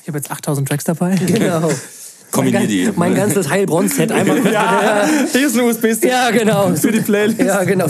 [0.01, 1.15] Ich habe jetzt 8000 Tracks dabei.
[1.15, 1.69] Genau.
[2.31, 2.89] Kombinier die.
[2.95, 4.39] Mein ganzes Heilbronn-Set einmal.
[4.53, 6.73] Ja, hier ist ein USB-Stick Ja, genau.
[6.75, 7.41] für die Playlist.
[7.41, 7.87] Ja, genau.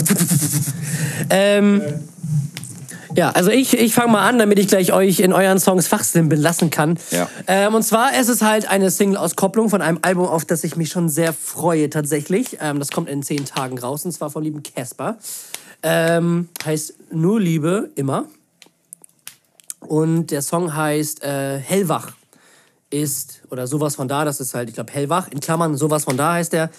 [1.30, 1.82] ähm,
[3.14, 6.40] ja, also ich, ich fange mal an, damit ich gleich euch in euren Songs fachsimpeln
[6.40, 6.98] lassen kann.
[7.10, 7.28] Ja.
[7.46, 10.90] Ähm, und zwar ist es halt eine Single-Auskopplung von einem Album, auf das ich mich
[10.90, 12.58] schon sehr freue tatsächlich.
[12.60, 15.18] Ähm, das kommt in zehn Tagen raus und zwar von lieben Casper.
[15.82, 18.26] Ähm, heißt Nur Liebe, immer.
[19.80, 22.12] Und der Song heißt äh, Hellwach
[22.90, 26.16] ist, oder sowas von da, das ist halt, ich glaube, Hellwach, in Klammern, sowas von
[26.16, 26.70] da heißt der,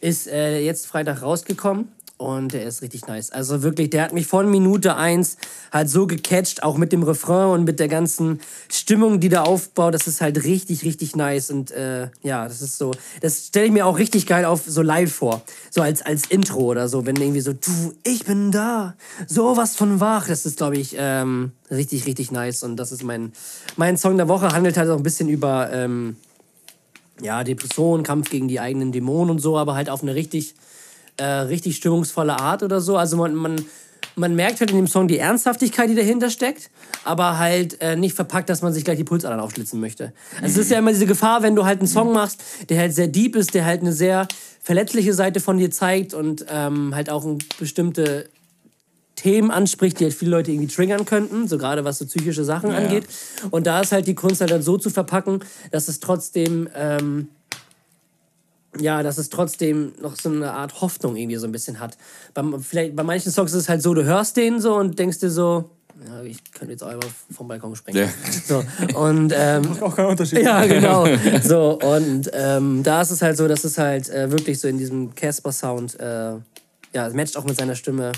[0.00, 1.88] ist äh, jetzt Freitag rausgekommen
[2.18, 3.30] und der ist richtig nice.
[3.30, 5.36] Also wirklich, der hat mich von Minute eins
[5.72, 9.94] halt so gecatcht, auch mit dem Refrain und mit der ganzen Stimmung, die da aufbaut,
[9.94, 11.50] das ist halt richtig, richtig nice.
[11.50, 12.90] Und äh, ja, das ist so,
[13.20, 16.62] das stelle ich mir auch richtig geil auf so live vor, so als, als Intro
[16.62, 18.94] oder so, wenn irgendwie so, du, ich bin da,
[19.28, 22.64] sowas von wach, das ist, glaube ich, ähm, richtig, richtig nice.
[22.64, 23.32] Und das ist mein,
[23.76, 26.16] mein Song der Woche, handelt halt auch ein bisschen über, ähm,
[27.20, 30.54] ja, Depression, Kampf gegen die eigenen Dämonen und so, aber halt auf eine richtig,
[31.18, 32.96] äh, richtig stimmungsvolle Art oder so.
[32.96, 33.64] Also man, man,
[34.16, 36.70] man merkt halt in dem Song die Ernsthaftigkeit, die dahinter steckt,
[37.04, 40.12] aber halt äh, nicht verpackt, dass man sich gleich die Pulsadern aufschlitzen möchte.
[40.42, 42.94] Also es ist ja immer diese Gefahr, wenn du halt einen Song machst, der halt
[42.94, 44.26] sehr deep ist, der halt eine sehr
[44.60, 47.26] verletzliche Seite von dir zeigt und ähm, halt auch
[47.58, 48.28] bestimmte
[49.18, 52.70] Themen anspricht, die halt viele Leute irgendwie triggern könnten, so gerade was so psychische Sachen
[52.70, 53.04] angeht.
[53.50, 55.40] Und da ist halt die Kunst halt dann so zu verpacken,
[55.72, 57.28] dass es trotzdem, ähm,
[58.80, 61.96] ja, dass es trotzdem noch so eine Art Hoffnung irgendwie so ein bisschen hat.
[62.34, 65.18] Beim, vielleicht, bei manchen Songs ist es halt so, du hörst den so und denkst
[65.18, 65.70] dir so,
[66.06, 67.98] ja, ich könnte jetzt auch einfach vom Balkon springen.
[67.98, 68.08] Ja.
[68.46, 68.64] So,
[68.98, 70.42] und ähm, Auch kein Unterschied.
[70.42, 71.06] ja, genau.
[71.42, 74.78] So, und ähm, da ist es halt so, dass es halt äh, wirklich so in
[74.78, 76.04] diesem Casper-Sound, äh,
[76.94, 78.12] ja, es matcht auch mit seiner Stimme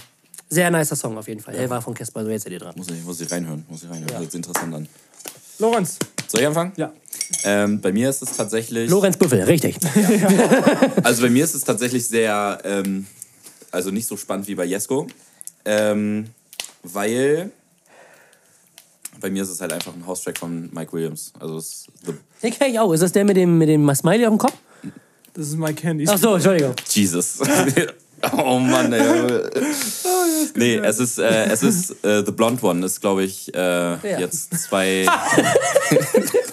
[0.51, 1.55] Sehr nicer Song auf jeden Fall.
[1.55, 2.75] Er war von Casper, so jetzt seid ihr dran.
[2.77, 4.15] Muss ich, muss ich reinhören, muss ich reinhören.
[4.15, 4.89] Das ist interessant an.
[5.59, 5.99] Lorenz.
[6.29, 6.73] Soll ich anfangen?
[6.77, 6.93] Ja.
[7.45, 8.91] Ähm, bei mir ist es tatsächlich.
[8.91, 9.76] Lorenz Büffel, richtig.
[11.03, 13.07] Also bei mir ist es tatsächlich sehr, ähm,
[13.70, 15.07] also nicht so spannend wie bei Jesko,
[15.64, 16.26] ähm,
[16.83, 17.51] weil
[19.20, 21.33] bei mir ist es halt einfach ein House-Track von Mike Williams.
[21.39, 22.12] Also es ist the
[22.43, 22.93] Den kenn ich auch.
[22.93, 24.55] Ist das der mit dem, mit dem Smiley auf dem Kopf?
[25.35, 26.07] Das ist Mike Candy.
[26.09, 26.74] Ach so, Entschuldigung.
[26.89, 27.39] Jesus.
[28.33, 29.03] oh Mann, ey.
[30.55, 34.55] nee, es ist, äh, es ist äh, The Blonde One, ist glaube ich äh, jetzt
[34.59, 35.07] zwei.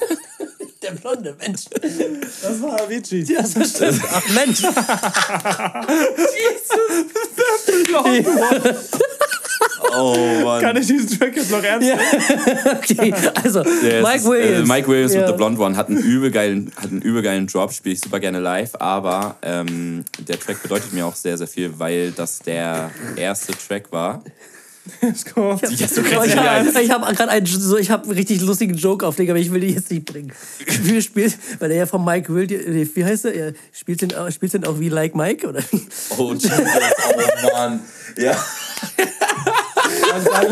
[1.01, 1.65] Blonde Mensch.
[2.41, 3.23] Das war Avicii.
[3.23, 4.01] Ja, so stimmt.
[4.11, 4.61] Ach Mensch.
[9.95, 10.61] Oh Mann.
[10.61, 11.99] Kann ich diesen Track jetzt noch ernst nehmen?
[12.77, 14.69] Okay, also Ja, es Mike ist, Williams.
[14.69, 15.21] Äh, Mike Williams Ja.
[15.21, 18.01] und The Blonde One hat einen übel geilen, hat einen übel geilen Drop, spiele ich
[18.01, 22.39] super gerne live, aber ähm, der Track bedeutet mir auch sehr, sehr viel, weil das
[22.39, 24.23] der erste Track war.
[25.01, 25.55] So
[26.25, 29.39] Ich habe ich hab gerade einen, so, ich hab einen richtig lustigen Joke auflegen, aber
[29.39, 30.31] ich will die jetzt nicht bringen.
[30.83, 33.33] Wie spielt, weil er ja von Mike Williams, wie heißt er?
[33.35, 35.61] Er spielt den, auch- spielt den auch wie Like Mike, oder?
[36.17, 37.79] Oh, Jesus, oh Mann.
[38.17, 38.35] Ja.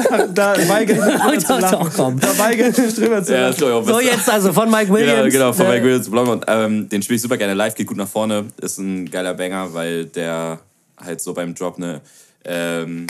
[0.08, 2.20] Da, da weigere ich mich drüber zu lachen.
[3.30, 3.54] ja
[3.94, 5.32] So, jetzt also von Mike Williams.
[5.34, 6.42] Genau, genau, von äh, Mike Williams, Blonde One.
[6.48, 9.74] Ähm, den spiele ich super gerne live, geht gut nach vorne, ist ein geiler Banger,
[9.74, 10.60] weil der
[11.04, 12.02] halt so beim Drop eine.
[12.44, 13.08] Ähm,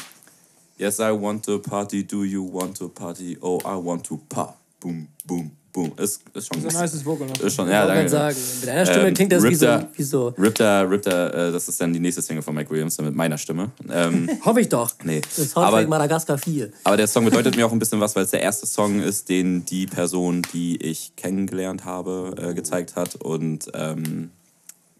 [0.77, 3.37] yes, I want to party, do you want to party?
[3.41, 4.53] Oh, I want to pa.
[4.79, 5.91] Boom, boom, boom.
[5.97, 7.39] Ist, ist schon Das ist ein nices Vocal noch.
[7.39, 8.07] Ist schon, ja, danke.
[8.09, 10.27] sagen, mit einer Stimme Ähm, klingt das wie so, wie so.
[10.37, 13.37] Ripter, Ripter, äh, das ist dann die nächste Single von Mike Williams, dann mit meiner
[13.37, 13.71] Stimme.
[13.91, 14.91] Ähm, Hoffe ich doch.
[15.03, 16.69] Nee, Das aber- Soundtrack Madagaskar 4.
[16.83, 19.29] aber der Song bedeutet mir auch ein bisschen was, weil es der erste Song ist,
[19.29, 23.15] den die Person, die ich kennengelernt habe, äh, gezeigt hat.
[23.15, 24.29] Und ähm,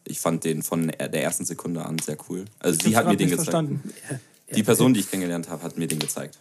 [0.03, 2.45] ich fand den von der ersten Sekunde an sehr cool.
[2.59, 3.43] Also sie Ich hat hab mir den gezeigt.
[3.49, 3.83] verstanden.
[4.53, 6.37] Die Person, die ich kennengelernt habe, hat mir den gezeigt.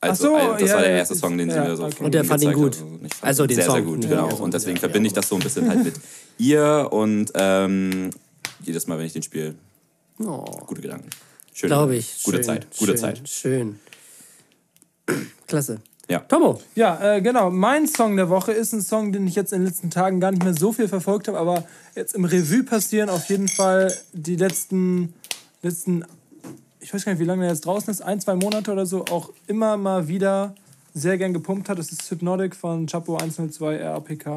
[0.00, 1.84] Also, Ach so, ein- das ja, war der erste Song, den sie ja, mir so
[1.84, 1.96] okay.
[1.96, 2.76] von Und der fand ihn gut.
[2.76, 2.82] hat.
[2.82, 3.74] Also, ich fand Also ihn den sehr, Song.
[3.74, 4.36] sehr gut, Ja, genau.
[4.36, 5.08] und deswegen ja, verbinde ja.
[5.08, 5.94] ich das so ein bisschen halt mit
[6.38, 8.10] ihr und ähm,
[8.62, 9.54] jedes Mal, wenn ich den spiele,
[10.20, 11.10] Oh, gute Gedanken.
[11.52, 11.68] Schön.
[11.68, 12.22] Glaube ich.
[12.24, 12.66] Gute schön, Zeit.
[12.78, 13.28] Gute schön, Zeit.
[13.28, 13.80] Schön.
[15.46, 15.80] Klasse.
[16.08, 16.20] Ja.
[16.20, 16.60] Tomo.
[16.74, 17.50] Ja, äh, genau.
[17.50, 20.30] Mein Song der Woche ist ein Song, den ich jetzt in den letzten Tagen gar
[20.30, 21.64] nicht mehr so viel verfolgt habe, aber
[21.94, 25.12] jetzt im Revue passieren auf jeden Fall die letzten,
[25.62, 26.04] letzten,
[26.80, 29.04] ich weiß gar nicht, wie lange der jetzt draußen ist, ein, zwei Monate oder so,
[29.06, 30.54] auch immer mal wieder
[30.94, 31.78] sehr gern gepumpt hat.
[31.78, 34.36] Das ist Hypnotic von Chapo 102 RAPK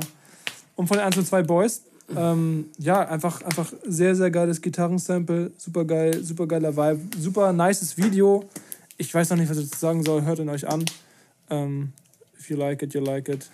[0.75, 1.83] und von den 102 Boys.
[2.15, 7.97] Ähm, ja, einfach, einfach sehr, sehr geiles Gitarrensample, super geil, super geiler Vibe, super nices
[7.97, 8.43] Video.
[8.97, 10.83] Ich weiß noch nicht, was ich dazu sagen soll, hört ihn euch an.
[11.49, 11.93] Ähm,
[12.37, 13.49] if you like it, you like it.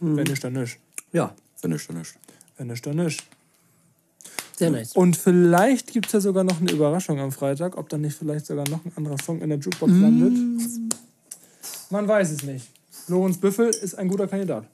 [0.00, 0.78] Wenn nicht, dann nicht.
[1.12, 1.34] Ja,
[1.64, 2.14] Finde ich schon nicht.
[2.58, 3.24] Wenn nicht, dann nicht.
[4.56, 4.92] Sehr nice.
[4.92, 8.46] Und vielleicht gibt es ja sogar noch eine Überraschung am Freitag, ob dann nicht vielleicht
[8.46, 10.38] sogar noch ein anderer Song in der Jukebox landet.
[11.90, 12.66] Man weiß es nicht.
[13.08, 14.66] Lorenz Büffel ist ein guter Kandidat.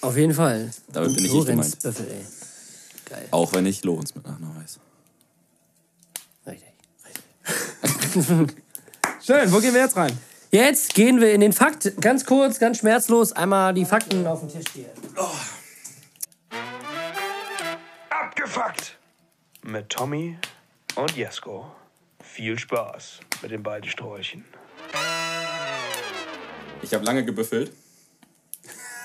[0.00, 0.70] Auf jeden Fall.
[0.92, 1.82] Damit bin ich nicht Lorenz gemeint.
[1.82, 2.24] Büffel, ey.
[3.10, 3.28] Geil.
[3.30, 4.78] Auch wenn ich Lorenz mit Nachnamen weiß.
[6.46, 6.68] Richtig.
[9.24, 10.16] Schön, wo gehen wir jetzt rein?
[10.50, 11.92] Jetzt gehen wir in den Fakt.
[12.00, 13.32] Ganz kurz, ganz schmerzlos.
[13.32, 14.90] Einmal die Fakten auf den Tisch hier.
[18.36, 18.98] Abgefuckt!
[19.62, 20.36] Mit Tommy
[20.96, 21.72] und Jesko.
[22.22, 24.44] Viel Spaß mit den beiden Sträuchen.
[26.82, 27.72] Ich habe lange gebüffelt.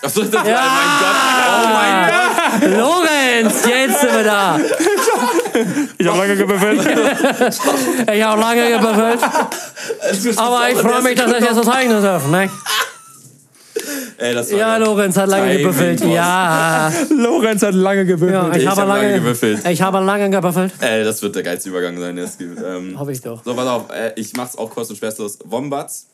[0.02, 0.42] Achso, das ja.
[0.42, 1.16] oh mein Gott.
[1.64, 2.78] Oh mein Gott.
[2.78, 4.60] Lorenz, jetzt sind wir da.
[5.98, 6.80] Ich habe lange gebüffelt.
[8.14, 9.20] Ich habe lange gebüffelt.
[10.38, 12.28] Aber ich freue mich, dass ich das jetzt so zeigen darf.
[12.28, 12.50] Ne?
[14.22, 14.86] Ey, das war Ja, geil.
[14.88, 16.00] Lorenz hat lange Timing, gebüffelt.
[16.02, 16.10] Boss.
[16.14, 16.94] Ja.
[17.10, 18.32] Lorenz hat lange gebüffelt.
[18.34, 19.68] ja ich, Ich habe hab lange, lange gebüffelt.
[19.68, 20.74] Ich habe lange gebüffelt.
[20.80, 22.60] Ey, das wird der geilste Übergang sein, der es gibt.
[22.64, 23.44] Ähm, Hoffe ich doch.
[23.44, 25.40] So, pass auf, äh, ich mach's auch kurz und schmerzlos.
[25.46, 26.08] Wombats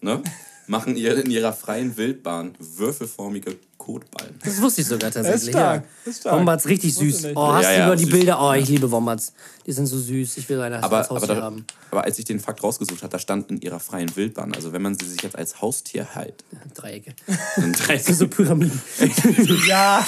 [0.00, 0.22] ne,
[0.68, 4.38] machen ihr in ihrer freien Wildbahn würfelformige Kotballen.
[4.44, 5.50] Das wusste ich sogar tatsächlich.
[5.50, 6.10] stark, Ja.
[6.10, 6.36] ist stark.
[6.38, 7.28] Wombats richtig süß.
[7.34, 8.12] Oh, hast Ja, du ja, über die süß.
[8.12, 8.38] Bilder?
[8.42, 9.32] Oh, ich liebe Wombats.
[9.66, 10.36] Die sind so süß.
[10.36, 11.64] Ich will eine Aber, als aber, Haustier da, haben.
[11.90, 14.54] aber als ich den Fakt rausgesucht habe, da stand in ihrer freien Wildbahn.
[14.54, 17.14] Also wenn man sie sich jetzt als Haustier hält, Dreiecke.
[17.56, 17.74] dann
[18.14, 18.80] So Pyramiden.
[19.66, 20.04] Ja.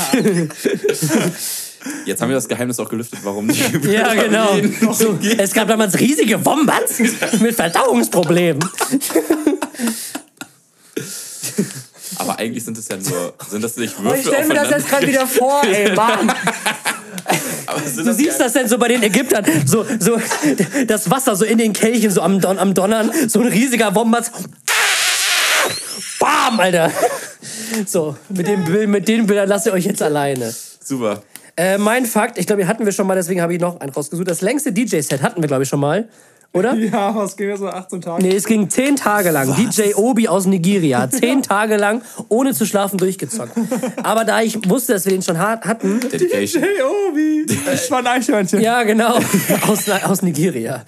[2.04, 3.58] Jetzt haben wir das Geheimnis auch gelüftet, warum die
[3.90, 4.50] Ja, genau.
[4.92, 6.98] So, es gab damals riesige Wombats
[7.40, 8.62] mit Verdauungsproblemen.
[12.22, 14.70] Aber eigentlich sind es ja nur, sind das nicht Oh, Würfel ich stelle mir das
[14.70, 16.32] jetzt gerade wieder vor, ey, Mann.
[17.96, 20.20] Du siehst das denn so bei den Ägyptern, so, so
[20.86, 24.30] das Wasser so in den Kelchen, so am, Don am Donnern, so ein riesiger Wombat.
[26.18, 26.90] Bam, Alter.
[27.86, 30.52] So, mit, Bild- mit den Bildern lasst ihr euch jetzt alleine.
[30.82, 31.22] Super.
[31.56, 33.92] Äh, mein Fakt, ich glaube, die hatten wir schon mal, deswegen habe ich noch einen
[33.92, 34.28] rausgesucht.
[34.30, 36.08] Das längste DJ-Set hatten wir, glaube ich, schon mal.
[36.52, 36.74] Oder?
[36.92, 38.22] Ja, aber es ging ja so 18 Tage.
[38.22, 39.54] Nee, es ging zehn Tage lang.
[39.54, 41.08] DJ Obi aus Nigeria.
[41.08, 43.52] Zehn Tage lang, ohne zu schlafen, durchgezockt.
[44.02, 46.00] Aber da ich wusste, dass wir den schon hart hatten.
[46.00, 46.62] Dedication.
[46.62, 47.46] Hey, Obi!
[47.72, 48.60] Ich war ein Eichhörnchen.
[48.60, 49.18] Ja, genau.
[49.68, 50.84] Aus, aus Nigeria.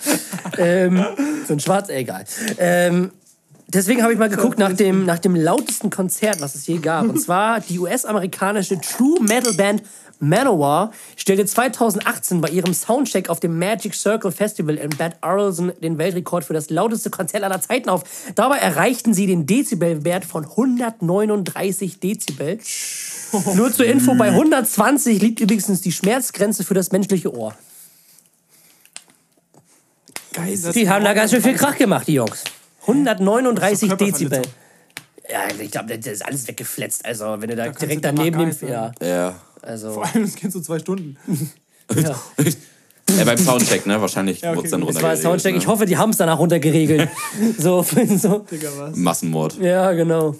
[0.59, 1.05] Ähm,
[1.47, 2.25] so ein Schwarz, egal.
[2.59, 3.12] Ähm,
[3.69, 7.05] deswegen habe ich mal geguckt nach dem, nach dem lautesten Konzert, was es je gab.
[7.09, 9.83] Und zwar die US-amerikanische True Metal Band
[10.21, 15.99] Manowar stellte 2018 bei ihrem Soundcheck auf dem Magic Circle Festival in Bad Arolsen den
[15.99, 18.05] Weltrekord für das lauteste Konzert aller Zeiten auf.
[18.35, 22.59] Dabei erreichten sie den Dezibelwert von 139 Dezibel.
[23.55, 27.55] Nur zur Info, bei 120 liegt übrigens die Schmerzgrenze für das menschliche Ohr.
[30.33, 30.59] Geil.
[30.75, 32.45] Die haben da ganz schön viel Krach gemacht, die Jungs.
[32.83, 34.31] 139 Körperverletzung.
[34.31, 34.53] Dezibel.
[35.31, 37.05] Ja, ich glaube, das ist alles weggefletzt.
[37.05, 38.93] Also, wenn du da kannst direkt da daneben nimmst, ja.
[39.01, 39.41] Ja.
[39.67, 41.17] Also, Vor allem, das geht so zwei Stunden.
[41.97, 42.15] ja.
[43.17, 43.25] ja.
[43.25, 44.01] Beim Soundcheck, ne?
[44.01, 44.91] Wahrscheinlich Ja, okay, wurde es dann gut.
[44.91, 45.41] Das war runtergeregelt.
[45.41, 45.57] Soundcheck.
[45.57, 45.73] Ich ne?
[45.73, 47.09] hoffe, die haben es danach runtergeregelt.
[47.59, 48.39] so, so.
[48.51, 48.97] Digga, was?
[48.97, 49.59] Massenmord.
[49.59, 50.37] Ja, genau.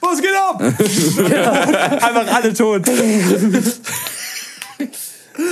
[0.00, 0.60] Was geht ab?
[2.02, 2.82] Einfach alle tot.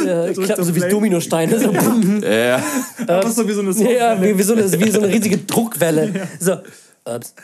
[0.07, 0.81] Ja, auf so wie.
[0.89, 1.59] Dominosteine.
[1.59, 2.63] So, Ja.
[3.07, 5.39] Das ist so wie so eine ja, wie, wie, so eine, wie so eine riesige
[5.39, 6.29] Druckwelle.
[6.39, 6.59] So.
[7.05, 7.35] Ups.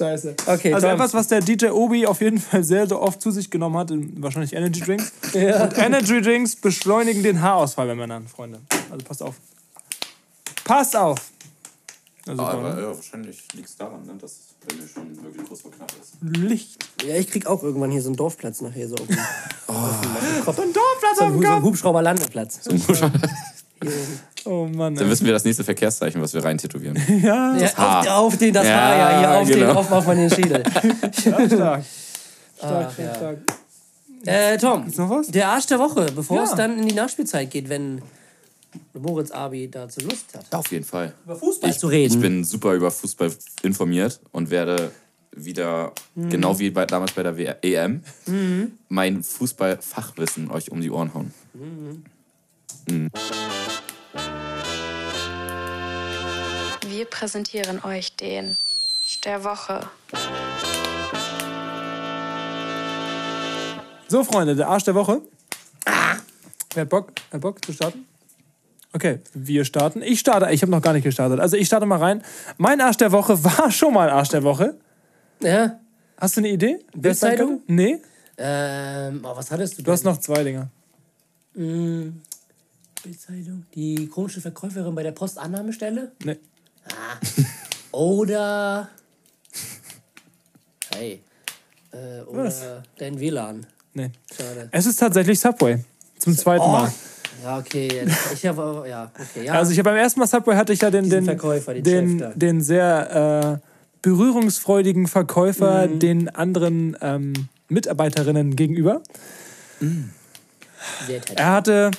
[0.00, 0.34] Scheiße.
[0.46, 0.94] Okay, also Tom.
[0.96, 3.90] etwas, was der DJ Obi auf jeden Fall sehr, sehr oft zu sich genommen hat,
[3.90, 5.12] in wahrscheinlich Energy Drinks.
[5.34, 5.64] Ja.
[5.64, 8.60] Und Energy Drinks beschleunigen den Haarausfall bei Männern, Freunde.
[8.90, 9.34] Also passt auf.
[10.64, 11.18] Passt auf!
[12.26, 15.60] Also, Aber ja, wahrscheinlich liegt es daran, ne, dass es bei mir schon wirklich kurz
[15.60, 16.14] vor knapp ist.
[16.20, 16.84] Licht.
[17.04, 19.18] Ja, ich krieg auch irgendwann hier so einen Dorfplatz nachher so auf dem,
[19.66, 20.56] auf dem Kopf.
[20.56, 23.30] So ein Dorfplatz So auf ein, dem so ein Kopf.
[24.44, 24.94] Oh Mann.
[24.94, 26.96] Dann wissen wir das nächste Verkehrszeichen, was wir rein tätowieren.
[27.22, 28.18] Ja, Ja, auf, Haar.
[28.18, 29.72] auf den, das Ja, Haar, ja, hier auf, den, genau.
[29.74, 30.62] auf, auf meinen Schädel.
[31.12, 31.50] stark.
[31.50, 31.84] Stark,
[32.60, 33.14] Ach, stark, ja.
[33.14, 33.38] stark.
[34.26, 35.28] Äh, Tom, noch was?
[35.28, 36.44] der Arsch der Woche, bevor Ja.
[36.44, 38.02] es dann in die Nachspielzeit geht, wenn
[38.92, 40.44] Moritz Abi dazu Lust hat.
[40.52, 41.14] Ja, auf jeden Fall.
[41.24, 42.14] Über Fußball Ich, zu reden.
[42.14, 43.32] ich bin super über Fußball
[43.62, 44.90] informiert und werde
[45.34, 46.28] wieder, Mhm.
[46.30, 48.02] genau wie bei, damals bei der W- EM,
[48.88, 51.32] mein Fußballfachwissen euch um die Ohren hauen.
[56.88, 58.56] Wir präsentieren euch den
[59.24, 59.80] der Woche.
[64.08, 65.20] So, Freunde, der Arsch der Woche.
[66.74, 67.12] Wer hat Bock?
[67.30, 68.06] Wer hat Bock zu starten?
[68.92, 70.02] Okay, wir starten.
[70.02, 70.50] Ich starte.
[70.52, 71.38] Ich habe noch gar nicht gestartet.
[71.38, 72.22] Also ich starte mal rein.
[72.56, 74.74] Mein Arsch der Woche war schon mal Arsch der Woche.
[75.40, 75.78] Ja.
[76.16, 76.80] Hast du eine Idee?
[76.92, 77.60] wer könnte?
[77.66, 77.98] Nee,
[78.36, 79.82] Ähm, oh, was hattest du?
[79.82, 80.68] du hast noch zwei Dinger.
[83.02, 83.64] Bildzeitung.
[83.74, 86.12] Die komische Verkäuferin bei der Postannahmestelle?
[86.24, 86.36] Nee.
[87.92, 88.88] Oder.
[90.94, 91.20] Hey.
[91.92, 93.66] Äh, oder dein WLAN.
[93.94, 94.10] Nee.
[94.36, 94.68] Schade.
[94.70, 95.84] Es ist tatsächlich Subway.
[96.18, 96.68] Zum zweiten Oh.
[96.68, 96.92] Mal.
[97.42, 98.06] Ja, okay.
[98.34, 98.84] Ich habe.
[98.88, 99.46] Ja, okay.
[99.46, 99.54] Ja.
[99.54, 102.18] Also ich habe beim ersten Mal Subway hatte ich ja den, Diesen den, Verkäufer, den
[102.18, 103.66] den, den sehr äh,
[104.02, 105.98] berührungsfreudigen Verkäufer Mhm.
[105.98, 107.32] den anderen ähm,
[107.68, 109.02] Mitarbeiterinnen gegenüber.
[109.80, 111.38] sehr tätig.
[111.38, 111.90] Er hatte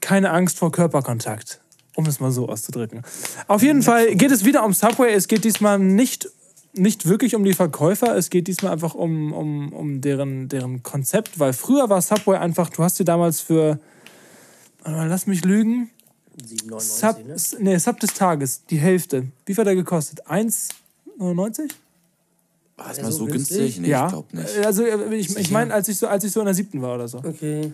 [0.00, 1.60] keine Angst vor Körperkontakt,
[1.94, 3.02] um es mal so auszudrücken.
[3.46, 5.12] Auf jeden Fall geht es wieder um Subway.
[5.12, 6.28] Es geht diesmal nicht,
[6.72, 8.16] nicht wirklich um die Verkäufer.
[8.16, 12.70] Es geht diesmal einfach um, um, um deren, deren Konzept, weil früher war Subway einfach,
[12.70, 13.78] du hast dir damals für,
[14.82, 15.90] warte mal, lass mich lügen,
[16.42, 17.64] 7,99, Sub, ne?
[17.64, 19.26] nee, Sub des Tages, die Hälfte.
[19.44, 20.26] Wie viel hat er gekostet?
[20.26, 21.70] 1,99?
[22.80, 23.58] War es der mal so günstig?
[23.58, 23.80] günstig?
[23.80, 24.06] Nee, ja.
[24.06, 24.58] ich glaube nicht.
[24.64, 26.94] Also äh, ich, ich meine, als ich so, als ich so in der siebten war
[26.94, 27.18] oder so.
[27.18, 27.72] Okay.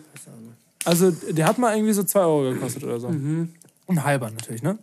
[0.86, 3.08] Also der hat mal irgendwie so 2 Euro gekostet oder so.
[3.08, 3.52] Mhm.
[3.88, 4.78] Ein halber natürlich, ne?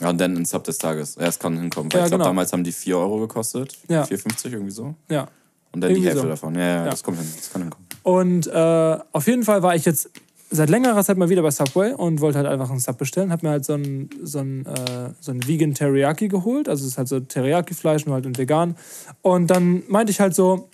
[0.00, 1.16] Ja, und dann ein Sub des Tages.
[1.16, 1.92] Ja, es kann hinkommen.
[1.92, 2.30] Weil Ja, ich glaube, genau.
[2.30, 3.76] damals haben die 4 Euro gekostet.
[3.88, 4.02] Ja.
[4.04, 4.94] 4,50 irgendwie so.
[5.08, 5.28] Ja.
[5.72, 6.28] Und dann die Irgendwie Hälfte so.
[6.28, 6.54] davon.
[6.54, 6.90] Ja, ja, Ja.
[6.90, 7.26] Das kommt hin.
[7.36, 7.86] Das kann hinkommen.
[8.02, 10.08] Und äh, auf jeden Fall war ich jetzt
[10.50, 13.30] seit längerer Zeit mal wieder bei Subway und wollte halt einfach einen Sub bestellen.
[13.32, 16.68] Hab mir halt so ein, so ein, äh, so ein Vegan Teriyaki geholt.
[16.68, 18.76] Also es ist halt so Teriyaki-Fleisch, nur halt in vegan.
[19.22, 20.68] Und dann meinte ich halt so,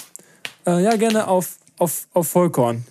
[0.66, 2.84] äh, ja, gerne auf, auf, auf Vollkorn.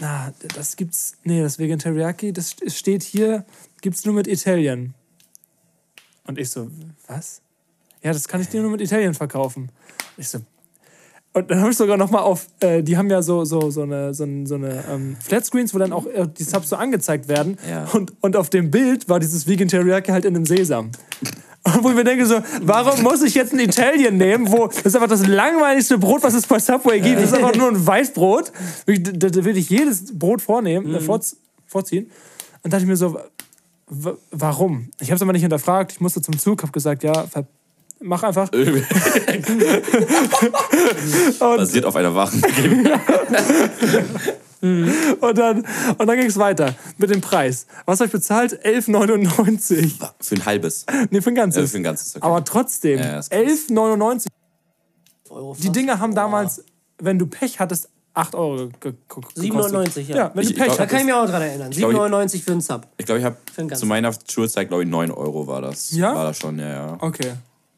[0.00, 3.44] Na, das gibt's, nee, das Vegan Teriyaki, das steht hier,
[3.82, 4.94] gibt's nur mit Italien.
[6.26, 6.70] Und ich so,
[7.06, 7.42] was?
[8.02, 9.70] Ja, das kann ich dir nur mit Italien verkaufen.
[10.16, 10.40] Ich so,
[11.32, 13.82] und dann habe ich sogar noch mal auf, äh, die haben ja so, so, so
[13.82, 17.56] eine, so so eine ähm, Flatscreens, wo dann auch äh, die Subs so angezeigt werden.
[17.68, 17.84] Ja.
[17.92, 20.90] Und, und auf dem Bild war dieses Vegan Teriyaki halt in einem Sesam.
[21.62, 24.78] Und wo ich mir denke so, warum muss ich jetzt ein Italien nehmen, wo das
[24.78, 27.16] ist einfach das langweiligste Brot, was es bei Subway gibt.
[27.18, 28.50] Das ist einfach nur ein Weißbrot.
[28.86, 31.36] Da, da würde ich jedes Brot vornehmen, äh, vorz-
[31.66, 32.10] vorziehen.
[32.62, 33.18] Und dachte ich mir so,
[34.30, 34.88] warum?
[35.00, 35.92] Ich habe es aber nicht hinterfragt.
[35.92, 37.46] Ich musste zum Zug, habe gesagt, ja, ver
[38.02, 38.48] Mach einfach.
[41.38, 42.42] Basiert auf einer wahren
[44.62, 45.64] Und dann,
[45.96, 47.66] und dann ging es weiter mit dem Preis.
[47.86, 48.62] Was habe ich bezahlt?
[48.64, 49.92] 11,99.
[50.20, 50.84] Für ein halbes.
[51.08, 51.64] Nee, für ein ganzes.
[51.64, 52.26] Äh, für ein ganzes, okay.
[52.26, 53.40] Aber trotzdem, Ja, ist krass.
[53.70, 54.26] 11,99.
[55.30, 56.62] Euro Die Dinger haben damals,
[56.98, 59.38] wenn du Pech hattest, 8 Euro ge- ge- gekostet.
[59.42, 60.16] 97, ja.
[60.16, 61.70] Ja, wenn Ich- du ich Pech glaub- Da kann ich mich auch dran erinnern.
[61.70, 62.86] glaub, ich- 7,99 für einen Sub.
[62.98, 63.36] Ich glaube, ich habe
[63.76, 65.90] zu meiner Schulzeit, glaube ich, 9 Euro war das.
[65.92, 66.14] Ja?
[66.14, 66.96] War das schon, ja, ja.
[67.00, 67.32] Okay,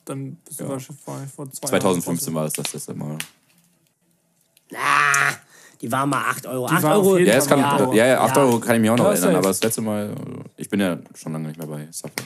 [0.05, 2.35] dann bist du wahrscheinlich vor, vor zwei 2015 Jahren.
[2.37, 3.19] war das das letzte Mal.
[4.75, 5.35] Ah,
[5.81, 6.67] die waren mal 8 Euro.
[6.67, 7.19] 8 war auf Euro.
[7.19, 7.93] jeden Ja, kann, Ja.
[7.95, 8.43] ja, ja, 8 Ja.
[8.43, 10.15] Euro kann ich mich auch noch Ja, erinnern, aber das letzte Mal,
[10.57, 12.25] ich bin ja schon lange nicht mehr bei Subway.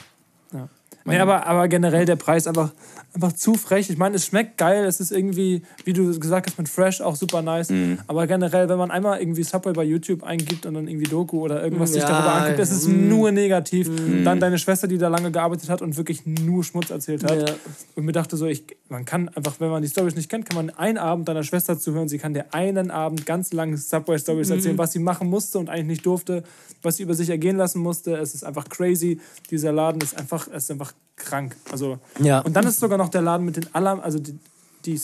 [1.07, 2.71] Nee, aber, aber generell der Preis einfach,
[3.13, 3.89] einfach zu frech.
[3.89, 7.15] Ich meine, es schmeckt geil, es ist irgendwie, wie du gesagt hast, mit Fresh auch
[7.15, 7.69] super nice.
[7.69, 7.99] Mhm.
[8.07, 11.63] Aber generell, wenn man einmal irgendwie Subway bei YouTube eingibt und dann irgendwie Doku oder
[11.63, 13.89] irgendwas sich Ja, darüber anguckt, es ist nur negativ.
[13.89, 14.23] Mhm.
[14.23, 17.49] Dann deine Schwester, die da lange gearbeitet hat und wirklich nur Schmutz erzählt hat.
[17.49, 17.55] Ja.
[17.95, 20.55] Und mir dachte so, ich, man kann einfach, wenn man die Stories nicht kennt, kann
[20.55, 22.07] man einen Abend deiner Schwester zuhören.
[22.07, 25.87] Sie kann dir einen Abend ganz lang Subway-Stories erzählen, was sie machen musste und eigentlich
[25.87, 26.43] nicht durfte,
[26.81, 28.15] was sie über sich ergehen lassen musste.
[28.15, 29.19] Es ist einfach crazy.
[29.51, 31.55] Dieser Laden ist einfach, es ist einfach krank.
[31.71, 32.39] Also, Ja.
[32.39, 34.37] Und dann ist sogar noch der Laden mit den aller, also die,
[34.85, 34.99] die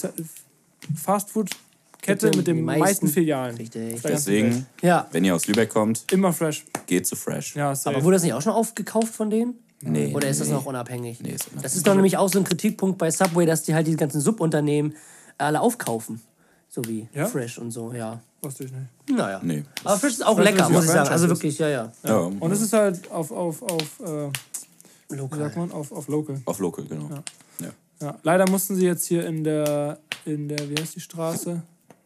[0.95, 1.57] Fastfood-Kette
[2.27, 3.07] Kette mit den meisten, meisten.
[3.07, 3.55] Filialen.
[3.55, 4.01] Richtig.
[4.01, 5.07] Deswegen, Ja.
[5.11, 6.65] wenn ihr aus Lübeck kommt, Immer fresh.
[6.85, 7.55] geht zu Fresh.
[7.55, 7.73] Ja.
[7.85, 9.55] Aber wurde das nicht auch schon aufgekauft von denen?
[9.85, 10.53] Nee, Oder ist das nee.
[10.53, 11.19] noch unabhängig?
[11.21, 11.63] Nee, ist unabhängig.
[11.63, 14.21] Das ist doch nämlich auch so ein Kritikpunkt bei Subway, dass die halt die ganzen
[14.21, 14.95] Subunternehmen
[15.37, 16.21] alle aufkaufen.
[16.69, 17.25] So wie Ja?
[17.27, 18.19] Fresh und so, ja.
[18.41, 19.17] Wusste ich nicht.
[19.17, 19.39] Naja.
[19.43, 19.63] Nee.
[19.83, 21.09] Aber Fresh ist auch Fresh lecker, ist muss ich sagen.
[21.09, 21.91] Also wirklich, ja, ja.
[22.03, 24.29] Ja, Und es ist halt auf, auf, auf, äh,
[25.09, 25.39] wie Lokal.
[25.39, 26.41] sagt man, auf, auf Local.
[26.45, 27.09] auf Local, genau.
[27.09, 27.23] Ja.
[28.01, 31.61] Ja, leider mussten sie jetzt hier in der, in der, wie heißt die Straße?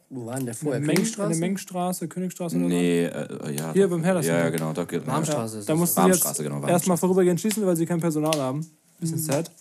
[0.09, 0.79] Wo war denn der vorher?
[0.79, 1.29] Meng- In Königstraße?
[1.31, 3.73] der Mengstraße, Königstraße oder Nee, äh, ja.
[3.73, 3.91] Hier doch.
[3.91, 4.51] beim Herder Ja, ja, Center.
[4.57, 4.73] genau.
[4.73, 7.99] Da, geht- Warmstraße ist Da mussten sie jetzt genau, erstmal vorübergehend schließen, weil sie kein
[7.99, 8.65] Personal haben.
[8.99, 9.51] Bisschen sad.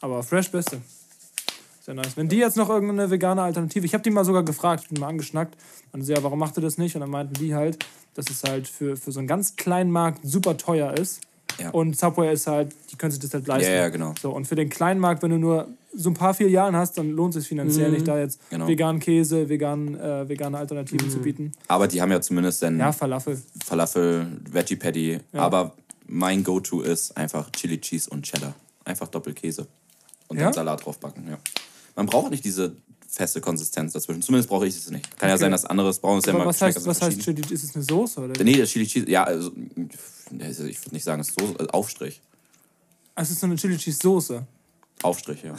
[0.00, 0.78] Aber fresh beste.
[1.84, 2.16] Sehr nice.
[2.16, 5.00] Wenn die jetzt noch irgendeine vegane Alternative, ich habe die mal sogar gefragt, ich bin
[5.00, 5.56] mal angeschnackt,
[5.92, 6.94] und sie, ja, warum macht ihr das nicht?
[6.96, 7.78] Und dann meinten die halt,
[8.14, 11.20] dass es halt für, für so einen ganz kleinen Markt super teuer ist.
[11.60, 11.70] Ja.
[11.70, 13.70] Und Subway ist halt, die können sich das halt leisten.
[13.70, 14.14] Ja, ja, genau.
[14.20, 17.10] So, und für den kleinen Markt, wenn du nur so ein paar Filialen hast, dann
[17.10, 18.66] lohnt es sich finanziell nicht, da jetzt Genau.
[18.66, 21.52] veganen Käse, vegan, äh, vegane Alternativen zu bieten.
[21.68, 23.40] Aber die haben ja zumindest dann Ja, Falafel.
[23.64, 25.20] Falafel, Veggie Patty.
[25.32, 25.74] Aber
[26.06, 28.54] mein Go-To ist einfach Chili Cheese und Cheddar.
[28.84, 29.66] Einfach Doppelkäse.
[30.28, 30.44] Und Ja?
[30.44, 31.38] dann Salat draufbacken, ja.
[31.94, 32.74] Man braucht nicht diese
[33.12, 34.22] feste Konsistenz dazwischen.
[34.22, 35.18] Zumindest brauche ich es nicht.
[35.18, 37.20] Kann ja sein, dass anderes brauchen es ja mal was heißt, was heißt.
[37.20, 37.42] Chili?
[37.50, 38.20] Ist es eine Soße?
[38.20, 38.42] Oder?
[38.42, 39.52] Nee, das Chili Cheese, ja, also,
[40.40, 42.20] also ich würde nicht sagen, es ist so, äh, Aufstrich.
[43.14, 44.46] Es ist so eine Chili Cheese Soße.
[45.02, 45.54] Aufstrich, ja.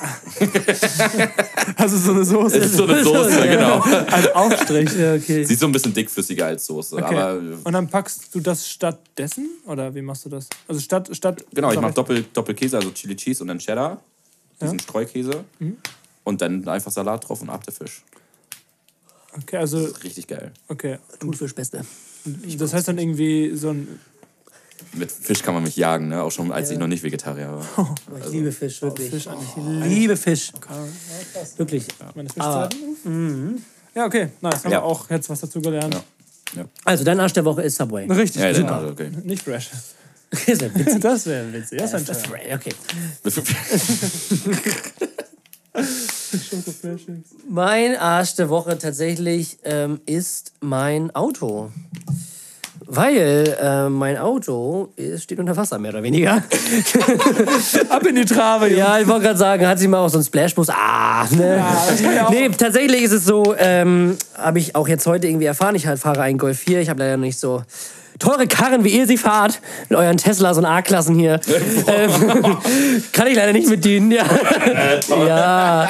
[1.76, 2.58] Also so eine Soße.
[2.58, 3.80] Es ist so eine Soße, genau.
[3.80, 4.90] Als Aufstrich.
[4.94, 5.44] Ja, okay.
[5.44, 6.96] Sie ist so ein bisschen dickflüssiger als Soße.
[6.96, 7.14] Okay.
[7.14, 9.48] Aber Und dann packst du das stattdessen?
[9.66, 10.48] Oder wie machst du das?
[10.68, 11.10] Also statt.
[11.12, 11.92] statt genau, ich mache.
[11.92, 14.02] Doppel, Doppelkäse, also Chili Cheese und dann Cheddar.
[14.60, 15.44] Diesen Streukäse.
[15.58, 15.76] Mhm.
[16.30, 18.04] Und dann einfach Salat drauf und ab der Fisch.
[19.36, 19.84] Okay, also.
[20.04, 20.52] Richtig geil.
[20.68, 20.98] Okay.
[21.18, 21.84] Thunfisch Beste.
[22.56, 23.98] Das heißt dann irgendwie so ein.
[24.92, 26.22] Mit Fisch kann man mich jagen, ne?
[26.22, 27.66] Auch schon als ich noch nicht Vegetarier war.
[28.06, 29.10] Aber ich liebe Fisch, wirklich.
[29.10, 29.48] Fisch eigentlich.
[29.56, 30.52] Ich liebe Fisch.
[31.56, 31.88] Wirklich.
[32.14, 33.64] Meine Fischzeiten.
[33.96, 34.28] Ja, okay.
[34.40, 34.54] Nice.
[34.54, 34.64] Haben.
[34.64, 34.70] Ja.
[34.70, 36.00] wir auch jetzt was dazu gelernt.
[36.54, 36.64] Ja.
[36.84, 38.06] Also, dein Arsch der Woche ist Subway.
[38.06, 38.40] Richtig.
[38.40, 38.68] Ja, super.
[38.68, 39.10] dann, also, okay.
[39.24, 39.70] Nicht fresh.
[40.30, 41.00] Das ist ja witzig.
[41.00, 41.78] Das wäre witzig.
[41.78, 42.54] Das wäre ein Teuer.
[42.54, 42.72] Okay.
[47.48, 51.70] Mein Arsch der Woche tatsächlich ähm, ist mein Auto.
[52.92, 56.42] Weil äh, mein Auto ist, steht unter Wasser, mehr oder weniger.
[57.88, 58.74] Ab in die Trave.
[58.74, 60.70] Ja, ich wollte gerade sagen, hat sie mal auch so einen Splashbus.
[60.70, 61.64] Ah, ne?
[62.30, 65.76] nee, tatsächlich ist es so, ähm, habe ich auch jetzt heute irgendwie erfahren.
[65.76, 66.80] Ich halt fahre einen Golf 4.
[66.80, 67.62] Ich habe leider nicht so
[68.20, 69.60] teure Karren, wie ihr sie fahrt.
[69.88, 71.40] Mit euren Teslas und A-Klassen hier.
[71.88, 72.12] ähm,
[73.12, 74.12] kann ich leider nicht mit dienen.
[74.12, 74.24] Ja.
[75.26, 75.88] ja.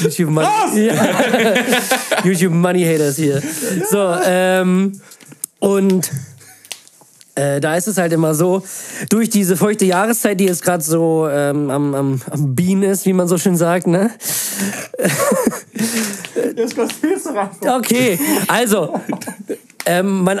[0.00, 0.48] YouTube Money.
[0.74, 0.94] Ja.
[2.24, 3.40] YouTube Money Haters hier.
[3.90, 5.00] So, ähm,
[5.60, 6.10] und
[7.36, 8.64] äh, da ist es halt immer so,
[9.08, 13.12] durch diese feuchte Jahreszeit, die jetzt gerade so ähm, am, am, am Bienen ist, wie
[13.12, 14.10] man so schön sagt, ne?
[17.00, 17.50] Viel zu rein.
[17.64, 18.18] Okay,
[18.48, 19.00] also,
[19.86, 20.40] ähm, mein,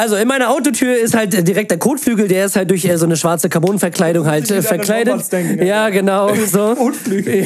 [0.00, 2.96] also in meiner Autotür ist halt äh, direkt der Kotflügel, der ist halt durch äh,
[2.96, 5.30] so eine schwarze Carbonverkleidung halt äh, verkleidet.
[5.30, 6.74] Denken, ja, genau, so.
[6.74, 7.44] Kotflügel.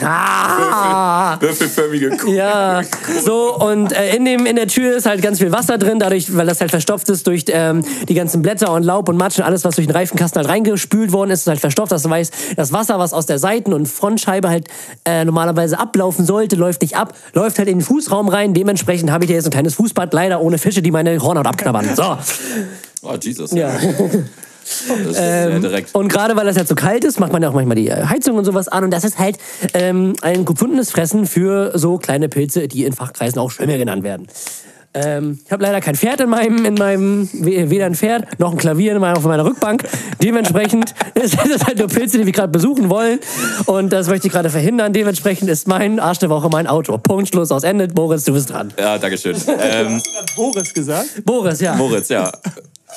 [0.00, 0.08] Ja.
[0.08, 1.40] Ah.
[1.40, 2.32] Würfelförmige Kuh.
[2.32, 2.82] Ja,
[3.24, 6.36] so und äh, in, dem, in der Tür ist halt ganz viel Wasser drin, dadurch,
[6.36, 9.44] weil das halt verstopft ist durch ähm, die ganzen Blätter und Laub und Matsch und
[9.44, 11.92] alles, was durch den Reifenkasten halt reingespült worden ist, ist halt verstopft.
[11.92, 14.66] Das heißt, das Wasser, was aus der Seiten- und Frontscheibe halt
[15.04, 18.54] äh, normalerweise ablaufen sollte, läuft nicht ab, läuft halt in den Fußraum rein.
[18.54, 21.91] Dementsprechend habe ich hier jetzt ein kleines Fußbad, leider ohne Fische, die meine Hornhaut abknabbern.
[21.96, 22.18] So,
[23.02, 23.50] Oh, Jesus.
[23.52, 23.72] ja.
[23.72, 25.16] Das
[25.60, 25.94] direkt.
[25.94, 28.06] Und gerade weil es halt so kalt ist, macht man ja auch manchmal die äh,
[28.06, 28.84] Heizung und sowas an.
[28.84, 29.38] Und das ist halt
[29.74, 34.28] ähm, ein gefundenes Fressen für so kleine Pilze, die in Fachkreisen auch Schwämme genannt werden.
[34.94, 38.52] Ähm, ich habe leider kein Pferd in meinem, in meinem, we- weder ein Pferd noch
[38.52, 39.84] ein Klavier in meiner, auf meiner Rückbank.
[40.22, 43.18] Dementsprechend ist es halt nur Pilze, die wir gerade besuchen wollen.
[43.66, 44.92] Und das möchte ich gerade verhindern.
[44.92, 46.98] Dementsprechend ist mein Arsch der Woche mein Auto.
[46.98, 47.88] Punkt, Schluss, aus Ende.
[47.88, 48.72] Boris, du bist dran.
[48.78, 49.34] Ja, Dankeschön.
[49.58, 50.02] Ähm,
[50.36, 51.24] Boris gesagt.
[51.24, 51.74] Boris, ja.
[51.74, 52.30] Moritz, ja.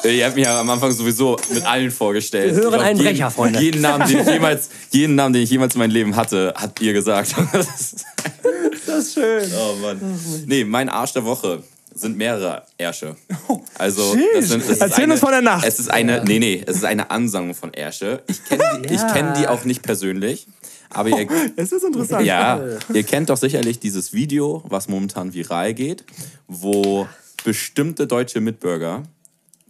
[0.03, 2.53] Ihr habt mich ja am Anfang sowieso mit allen vorgestellt.
[2.53, 3.61] Wir hören glaub, einen Brecher, Freunde.
[3.61, 6.81] Jeden Namen, den ich jemals, jeden Namen, den ich jemals in meinem Leben hatte, habt
[6.81, 7.33] ihr gesagt.
[7.53, 8.05] Das ist,
[8.85, 9.43] Das ist schön.
[9.57, 9.99] oh Mann.
[10.47, 11.63] Nee, mein Arsch der Woche
[11.95, 13.15] sind mehrere Ärsche.
[13.77, 15.65] Also, das sind, das ist Erzähl eine, uns von der Nacht.
[15.65, 18.21] Es ist eine, nee, nee, es ist eine Ansammlung von Ärsche.
[18.27, 20.47] Ich kenne die, ich kenn die auch nicht persönlich.
[20.89, 22.25] Aber ihr, Es ist interessant.
[22.25, 22.61] ja,
[22.93, 26.03] ihr kennt doch sicherlich dieses Video, was momentan viral geht,
[26.47, 27.07] wo
[27.43, 29.03] bestimmte deutsche Mitbürger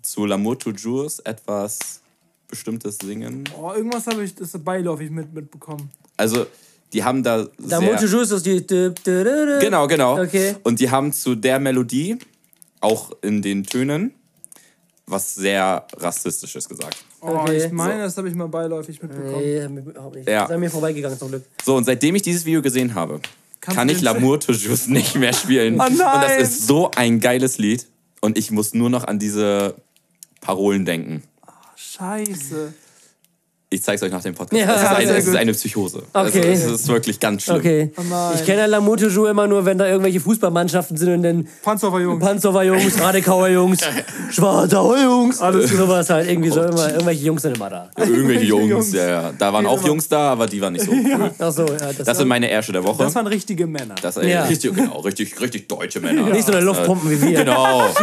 [0.02, 2.02] zu L'amour toujours etwas
[2.48, 3.44] Bestimmtes singen.
[3.58, 5.92] Oh, irgendwas habe ich, das beiläufig mit, mitbekommen.
[6.18, 6.46] Also,
[6.96, 8.64] die haben da Da ist die.
[9.60, 10.22] Genau, genau.
[10.24, 10.56] Okay.
[10.64, 12.18] Und die haben zu der Melodie,
[12.80, 14.14] auch in den Tönen,
[15.06, 16.98] was sehr Rassistisches gesagt.
[17.22, 17.66] Oh, Okay.
[17.66, 19.40] ich meine, das habe ich mal beiläufig mitbekommen.
[19.40, 20.28] Nee, überhaupt nicht.
[20.30, 20.46] Ja.
[20.46, 21.44] Ist an mir vorbeigegangen zum Glück.
[21.64, 23.20] So, und seitdem ich dieses Video gesehen habe,
[23.60, 25.76] kann du ich L'amour toujours nicht mehr spielen.
[25.80, 26.40] Oh Und das nein!
[26.42, 27.88] ist so ein geiles Lied.
[28.22, 29.76] Und ich muss nur noch an diese
[30.42, 31.24] Parolen denken.
[31.76, 32.74] Scheiße.
[33.72, 34.62] Ich zeig's euch nach dem Podcast.
[34.62, 36.04] Ja, es, ist eine, es ist eine Psychose.
[36.14, 36.24] Okay.
[36.24, 37.58] Also, es ist wirklich ganz schlimm.
[37.58, 37.92] Okay.
[38.10, 38.32] nein.
[38.36, 42.00] ich kenne ja Lamoute Jour immer nur, wenn da irgendwelche Fußballmannschaften sind und dann Panzerfer
[42.00, 42.24] Jungs.
[42.24, 43.80] Panzerwer Jungs, Radekauer Jungs,
[44.32, 46.30] Schwarzer Jungs, alles sowas halt.
[46.30, 47.90] Irgendwie so immer, irgendwelche Jungs sind immer da.
[47.98, 48.94] Irgendwelche Jungs, Jungs.
[48.94, 49.34] ja, ja.
[49.38, 51.32] Da waren auch Jungs da, aber die waren nicht so cool.
[51.40, 51.92] Ach so, ja.
[51.98, 53.04] Das, Das sind meine Ärsche der Woche.
[53.04, 53.96] das waren richtige Männer.
[54.02, 54.44] Das ey, Ja.
[54.46, 56.22] richtig, genau, richtig, richtig deutsche Männer.
[56.30, 57.40] nicht so eine Luftpumpen wie wir.
[57.44, 57.84] Genau.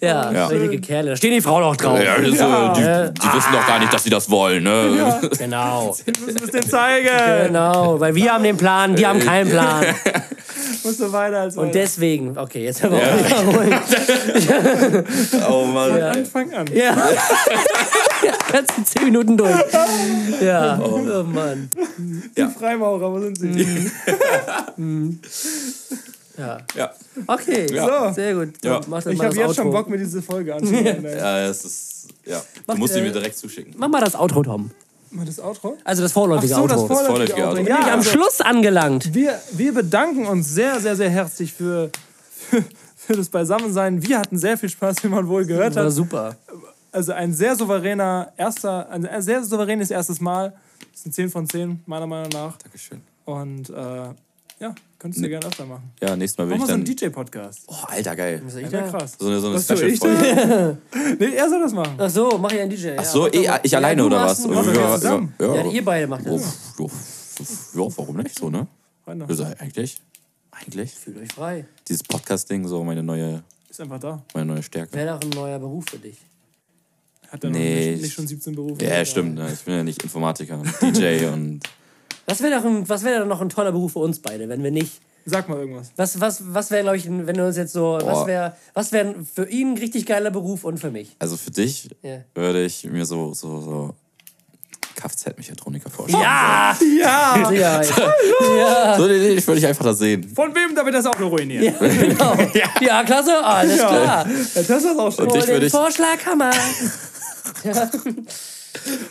[0.00, 0.46] Ja, Ja.
[0.46, 1.10] richtige Kerle.
[1.10, 1.98] Da stehen die Frauen auch drauf.
[2.02, 4.62] Ja, das, äh, die, die wissen doch gar nicht, dass sie das wollen.
[4.62, 5.20] Ne?
[5.38, 5.94] Genau.
[6.04, 7.08] Wir müssen es denen zeigen.
[7.46, 9.84] Genau, weil wir haben den Plan, die haben keinen Plan.
[10.84, 11.78] Musst du weiter als Und weiter.
[11.80, 13.74] deswegen, okay, jetzt haben wir auch wieder ruhig.
[15.48, 16.02] Oh Mann.
[16.02, 16.66] Anfang an.
[16.72, 16.94] Ja.
[18.22, 19.50] ja, jetzt sind zehn Minuten durch.
[20.42, 21.68] Ja, oh Mann.
[22.36, 23.90] Die Freimaurer, wo sind sie?
[26.36, 26.58] Ja.
[26.74, 26.92] Ja.
[27.26, 28.12] Okay, Ja.
[28.12, 28.54] sehr gut.
[28.64, 28.80] Ja.
[28.88, 29.70] Mach das Ich habe das jetzt schon.
[29.70, 31.04] Bock, mir diese Folge anzuhören.
[31.04, 32.08] ja, es ist.
[32.24, 32.42] Ja.
[32.66, 33.74] Mach, Du musst sie äh, mir direkt zuschicken.
[33.76, 34.70] Mach mal das Outro, Tom.
[35.10, 35.76] Mal das Outro?
[35.84, 36.94] Also das vorläufige Ach so, das Outro.
[36.96, 37.60] vorläufige vorläufige Outro.
[37.60, 37.86] Outro.
[37.86, 39.14] Ja, Am also, Schluss angelangt.
[39.14, 41.90] wir, wir bedanken uns sehr, sehr, sehr herzlich für,
[42.50, 42.64] für,
[42.96, 44.02] für das Beisammensein.
[44.02, 45.92] Wir hatten sehr viel Spaß, wie man wohl gehört War hat.
[45.92, 46.36] super.
[46.90, 50.52] Also ein sehr souveräner erster, ein sehr souveränes erstes Mal.
[50.92, 52.56] Das sind 10 von 10, meiner Meinung nach.
[52.58, 53.00] Dankeschön.
[53.24, 54.08] Und äh,
[54.60, 55.90] ja, könntest du gerne öfter machen.
[56.00, 56.96] Ja, nächstes Mal will Mach mal ich so einen dann.
[56.96, 57.62] DJ-Podcast.
[57.66, 58.42] Oh, Alter, geil.
[58.46, 59.16] Ja, wär krass.
[59.18, 60.78] So eine, so eine ich Special-Folge.
[61.18, 61.94] Nee, er soll das machen.
[61.98, 62.90] Ach so, mach ich einen DJ.
[62.96, 64.54] Ach so, eh, ich alleine du oder machst was?
[64.54, 65.34] Podcast ja, zusammen.
[65.40, 65.70] ja, Ja, ja.
[65.70, 66.58] ihr beide macht Oh, das.
[66.78, 66.84] ja,
[67.82, 68.66] ja, warum nicht so, ne?
[69.06, 70.00] Also eigentlich,
[70.50, 71.66] eigentlich, Fühlt euch frei.
[71.88, 74.24] dieses Podcast-Ding, so meine neue, Ist einfach da.
[74.34, 74.94] meine neue Stärke.
[74.94, 76.16] Wäre doch ein neuer Beruf für dich.
[77.28, 78.84] Hat er Nee, noch nicht, ich- nicht schon 17 Berufe?
[78.84, 79.34] Ja, stimmt.
[79.34, 79.50] Ne?
[79.52, 81.60] Ich bin ja nicht Informatiker und DJ und.
[82.26, 84.62] Was wäre doch, ein- was wär doch noch ein toller Beruf für uns beide, wenn
[84.62, 85.00] wir nicht.
[85.26, 85.90] Sag mal irgendwas.
[85.96, 87.98] Was, was, was wäre, glaube ich, ein- wenn du uns jetzt so.
[88.02, 88.26] Was Boah.
[88.26, 91.16] wäre was wär für ihn ein richtig geiler Beruf und für mich?
[91.18, 92.18] Also für dich Ja.
[92.34, 93.94] würde ich mir so, so, so
[94.96, 96.22] Kfz-Mechatroniker vorstellen.
[96.22, 96.76] Ja!
[97.00, 97.44] Ja!
[97.48, 97.86] Sicherheit.
[98.96, 100.22] So, den, den würde ich einfach da sehen.
[100.34, 101.74] Von wem darf ich das Auto ruinieren?
[101.78, 102.36] genau.
[102.80, 104.04] Ja, klasse, alles klar.
[104.04, 105.26] Ja, das ist auch schon.
[105.26, 106.50] Und würde den ich, Vorschlag Hammer.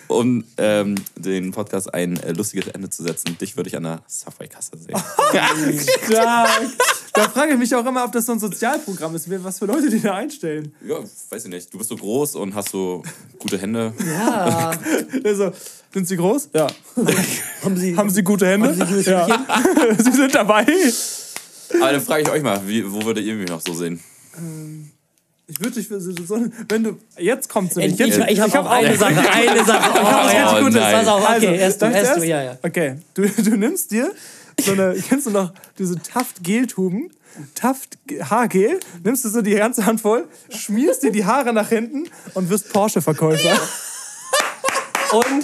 [0.08, 4.02] um ähm, den Podcast ein äh, lustiges Ende zu setzen, dich würde ich an der
[4.08, 4.96] Subway-Kasse sehen.
[6.08, 6.50] Stark.
[7.14, 9.90] Da frage ich mich auch immer, ob das so ein Sozialprogramm ist, was für Leute
[9.90, 10.74] die da einstellen.
[10.86, 10.98] ja,
[11.30, 11.72] weiß ich nicht.
[11.72, 13.04] Du bist so groß und hast so
[13.40, 13.94] gute Hände.
[14.06, 14.72] Ja.
[15.24, 15.52] Also,
[15.94, 16.50] sind Sie groß?
[16.54, 16.68] Ja.
[17.64, 17.96] Haben Sie.
[17.96, 18.76] Haben Sie gute Hände?
[19.06, 19.28] ja.
[19.98, 20.66] Sie sind dabei?
[21.76, 24.00] Aber dann frage ich euch mal, wie, wo würdet ihr mich noch so sehen?
[25.48, 26.14] Ich würde dich für so,
[26.70, 28.00] wenn du jetzt kommst du Ich, nicht.
[28.00, 29.30] ich, Jetzt, ich habe auch eine Sache.
[29.30, 29.90] Eine Sache.
[29.94, 29.98] Oh,
[30.34, 30.50] ja.
[30.50, 30.82] richtig Gutes.
[30.82, 32.58] Pass auf, okay, Also, erst du, erst du, ja, ja.
[32.64, 34.12] Okay, du, du nimmst dir
[34.64, 37.12] so eine, kennst du noch diese Taft-Gel-Tuben?
[37.56, 37.98] Taft
[38.30, 42.50] Haargel, nimmst du so die ganze Hand voll, schmierst dir die Haare nach hinten und
[42.50, 43.60] wirst Porsche-Verkäufer.
[45.12, 45.44] Und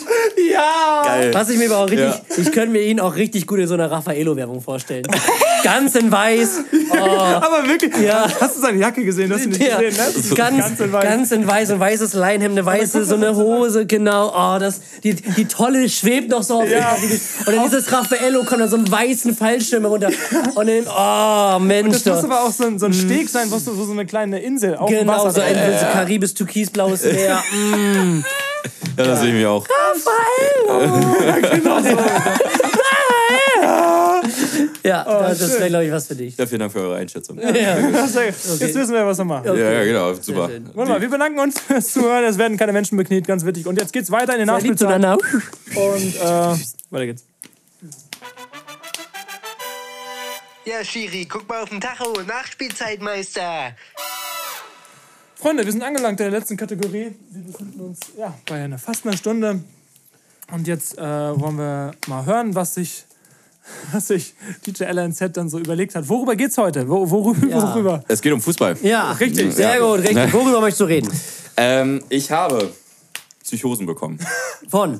[0.52, 1.02] Ja!
[1.04, 1.34] Geil.
[1.34, 2.22] was ich mir aber auch richtig, Ja.
[2.38, 5.06] ich könnte mir ihn auch richtig gut in so einer Raffaello-Werbung vorstellen.
[5.64, 6.60] ganz in weiß.
[7.41, 8.28] Aber wirklich, Ja.
[8.39, 9.32] hast du seine Jacke gesehen?
[9.34, 10.36] Hast du nicht Ja, gesehen, ne?
[10.36, 11.03] ganz, Ganz in weiß.
[11.03, 14.32] ganz in weiß, ein weißes Leinhemd, eine weiße, so eine Hose, genau.
[14.36, 16.95] Oh, das, die, die Tolle schwebt noch so auf Ja.
[17.45, 20.10] Und dann dieses Raffaello kommt dann so einen weißen Fallschirm runter.
[20.55, 22.24] Und dann, oh Mensch, Das muss doch.
[22.32, 24.89] aber auch so ein, so ein Steg sein, wo so, so eine kleine Insel auf
[24.89, 25.80] dem Genau, Wasser so ein ist.
[25.82, 27.39] so karibis türkisblaues Meer.
[27.51, 28.24] Mm.
[28.97, 29.66] Ja, das sehe ich mir auch.
[30.68, 31.95] Ja,
[35.06, 36.38] das wäre, glaube ich, was für dich.
[36.38, 37.39] Ja, vielen Dank für eure Einschätzung.
[37.39, 37.52] Ja,
[37.91, 39.58] Das ist- Jetzt wissen wir, was wir machen.
[39.58, 40.50] ja genau, super.
[40.50, 40.70] schön.
[40.74, 42.24] Warte mal, wir bedanken uns fürs Zuhören.
[42.26, 43.68] Es werden keine Menschen bekniet, ganz wichtig.
[43.68, 44.88] Und jetzt geht's weiter in den Nachspielzeit.
[44.89, 45.18] zueinander.
[45.76, 46.58] Und äh,
[46.91, 47.24] weiter geht's.
[50.66, 52.14] Ja, Schiri, guck mal auf den Tacho.
[52.28, 53.74] Nachspielzeitmeister.
[55.36, 57.16] Freunde, wir sind angelangt in der letzten Kategorie.
[57.32, 59.62] Wir befinden uns ja, bei einer, fast einer Stunde.
[60.52, 63.06] Und jetzt äh, wollen wir mal hören, was sich,
[63.91, 64.34] was sich
[64.65, 66.07] DJ LNZ dann so überlegt hat.
[66.09, 66.88] Worüber geht's heute?
[66.88, 67.47] Wo, worüber?
[67.47, 67.74] Ja.
[67.74, 68.03] worüber?
[68.07, 68.78] Es geht um Fußball.
[68.84, 69.53] Ja, Richtig.
[69.53, 69.80] Sehr Ja.
[69.80, 70.34] gut, richtig.
[70.34, 71.09] Worüber möchtest du reden?
[71.57, 72.72] Ähm, ich habe
[73.43, 74.20] Psychosen bekommen.
[74.70, 74.99] Von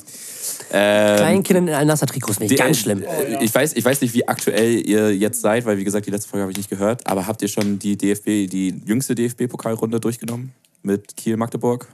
[0.72, 2.57] Ähm, kleinen Kindern in Al-Nassr-Trikots nicht.
[2.57, 3.03] Ganz schlimm.
[3.03, 6.11] äh, Ich weiß, ich weiß nicht, wie aktuell ihr jetzt seid, weil wie gesagt, die
[6.11, 7.05] letzte Folge habe ich nicht gehört.
[7.07, 10.51] Aber habt ihr schon die DFB, die jüngste DFB-Pokalrunde durchgenommen?
[10.82, 11.88] Mit Kiel Magdeburg?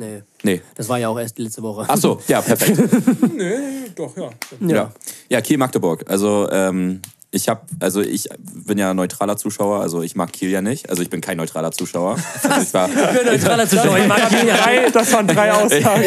[0.00, 0.60] Nee, Nee.
[0.74, 1.84] das war ja auch erst letzte Woche.
[1.86, 2.78] Ach so, ja, perfekt.
[3.96, 4.30] Doch, ja.
[4.60, 4.90] Ja,
[5.28, 6.04] ja Kiel Magdeburg.
[6.08, 8.28] Also ähm, ich habe, also ich
[8.66, 10.90] bin ja neutraler Zuschauer, also ich mag Kiel ja nicht.
[10.90, 12.16] Also ich bin kein neutraler Zuschauer.
[12.42, 13.98] Also ich war, Ich bin neutraler Zuschauer.
[13.98, 14.56] Ich mag ihn ja.
[14.56, 16.02] Drei, das waren drei Aussagen.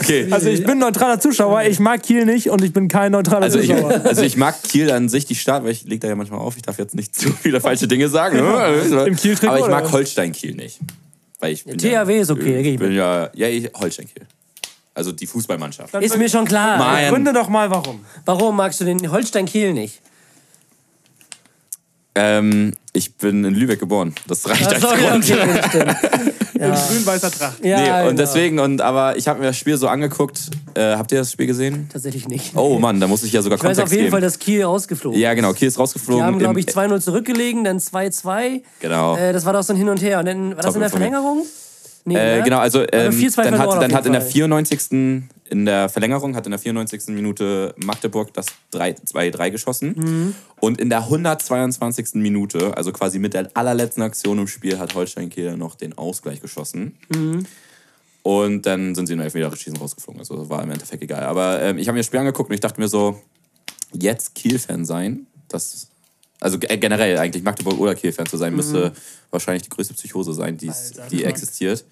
[0.00, 0.28] okay.
[0.30, 3.58] Also ich bin neutraler Zuschauer, ich mag Kiel nicht und ich bin kein neutraler Also
[3.58, 4.02] ich, Zuschauer.
[4.04, 6.56] also ich mag Kiel an sich, die Stadt, weil ich leg da ja manchmal auf,
[6.56, 8.36] ich darf jetzt nicht zu viele falsche Dinge sagen.
[8.36, 9.04] Ne?
[9.08, 9.92] Im Kiel-Trikot, Aber ich mag was?
[9.92, 10.78] Holstein-Kiel nicht.
[11.42, 14.24] Weil ich bin THW ist okay, da geh ich ich bin ja, ja, ich, Holstein-Kiel.
[14.94, 15.92] Also die Fußballmannschaft.
[15.94, 16.78] Ist mir schon klar.
[16.78, 17.08] Mann.
[17.08, 18.04] Gründe doch mal, warum.
[18.24, 20.00] Warum magst du den Holstein Kiel nicht?
[22.14, 24.14] Ähm, ich bin in Lübeck geboren.
[24.28, 25.24] Das reicht als Sorry, Grund.
[25.24, 26.34] okay, stimmt.
[26.66, 27.64] In grün-weißer Tracht.
[27.64, 28.08] Ja, Nee, genau.
[28.08, 30.40] und deswegen, und aber ich habe mir das Spiel so angeguckt.
[30.74, 31.88] Äh, habt ihr das Spiel gesehen?
[31.92, 32.56] Tatsächlich nicht.
[32.56, 34.10] Oh Mann, da muss ich ja sogar ich weiß Kontext auf jeden geben.
[34.12, 36.22] Fall, dass Kiel rausgeflogen ja, genau, Kiel ist rausgeflogen.
[36.22, 38.62] Die haben, glaube ich, Im- 2-0 zurückgelegen, dann 2-2.
[38.80, 39.16] Genau.
[39.16, 40.20] Äh, das war doch so ein Hin und Her.
[40.20, 40.90] Und dann war das Top in der.
[40.90, 41.42] Verlängerung?
[42.04, 42.42] Nee, Äh, ne?
[42.42, 44.30] genau, also ähm, 4-2 dann hat, dann hat in der Fall.
[44.32, 45.22] 94.
[45.52, 47.08] in der Verlängerung hat in der 94.
[47.14, 50.34] Minute Magdeburg das 3 2-3 geschossen Mhm.
[50.60, 52.14] und in der 122.
[52.14, 56.40] Minute, also quasi mit der allerletzten Aktion im Spiel, hat Holstein Kiel noch den Ausgleich
[56.40, 56.96] geschossen.
[57.14, 57.46] Mhm.
[58.22, 60.20] Und dann sind sie in der Elfmeterschießen rausgeflogen.
[60.20, 61.24] Also war im Endeffekt egal.
[61.24, 63.20] Aber ähm, ich habe mir das Spiel angeguckt und ich dachte mir so,
[63.92, 65.88] jetzt Kiel-Fan sein, das
[66.40, 68.92] also ge- generell eigentlich Magdeburg oder Kiel-Fan zu sein, müsste Mhm.
[69.30, 71.84] wahrscheinlich die größte Psychose sein, die's, die existiert.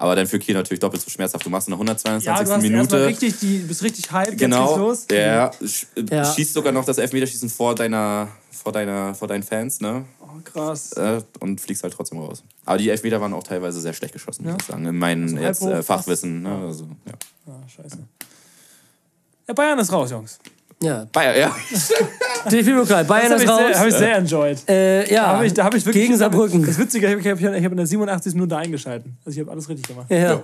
[0.00, 1.44] Aber dann für Kiel natürlich doppelt so schmerzhaft.
[1.44, 2.26] Du machst in der 122.
[2.26, 3.04] Ja, du hast erstmal Minute.
[3.06, 4.56] richtig, die, bist richtig hyped, Genau.
[4.60, 5.06] jetzt geht's los.
[5.18, 6.24] Ja, sch Ja.
[6.24, 10.06] schießt sogar noch das Elfmeterschießen vor deiner, vor deiner, vor deinen Fans, ne?
[10.22, 10.92] Oh, krass.
[10.92, 12.42] Äh, und fliegst halt trotzdem raus.
[12.64, 14.86] Aber die Elfmeter waren auch teilweise sehr schlecht geschossen, muss ich sagen.
[14.86, 15.82] In meinem jetzt, hoch, äh.
[15.82, 16.42] Fachwissen.
[16.44, 16.56] Ne?
[16.66, 17.12] Also, ja.
[17.46, 17.98] Ah, scheiße.
[19.48, 20.38] Ja, Bayern ist raus, Jungs.
[20.82, 21.06] Ja.
[21.12, 21.54] Bayer, ja.
[22.50, 23.72] DFB-Pokal, Bayern Das ist habe ich, raus.
[23.74, 24.68] sehr- hab ich sehr enjoyed.
[24.68, 26.04] Äh, ja, Da habe ich, da hab ich wirklich.
[26.04, 26.64] gegen Saarbrücken.
[26.64, 28.34] Das Witzige, ich habe hab, ich hab in der 87.
[28.34, 29.16] Minute eingeschalten.
[29.24, 30.06] Also ich habe alles richtig gemacht.
[30.10, 30.16] Ja.
[30.16, 30.42] Ja.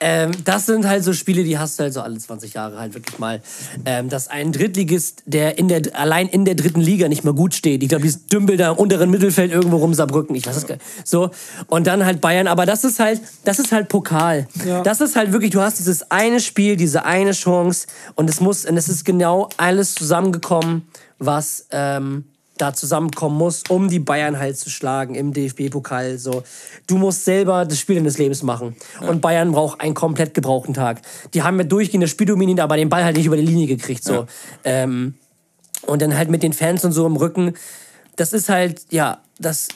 [0.00, 2.94] Ähm, das sind halt so Spiele, die hast du halt so alle 20 Jahre halt
[2.94, 3.40] wirklich mal.
[3.84, 7.54] Ähm, dass ein Drittligist, der in der, allein in der dritten Liga nicht mal gut
[7.54, 7.82] steht.
[7.82, 10.34] Ich glaube, die dümpel da im unteren Mittelfeld irgendwo rum Saarbrücken.
[10.36, 10.86] Ich weiß es gar nicht.
[11.04, 11.30] So.
[11.66, 12.46] Und dann halt Bayern.
[12.46, 14.46] Aber das ist halt, das ist halt Pokal.
[14.66, 14.82] Ja.
[14.82, 17.86] Das ist halt wirklich, du hast dieses eine Spiel, diese eine Chance.
[18.14, 20.86] Und es muss, und es ist genau alles zusammengekommen,
[21.18, 22.24] was, ähm,
[22.60, 26.18] da zusammenkommen muss, um die Bayern halt zu schlagen im DFB-Pokal.
[26.18, 26.42] So,
[26.86, 28.76] du musst selber das Spiel deines Lebens machen.
[29.00, 31.02] Und Bayern braucht einen komplett gebrauchten Tag.
[31.34, 33.66] Die haben ja durchgehend das Spiel dominiert, aber den Ball halt nicht über die Linie
[33.66, 34.04] gekriegt.
[34.04, 34.26] So.
[34.64, 35.14] Ähm,
[35.86, 37.54] und dann halt mit den Fans und so im Rücken.
[38.16, 39.68] Das ist halt, ja, das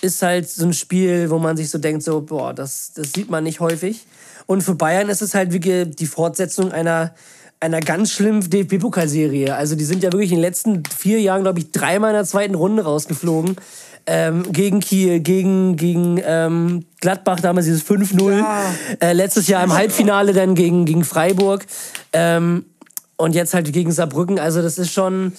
[0.00, 3.30] ist halt so ein Spiel, wo man sich so denkt, so, boah, das, das sieht
[3.30, 4.06] man nicht häufig.
[4.46, 7.14] Und für Bayern ist es halt wie die Fortsetzung einer,
[7.60, 9.54] einer ganz schlimmen DFB-Pokalserie.
[9.54, 12.24] Also die sind ja wirklich in den letzten vier Jahren, glaube ich, dreimal in der
[12.24, 13.56] zweiten Runde rausgeflogen.
[14.06, 18.42] Ähm, gegen Kiel, gegen, gegen ähm, Gladbach, damals dieses 5-0.
[19.00, 21.66] Äh, letztes Jahr im Halbfinale dann gegen, gegen Freiburg.
[22.14, 22.64] Ähm,
[23.16, 24.38] und jetzt halt gegen Saarbrücken.
[24.38, 25.32] Also das ist schon...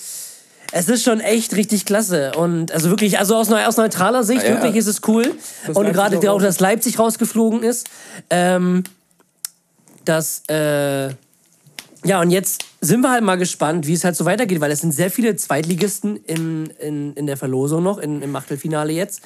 [0.74, 2.32] Es ist schon echt richtig klasse.
[2.38, 4.52] Und also wirklich, also aus, aus neutraler Sicht, Ja.
[4.54, 5.34] wirklich ist es cool.
[5.74, 7.90] und gerade auch auch, dass Leipzig rausgeflogen ist.
[8.30, 8.86] Ähm,
[10.06, 11.10] dass, äh,
[12.04, 14.82] ja, und jetzt sind wir halt mal gespannt, wie es halt so weitergeht, weil es
[14.82, 19.22] sind sehr viele Zweitligisten in, in, in der Verlosung noch, in, im Achtelfinale jetzt.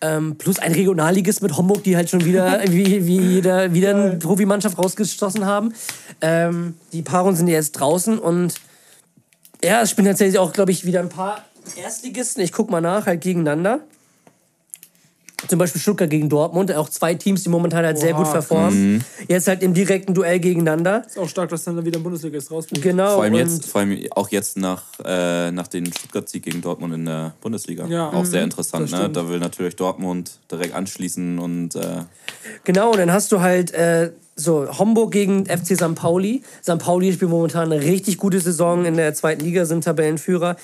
[0.00, 4.16] Ähm, plus ein Regionalligist mit Homburg, die halt schon wieder wie, wie jeder, wieder eine
[4.16, 5.74] Profimannschaft rausgestoßen haben.
[6.20, 8.54] Ähm, die Paarungen sind jetzt draußen und
[9.62, 11.44] Ja, es spielen tatsächlich auch, glaube ich, wieder ein paar
[11.76, 12.42] Erstligisten.
[12.42, 13.80] Ich guck mal nach, halt gegeneinander.
[15.46, 18.24] Zum Beispiel Stuttgart gegen Dortmund, auch zwei Teams, die momentan halt sehr Oha.
[18.24, 19.04] gut performen.
[19.28, 21.04] Jetzt halt im direkten Duell gegeneinander.
[21.06, 22.82] Ist auch stark, dass dann wieder ein Bundesliga ist rausfliegt.
[22.82, 23.14] Genau.
[23.14, 26.92] Vor allem, und jetzt, vor allem auch jetzt nach, äh, nach dem Stuttgart-Sieg gegen Dortmund
[26.92, 27.86] in der Bundesliga.
[27.86, 28.08] Ja.
[28.12, 28.44] Auch sehr Mhm.
[28.46, 28.92] interessant.
[28.92, 29.10] Das Ne?
[29.10, 32.02] Da will natürlich Dortmund direkt anschließen und äh,
[32.64, 35.94] Genau, und dann hast du halt äh, so Homburg gegen FC St.
[35.94, 36.42] Pauli.
[36.64, 36.78] St.
[36.78, 40.56] Pauli spielt momentan eine richtig gute Saison in der zweiten Liga, sind Tabellenführer.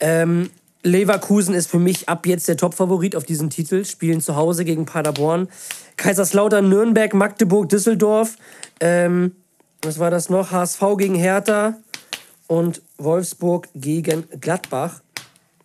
[0.00, 0.50] Ähm,
[0.82, 4.84] Leverkusen ist für mich ab jetzt der Topfavorit auf diesen Titel, spielen zu Hause gegen
[4.86, 5.48] Paderborn.
[5.96, 8.36] Kaiserslautern, Nürnberg, Magdeburg, Düsseldorf.
[8.80, 9.32] Ähm,
[9.82, 10.50] was war das noch?
[10.52, 11.74] HSV gegen Hertha
[12.46, 15.00] und Wolfsburg gegen Gladbach.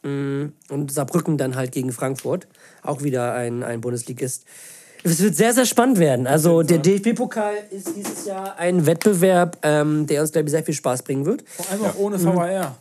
[0.04, 2.48] Mm, Und Saarbrücken dann halt gegen Frankfurt.
[2.82, 4.46] Auch wieder ein, ein Bundesligist.
[5.04, 6.28] Es wird sehr, sehr spannend werden.
[6.28, 10.74] Also der DFB-Pokal ist dieses Jahr ein Wettbewerb, ähm, der uns, glaube ich, sehr viel
[10.74, 11.44] Spaß bringen wird.
[11.48, 12.78] Vor allem auch ohne VAR.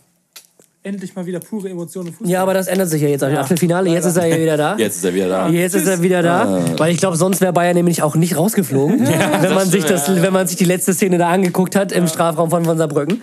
[0.85, 2.28] Endlich mal wieder pure Emotionen im Fußball.
[2.28, 3.89] Ja, aber das ändert sich ja jetzt am Achtelfinale.
[3.91, 4.76] Jetzt ist er ja wieder da.
[4.76, 5.49] jetzt ist er wieder da.
[5.49, 9.07] Jetzt ist er wieder da, weil ich glaube, sonst wäre Bayern nämlich auch nicht rausgeflogen,
[9.41, 12.51] wenn, man sich das, wenn man sich die letzte Szene da angeguckt hat im Strafraum
[12.51, 13.22] von, von Saarbrücken.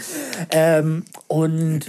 [0.51, 1.82] Ähm, und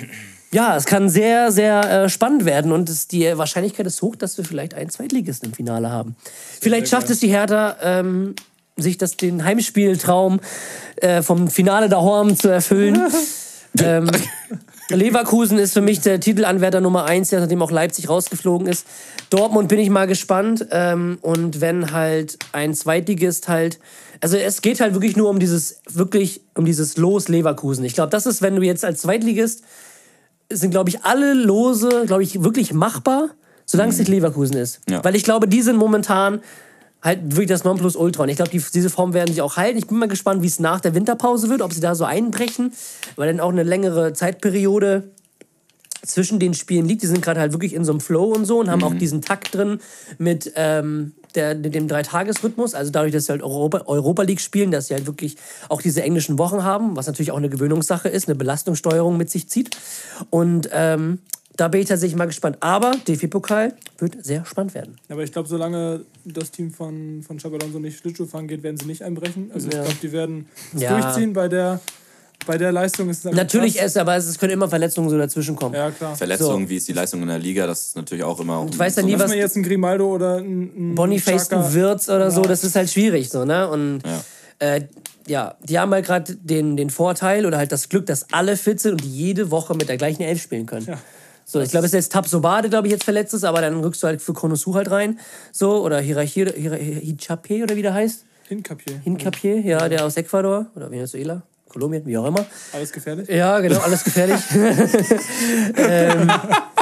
[0.52, 4.36] ja, es kann sehr, sehr äh, spannend werden und es, die Wahrscheinlichkeit ist hoch, dass
[4.38, 6.16] wir vielleicht einen Zweitligisten im Finale haben.
[6.60, 8.34] Vielleicht schafft es die Hertha, ähm,
[8.76, 10.40] sich das, den Heimspieltraum
[10.96, 13.00] äh, vom Finale der Horm zu erfüllen.
[13.80, 14.10] ähm,
[14.90, 18.86] Leverkusen ist für mich der Titelanwärter Nummer eins, nachdem auch Leipzig rausgeflogen ist.
[19.30, 20.66] Dortmund bin ich mal gespannt.
[20.70, 23.78] Ähm, und wenn halt ein Zweitligist halt.
[24.20, 27.84] Also es geht halt wirklich nur um dieses, wirklich um dieses Los Leverkusen.
[27.84, 29.62] Ich glaube, das ist, wenn du jetzt als Zweitligist
[30.52, 33.30] sind, glaube ich, alle Lose, glaube ich, wirklich machbar,
[33.64, 34.80] solange es nicht Leverkusen ist.
[34.88, 35.02] Ja.
[35.04, 36.40] Weil ich glaube, die sind momentan
[37.02, 38.22] halt wirklich das Nonplusultra.
[38.22, 39.78] Und ich glaube, die, diese Form werden sie auch halten.
[39.78, 42.72] Ich bin mal gespannt, wie es nach der Winterpause wird, ob sie da so einbrechen,
[43.16, 45.10] weil dann auch eine längere Zeitperiode
[46.04, 47.02] zwischen den Spielen liegt.
[47.02, 49.22] Die sind gerade halt wirklich in so einem Flow und so und haben auch diesen
[49.22, 49.80] Takt drin
[50.18, 52.74] mit ähm, der, dem Dreitagesrhythmus.
[52.74, 55.36] Also dadurch, dass sie halt Europa, Europa League spielen, dass sie halt wirklich
[55.68, 59.48] auch diese englischen Wochen haben, was natürlich auch eine Gewöhnungssache ist, eine Belastungssteuerung mit sich
[59.48, 59.76] zieht.
[60.30, 61.18] Und ähm,
[61.60, 62.56] da bin ich tatsächlich mal gespannt.
[62.60, 64.96] Aber DFB-Pokal wird sehr spannend werden.
[65.10, 68.78] Aber ich glaube, solange das Team von, von Xabi Alonso nicht Schlittschuh fahren geht, werden
[68.78, 69.50] sie nicht einbrechen.
[69.52, 69.80] Also Ja.
[69.80, 70.98] ich glaube, die werden es Ja.
[70.98, 71.34] durchziehen.
[71.34, 71.78] Bei der,
[72.46, 73.86] bei der Leistung ist es Natürlich krass.
[73.88, 75.74] ist, aber es können immer Verletzungen so dazwischen kommen.
[75.74, 76.16] Ja, klar.
[76.16, 78.66] Verletzungen, wie ist die Leistung in der Liga, das ist natürlich auch immer.
[78.70, 82.08] Ich weiß ja so nie, was jetzt ein Grimaldo oder ein, ein Boniface, ein Wirtz
[82.08, 82.48] oder so, Ja.
[82.48, 83.68] das ist halt schwierig so, ne?
[83.68, 84.66] Und Ja.
[84.66, 84.80] äh,
[85.26, 88.80] ja, die haben halt gerade den, den Vorteil oder halt das Glück, dass alle fit
[88.80, 90.86] sind und die jede Woche mit der gleichen Elf spielen können.
[90.86, 90.98] Ja.
[91.52, 94.04] So, ich glaube, es ist jetzt Tabsobade, glaube ich, jetzt verletzt ist, aber dann rückst
[94.04, 95.18] du halt für Konosu halt rein.
[95.50, 98.24] So, oder Hirachi, Hichape oder wie der heißt.
[98.46, 99.00] Hinkapier.
[99.02, 102.46] Hinkapier, ja, der aus Ecuador oder Venezuela, Kolumbien, wie auch immer.
[102.72, 103.28] Alles gefährlich.
[103.28, 104.40] Ja, genau, alles gefährlich.
[105.76, 106.30] ähm,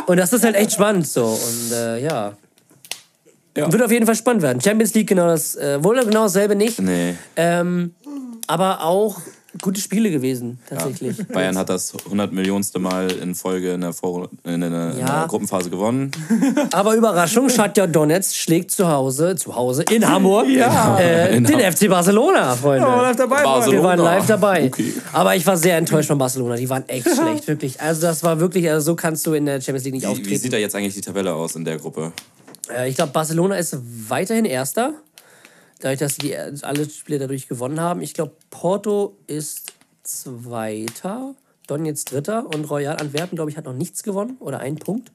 [0.07, 1.25] und das ist halt echt spannend so.
[1.25, 2.37] Und äh, ja.
[3.57, 3.73] Ja.
[3.73, 4.61] Wird auf jeden Fall spannend werden.
[4.61, 6.79] Champions League genau das, äh, wohl genau dasselbe nicht.
[6.79, 7.15] Nee.
[7.37, 7.95] Ähm,
[8.47, 9.19] aber auch
[9.63, 11.17] gute Spiele gewesen, tatsächlich.
[11.33, 15.21] Bayern hat das 100 Millionste Mal in Folge in der, Vor in der, in Ja.
[15.21, 16.11] der Gruppenphase gewonnen.
[16.73, 20.99] Aber Überraschung, Shakhtar Donetsk schlägt zu Hause, zu Hause in Hamburg, Ja.
[20.99, 22.87] äh, In den Ham- FC Barcelona, Freunde.
[22.87, 23.79] Ja, live dabei, Barcelona.
[23.79, 24.67] Wir waren live dabei.
[24.67, 24.93] Okay.
[25.13, 26.57] Aber ich war sehr enttäuscht von Barcelona.
[26.57, 27.81] Die waren echt schlecht, wirklich.
[27.81, 30.15] Also das war wirklich, also so kannst du in der Champions League nicht Wie, wie
[30.17, 30.51] sieht auftreten.
[30.53, 32.13] da jetzt eigentlich die Tabelle aus in der Gruppe?
[32.75, 33.77] Äh, ich glaube, Barcelona ist
[34.09, 34.93] weiterhin Erster.
[35.81, 38.01] Dadurch, dass die äh, alle Spiele dadurch gewonnen haben.
[38.01, 39.73] Ich glaube, Porto ist
[40.03, 41.35] Zweiter,
[41.67, 45.13] Don jetzt Dritter und Royal Antwerpen, glaube ich, hat noch nichts gewonnen oder einen Punkt.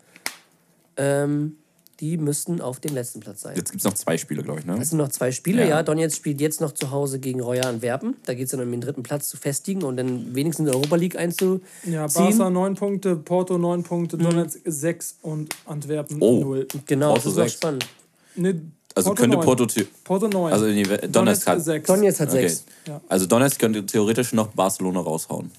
[0.98, 1.58] Ähm,
[2.00, 3.56] die müssten auf dem letzten Platz sein.
[3.56, 4.78] Jetzt gibt es noch zwei Spiele, glaube ich, ne?
[4.82, 5.70] Es sind noch zwei Spiele, ja.
[5.70, 5.84] Ja.
[5.84, 8.16] Donetsk spielt jetzt noch zu Hause gegen Royal Antwerpen.
[8.26, 10.76] Da geht es dann um den dritten Platz zu festigen und dann wenigstens in der
[10.76, 11.62] Europa League einzuziehen.
[11.86, 16.40] Ja, Barca 9 Punkte, Porto 9 Punkte, Donetsk 6 und Antwerpen Oh.
[16.42, 16.68] 0.
[16.86, 17.54] Genau, Porto das ist noch sechs.
[17.54, 17.88] spannend.
[18.36, 18.56] Nee,
[18.96, 19.46] Also könnte 9.
[19.46, 19.68] Porto.
[20.04, 20.54] Porto 9.
[20.54, 21.64] Also die, Donetsk hat.
[21.64, 21.88] 6.
[21.88, 22.48] Donetsk hat Okay.
[22.48, 22.64] sechs.
[22.88, 23.02] Ja.
[23.08, 25.52] Also Donetsk könnte theoretisch noch Barcelona raushauen.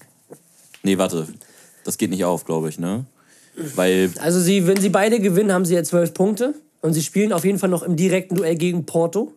[0.83, 1.27] Nee, warte.
[1.83, 3.05] Das geht nicht auf, glaube ich, ne?
[3.75, 4.11] Weil.
[4.19, 6.53] Also sie, wenn sie beide gewinnen, haben sie ja zwölf Punkte.
[6.81, 9.33] Und sie spielen auf jeden Fall noch im direkten Duell gegen Porto.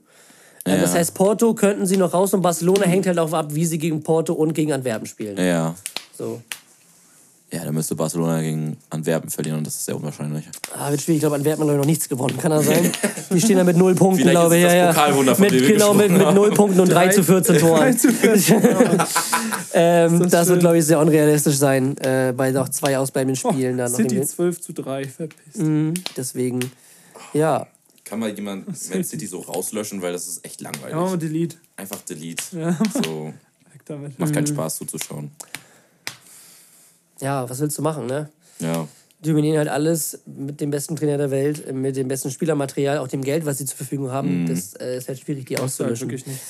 [0.65, 0.77] Äh, Ja.
[0.83, 3.79] Das heißt, Porto könnten sie noch raus und Barcelona hängt halt auch ab, wie sie
[3.79, 5.37] gegen Porto und gegen Antwerpen spielen.
[5.39, 5.75] Ja.
[6.17, 6.43] So.
[7.51, 10.45] Ja, da müsste Barcelona gegen Antwerpen verlieren und das ist sehr unwahrscheinlich.
[10.77, 11.17] Ah, wird schwierig.
[11.17, 12.37] Ich glaube, Antwerpen hat noch nichts gewonnen.
[12.37, 12.93] Kann das sein?
[13.31, 14.63] Die stehen da mit null Punkten, Vielleicht glaube ich.
[14.65, 15.35] Ja, ja.
[15.39, 17.97] Mit, genau, mit, mit null Punkten und 3 zu 14 Toren.
[19.73, 23.79] ähm, das, das wird, glaube ich, sehr unrealistisch sein, äh, bei noch zwei ausbleibenden Spielen.
[23.79, 25.57] dann noch City im- 12 zu 3, verpisst.
[25.59, 26.61] Mhm, deswegen,
[27.33, 27.67] ja.
[28.05, 30.95] Kann mal jemand Man City so rauslöschen, weil das ist echt langweilig.
[30.97, 31.57] Ja, wir Delete.
[31.77, 32.43] Einfach Delete.
[32.59, 32.79] Ja.
[33.03, 33.33] So,
[34.19, 34.33] macht Mhm.
[34.35, 35.31] keinen Spaß zuzuschauen.
[37.21, 38.29] Ja, was willst du machen, ne?
[38.61, 38.87] Ja.
[39.25, 43.09] Die dominieren halt alles mit dem besten Trainer der Welt, mit dem besten Spielermaterial, auch
[43.09, 44.47] dem Geld, was sie zur Verfügung haben.
[44.49, 46.09] Das äh, ist halt schwierig, die Das halt auszulöschen.
[46.09, 46.41] wirklich nicht.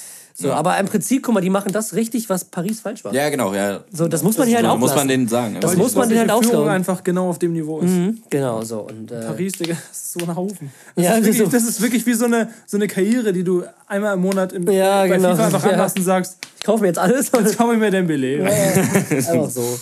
[0.41, 3.13] So, aber im Prinzip, guck mal, die machen das richtig, was Paris falsch war.
[3.13, 3.81] Ja, genau, ja.
[3.91, 5.57] So, das muss man hier halt So auch muss man denen sagen.
[5.61, 5.79] Das Ja.
[5.79, 6.69] muss man denen halt Führung ausgaben.
[6.69, 7.91] einfach genau auf dem Niveau ist.
[7.91, 8.83] Mhm, genau, so.
[8.83, 10.71] Und, äh, Paris, Digga, das ist so ein Haufen.
[10.95, 12.87] Das, Ja, ist, das wirklich, ist so- das ist wirklich wie so eine, so eine
[12.87, 15.31] Karriere, die du einmal im Monat im, Ja, bei genau.
[15.33, 15.71] FIFA einfach Ja.
[15.73, 17.33] anhast und sagst, ich kaufe mir jetzt alles.
[17.33, 18.45] jetzt kaufe ich mir Dembele.
[19.11, 19.81] Einfach so.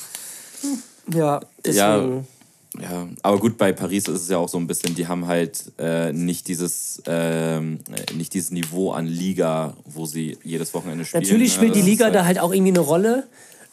[1.13, 1.41] Ja, Ja.
[1.65, 2.27] deswegen.
[2.79, 5.73] Ja, aber gut, bei Paris ist es ja auch so ein bisschen, die haben halt
[5.79, 11.23] äh, nicht dieses äh, nicht dieses Niveau an Liga, wo sie jedes Wochenende spielen.
[11.23, 11.57] Natürlich ne?
[11.57, 13.27] spielt die Das ist Liga halt- da halt auch irgendwie eine Rolle,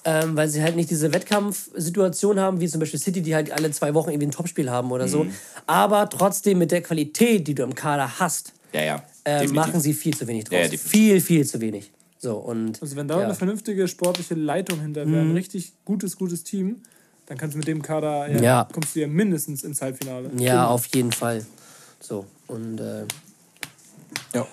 [0.05, 3.71] ähm, weil sie halt nicht diese Wettkampfsituation haben, wie zum Beispiel City, die halt alle
[3.71, 5.09] zwei Wochen irgendwie ein Topspiel haben oder Mhm.
[5.09, 5.25] so.
[5.67, 9.03] Aber trotzdem mit der Qualität, die du im Kader hast, Ja, ja.
[9.25, 10.59] äh, machen sie viel zu wenig draus.
[10.59, 11.91] Ja, ja, viel, viel zu wenig.
[12.23, 13.25] So, und Also wenn da ja.
[13.25, 16.77] eine vernünftige sportliche Leitung hinter wäre, ein richtig gutes, gutes Team,
[17.25, 18.67] dann kannst du mit dem Kader, ja, Ja.
[18.71, 20.29] kommst du ja mindestens ins Halbfinale.
[20.37, 21.45] Ja, auf jeden Fall.
[21.99, 23.03] So, und äh,
[24.33, 24.47] Ja.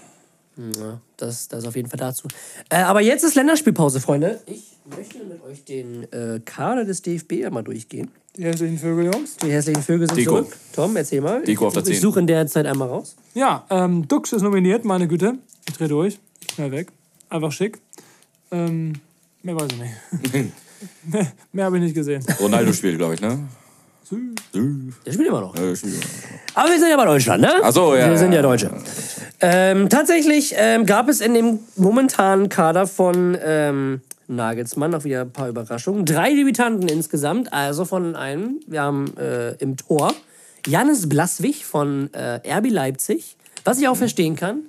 [0.56, 2.26] ja, das, das auf jeden Fall dazu.
[2.70, 4.40] Äh, aber jetzt ist Länderspielpause, Freunde.
[4.46, 8.10] Ich möchte mit euch den äh, Kader des DFB einmal durchgehen.
[8.36, 9.36] Die hässlichen Vögel, Jungs.
[9.36, 10.38] Die hässlichen Vögel sind Deko.
[10.42, 10.56] zurück.
[10.72, 11.44] Tom, erzähl mal.
[11.44, 12.02] Deko auf der ich, ich 10.
[12.02, 13.14] suche in der Zeit einmal raus.
[13.34, 15.38] Ja, ähm, Dux ist nominiert, meine Güte.
[15.68, 16.18] Ich dreh durch.
[16.52, 16.90] Schnell weg.
[17.30, 17.80] Einfach schick.
[18.50, 18.94] Ähm,
[19.42, 20.52] mehr weiß ich nicht.
[21.04, 22.24] mehr mehr habe ich nicht gesehen.
[22.40, 23.38] Ronaldo spielt, glaube ich, ne?
[25.04, 25.56] Der spielt immer noch.
[25.56, 26.04] Ja, spielt.
[26.54, 27.52] Aber wir sind ja bei Deutschland, ne?
[27.62, 28.42] Ach so, ja, Wir sind ja.
[28.42, 28.70] Deutsche.
[29.40, 35.32] Ähm, tatsächlich ähm, gab es in dem momentanen Kader von ähm, Nagelsmann auch wieder ein
[35.32, 36.04] paar Überraschungen.
[36.04, 38.60] Drei Debütanten insgesamt, also von einem.
[38.66, 40.12] Wir haben äh, im Tor
[40.66, 44.64] Jannis Blaswig von äh, RB Leipzig, was ich auch verstehen kann.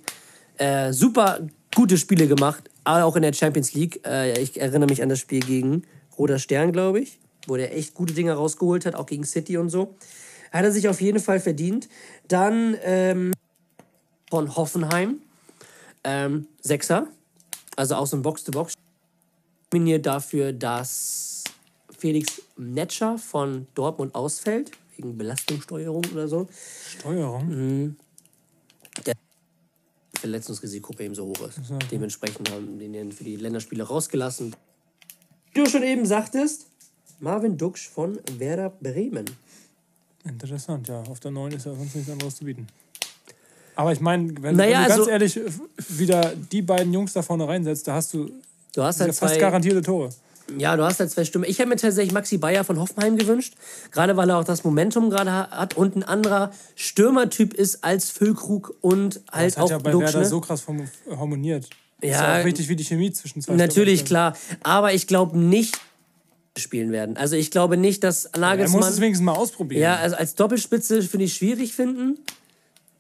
[0.58, 1.40] Äh, super
[1.76, 4.06] gute Spiele gemacht, aber auch in der Champions League.
[4.06, 5.84] Äh, ich erinnere mich an das Spiel gegen
[6.18, 9.70] Roter Stern, glaube ich, wo der echt gute Dinge rausgeholt hat, auch gegen City und
[9.70, 9.96] so.
[10.52, 11.88] Hat er sich auf jeden Fall verdient.
[12.28, 13.32] Dann ähm,
[14.30, 15.22] von Hoffenheim,
[16.04, 17.08] ähm, Sechser,
[17.76, 18.74] also so ein Box-to-Box.
[19.72, 21.44] Nominiert dafür, dass
[21.98, 26.50] Felix Netscher von Dortmund ausfällt, wegen Belastungssteuerung oder so.
[27.00, 27.96] Steuerung.
[30.22, 31.60] Verletzungsrisiko bei ihm so hoch ist.
[31.92, 34.56] Dementsprechend haben die den für die Länderspiele rausgelassen.
[35.54, 36.68] Wie du schon eben sagtest,
[37.20, 39.26] Marvin Duksch von Werder Bremen.
[40.24, 41.02] Interessant, ja.
[41.02, 42.68] Auf der 9 ist ja sonst nichts anderes zu bieten.
[43.76, 45.44] Aber ich meine, wenn, Naja, wenn du ganz also- ehrlich äh,
[45.90, 48.32] wieder die beiden Jungs da vorne reinsetzt, da hast du
[48.74, 50.10] Du hast halt fast garantierte Tore.
[50.58, 51.46] Ja, du hast halt zwei Stimmen.
[51.48, 53.54] Ich hätte mir tatsächlich Maxi Bayer von Hoffenheim gewünscht,
[53.92, 58.10] gerade weil er auch das Momentum gerade ha- hat und ein anderer Stürmertyp ist als
[58.10, 60.26] Füllkrug und halt Das hat auch ja bei Duksch, Werder ne?
[60.26, 60.64] so krass
[61.10, 61.64] harmoniert.
[62.02, 64.36] Das ist Ja, ja auch wichtig, wie die Chemie zwischen zwei Natürlich, klar.
[64.64, 65.78] Aber ich glaube nicht,
[66.58, 67.16] spielen werden.
[67.18, 68.36] Also ich glaube nicht, dass stimmt.
[68.36, 68.92] Er muss Nagelsmann...
[68.92, 69.82] es wenigstens mal ausprobieren.
[69.82, 72.18] Ja, also als Doppelspitze finde ich schwierig finden.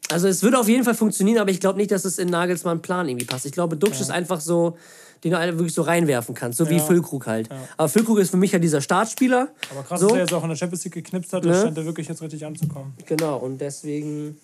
[0.10, 2.82] Also es würde auf jeden Fall funktionieren, aber ich glaube nicht, dass es in Nagelsmann
[2.82, 3.46] Plan irgendwie passt.
[3.46, 4.78] Ich glaube, Duxch ist einfach so,
[5.24, 6.84] den du einfach wirklich so reinwerfen kannst, so wie Ja.
[6.84, 7.50] Füllkrug halt.
[7.78, 9.50] Aber Füllkrug ist für mich halt dieser Startspieler.
[9.72, 10.08] Aber krass, so.
[10.08, 11.54] dass er jetzt auch in der Champions League geknipst hat, Ne?
[11.54, 12.94] scheint er wirklich jetzt richtig anzukommen.
[13.06, 14.38] Genau, und deswegen,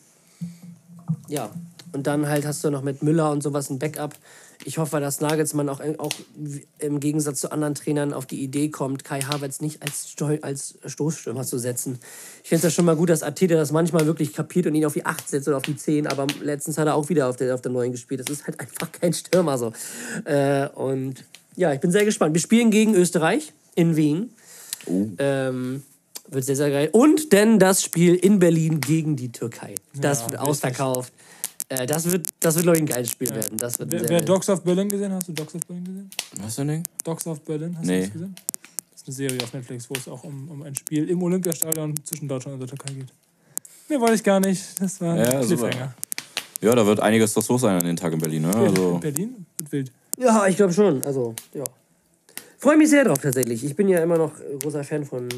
[1.28, 1.49] ja.
[1.98, 4.14] Und dann halt hast du noch mit Müller und sowas ein Backup.
[4.64, 6.11] Ich hoffe, dass Nagelsmann auch, auch
[6.78, 10.14] im Gegensatz zu anderen Trainern auf die Idee kommt, Kai Havertz nicht als,
[10.44, 11.98] als Stoßstürmer zu setzen.
[12.44, 14.86] Ich finde es ja schon mal gut, dass Ateta das manchmal wirklich kapiert und ihn
[14.86, 17.36] auf die 8 setzt oder auf die 10, aber letztens hat er auch wieder auf
[17.36, 18.19] der, auf der 9 gespielt.
[18.19, 19.74] Das ist halt einfach kein Stürmer so.
[20.26, 21.26] Äh, und
[21.56, 22.36] ja, ich bin sehr gespannt.
[22.36, 24.30] Wir spielen gegen Österreich in Wien.
[25.18, 25.82] Ähm,
[26.28, 26.90] wird sehr, sehr geil.
[26.91, 29.74] Und denn das Spiel in Berlin gegen die Türkei.
[29.95, 30.78] Das Ja, wird richtig.
[31.69, 33.57] Äh, das wird, das wird glaube ich, ein geiles Spiel werden.
[33.57, 34.22] Das wird Wer, wer.
[34.22, 35.11] Dogs of Berlin gesehen?
[35.11, 36.10] Hast du Dogs of Berlin gesehen?
[36.41, 36.84] Was Ding?
[37.03, 37.98] Dogs of Berlin, hast Nee.
[38.02, 38.35] du das gesehen?
[38.91, 41.94] Das ist eine Serie auf Netflix, wo es auch um, um ein Spiel im Olympiastadion
[42.06, 43.07] zwischen Deutschland und der Türkei geht.
[43.89, 44.64] Mehr wollte ich gar nicht.
[44.81, 45.45] Das war Ja, ein.
[45.45, 45.94] Cliffhanger.
[46.61, 48.44] Ja, da wird einiges doch los sein an den Tag in Berlin.
[48.44, 48.56] Ne?
[48.56, 49.91] Also, Berlin wird wild.
[50.18, 51.03] Ja, ich glaube schon.
[51.03, 51.64] Also, ja.
[52.57, 53.64] Freue mich sehr drauf tatsächlich.
[53.64, 54.31] Ich bin ja immer noch
[54.64, 55.30] großer Fan von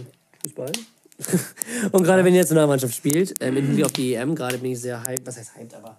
[0.44, 0.72] Fußball.
[1.92, 4.80] Und gerade wenn die Nationalmannschaft spielt, ähm, im Hinblick auf die EM, gerade bin ich
[4.80, 5.28] sehr hyped.
[5.28, 5.98] Was heißt hyped, aber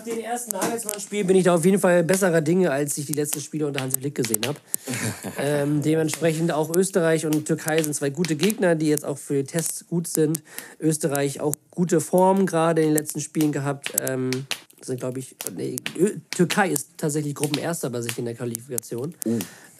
[0.00, 3.12] nach dem ersten Nagelsmann-Spiel bin ich da auf jeden Fall besserer Dinge, als ich die
[3.12, 4.58] letzten Spiele unter Hansi Flick gesehen habe.
[5.38, 9.86] ähm, dementsprechend auch Österreich und Türkei sind zwei gute Gegner, die jetzt auch für Tests
[9.86, 10.42] gut sind.
[10.78, 13.92] Österreich auch gute Form gerade in den letzten Spielen gehabt.
[14.00, 14.30] Ähm,
[14.80, 15.76] sind, glaube ich, nee,
[16.30, 19.14] Türkei ist tatsächlich Gruppenerster bei sich in der Qualifikation.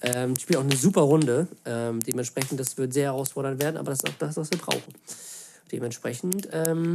[0.02, 1.48] Ähm, die spielen auch eine super Runde.
[1.64, 4.94] Ähm, dementsprechend, das wird sehr herausfordernd werden, aber das ist auch das, was wir brauchen.
[5.72, 6.92] Dementsprechend ähm,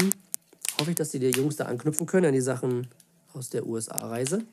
[0.80, 2.88] hoffe ich, dass die Jungs da anknüpfen können an die Sachen
[3.36, 4.44] aus der USA-Reise.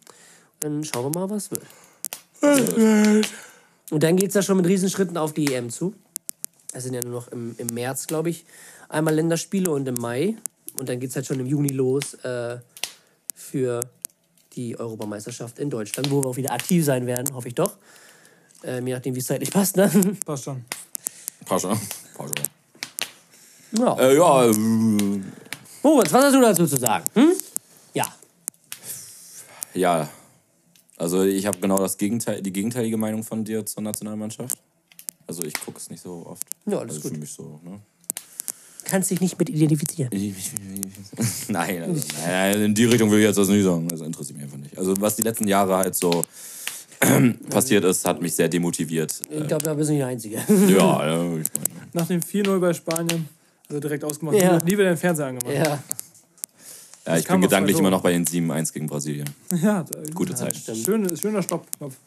[0.61, 1.63] Dann schauen wir mal, was wird.
[3.91, 5.95] Und dann geht es ja schon mit Riesenschritten auf die EM zu.
[6.73, 8.45] Es sind ja nur noch im, im März, glaube ich,
[8.89, 10.37] einmal Länderspiele und im Mai.
[10.79, 12.59] Und dann geht es halt schon im Juni los äh,
[13.35, 13.81] für
[14.55, 17.77] die Europameisterschaft in Deutschland, wo wir auch wieder aktiv sein werden, hoffe ich doch.
[18.65, 19.77] Ähm, je nachdem, wie es zeitlich passt.
[19.77, 19.91] Ne?
[20.25, 20.65] Passt schon.
[21.45, 21.77] Pascha.
[22.17, 22.33] Pascha.
[23.73, 23.99] ja.
[23.99, 24.55] Äh, ja, äh,
[25.83, 27.05] Moritz, was hast du dazu zu sagen?
[27.15, 27.33] Hm?
[29.75, 30.09] Ja.
[30.97, 34.57] Also ich habe genau das Gegenteil, die gegenteilige Meinung von dir zur Nationalmannschaft.
[35.27, 36.45] Also ich gucke es nicht so oft.
[36.67, 37.13] Ja, alles also gut.
[37.15, 37.81] Für mich so, ne?
[38.85, 40.11] Kannst dich nicht mit identifizieren.
[41.49, 43.89] nein, also, nein, in die Richtung will ich jetzt das nicht sagen.
[43.89, 44.77] Das interessiert mich einfach nicht.
[44.77, 46.25] Also was die letzten Jahre halt so
[47.51, 49.21] passiert ist, hat mich sehr demotiviert.
[49.31, 50.37] Ich glaube, da bist du nicht der Einzige.
[50.69, 51.89] Ja, ja, ich meine.
[51.93, 53.29] Nach dem 4-0 bei Spanien,
[53.69, 54.59] also direkt ausgemacht, Ja.
[54.59, 55.55] nie wieder den Fernseher angemacht.
[55.55, 55.83] ja.
[57.07, 59.29] Ja, ich bin gedanklich immer noch bei den 7-1 gegen Brasilien.
[59.63, 59.85] Ja,
[60.15, 60.57] Gute Zeit.
[60.57, 61.67] Schön, schöner Stopp.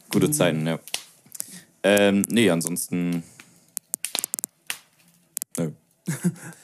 [0.09, 0.79] Gute Zeiten, ja.
[1.83, 3.23] Ähm, nee, ansonsten.
[5.57, 5.71] Nö.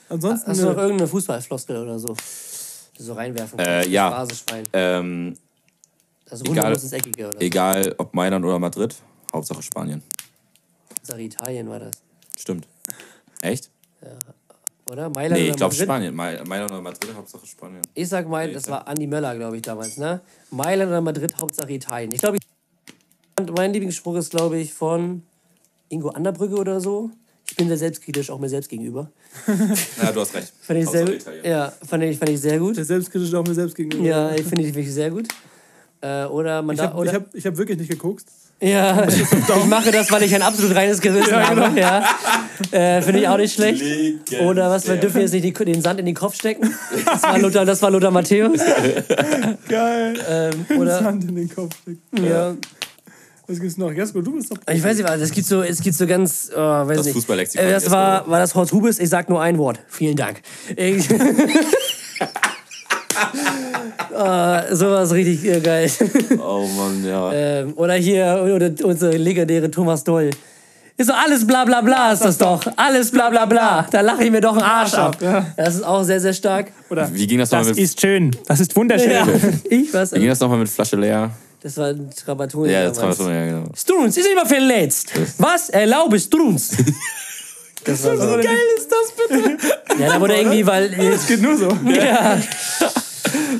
[0.09, 0.81] Ansonsten, Hast du noch nö.
[0.81, 2.15] irgendeine Fußballfloskel oder so?
[2.97, 4.25] So reinwerfen Äh, ja.
[4.25, 4.43] das.
[4.73, 5.37] Ähm,
[6.25, 7.45] Das egal- Runde muss ins Eckige oder so.
[7.45, 8.95] egal ob Mailand oder Madrid,
[9.33, 10.01] Hauptsache Spanien.
[11.03, 11.91] Sag Italien war das.
[12.37, 12.67] Stimmt.
[13.41, 13.69] Echt?
[14.91, 15.09] Oder?
[15.09, 15.73] Mailand Nee, ich glaube?
[15.73, 16.13] Spanien.
[16.13, 17.81] Ma- Mailand oder Madrid, Hauptsache Spanien.
[17.93, 20.19] Ich sag Mailand, das war Andi Möller, glaube ich, damals, ne?
[20.49, 22.11] Mailand oder Madrid, Hauptsache Italien.
[22.13, 25.23] Ich glaube, ich- mein Lieblingsspruch ist, glaube ich, von
[25.87, 27.09] Ingo Anderbrücke oder so.
[27.49, 29.09] Ich bin sehr selbstkritisch, auch mir selbst gegenüber.
[30.01, 30.51] Ja, du hast recht.
[30.61, 31.07] Fand ich sehr.
[31.43, 32.75] Ja, fand ich, fand ich sehr gut.
[32.75, 34.03] Der selbstkritisch auch mir selbst gegenüber.
[34.03, 35.27] Ja, ich finde ich wirklich sehr gut.
[36.01, 38.25] Äh, oder man Ich da, habe hab, ich hab wirklich nicht geguckt.
[38.61, 41.79] Ja, ich mache das, weil ich ein absolut reines Gewissen habe.
[41.79, 42.03] Ja.
[42.71, 43.83] Äh, Finde ich auch nicht schlecht.
[44.41, 46.71] Oder was, wir dürfen jetzt nicht die, den Sand in den Kopf stecken.
[47.05, 48.59] Das war Lothar, das war Lothar Matthäus.
[49.67, 50.13] Geil.
[50.29, 52.01] Ähm, oder, Hand in den Kopf stecken.
[52.23, 52.55] ja.
[53.47, 53.91] Was gibt's noch?
[53.91, 54.57] Jesko, du bist doch.
[54.71, 57.15] Ich weiß nicht, was, es gibt so, es gibt so ganz, oh, weiß Das nicht.
[57.15, 58.99] Fußballlexikon Äh, Das war, war das Horst Hubes.
[58.99, 59.79] Ich sag nur ein Wort.
[59.87, 60.41] Vielen Dank.
[64.15, 65.89] Ah, sowas richtig äh, geil.
[66.39, 67.31] Oh Mann, ja.
[67.33, 70.29] Ähm, oder hier, oder unsere legendäre Thomas Doll.
[70.97, 72.61] Ist so alles bla bla bla ist das doch.
[72.75, 73.87] Alles bla bla bla.
[73.89, 75.17] Da lache ich mir doch einen Arsch ab.
[75.57, 76.71] Das ist auch sehr, sehr stark.
[77.13, 78.31] Wie ging das nochmal mit, ist schön.
[78.45, 79.11] Das ist wunderschön.
[79.11, 79.27] Ja.
[79.69, 80.13] Ich was?
[80.13, 81.31] wie ging das noch mal mit Flasche leer?
[81.63, 82.71] Das war ein Trabatoni.
[82.71, 83.63] Ja, man ja, genau.
[83.75, 85.11] Struns ist immer verletzt.
[85.37, 85.69] Was?
[85.69, 86.71] Erlaube Struns.
[87.83, 88.27] Das war so.
[88.35, 89.57] Geil ist das bitte?
[89.99, 90.89] Ja, da wurde irgendwie, weil.
[90.89, 91.67] Geht nur so.
[91.85, 92.37] Ja,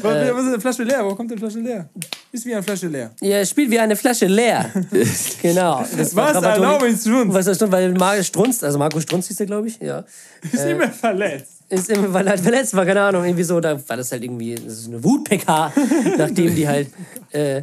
[0.01, 1.05] Was, was ist eine Flasche leer?
[1.05, 1.89] Wo kommt denn Flasche leer?
[2.31, 3.11] Ist wie eine Flasche leer.
[3.21, 4.69] ja, spielt wie eine Flasche leer.
[5.41, 5.83] Genau.
[5.97, 6.43] Das war Was?
[6.43, 7.33] Erlaube ich schon.
[7.33, 7.71] Was ist das?
[7.71, 10.03] Weil Markus Strunz, also Markus Strunz hieß der, glaube ich, ja.
[10.43, 11.61] Ist nicht mehr verletzt.
[11.69, 14.23] Ist immer, weil er halt verletzt war, keine Ahnung, irgendwie so, da war das halt
[14.23, 15.71] irgendwie, das ist eine Wut-PK,
[16.17, 16.89] nachdem die halt,
[17.31, 17.61] äh,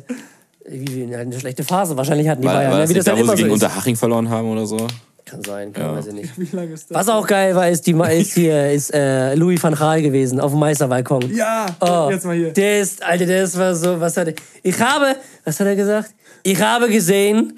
[0.66, 2.82] wie, wie halt eine schlechte Phase wahrscheinlich hatten, die War, Bayern, war ne?
[2.84, 3.62] das wie nicht das da, halt wo immer sie so gegen ist.
[3.62, 4.86] Unterhaching verloren haben oder so?
[5.28, 6.32] Kann sein, kann, weiß ich nicht.
[6.36, 6.96] Wie lange ist das?
[6.96, 10.52] Was auch geil war, ist, die, ist hier, ist äh, Louis van Gaal gewesen, auf
[10.52, 11.34] dem Meisterbalkon.
[11.34, 12.52] Ja, Oh, jetzt mal hier.
[12.52, 15.76] Der ist, Alter, der ist war so, was hat er, ich habe, was hat er
[15.76, 16.14] gesagt?
[16.42, 17.54] Ich habe gesehen,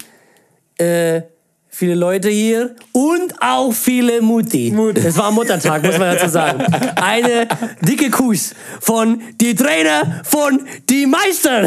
[0.77, 1.21] äh,
[1.69, 4.75] viele Leute hier und auch viele Mutti.
[4.93, 6.61] Das war am Muttertag, muss man dazu sagen.
[6.95, 7.47] Eine
[7.81, 11.65] dicke Kuss von die Trainer von die Meister.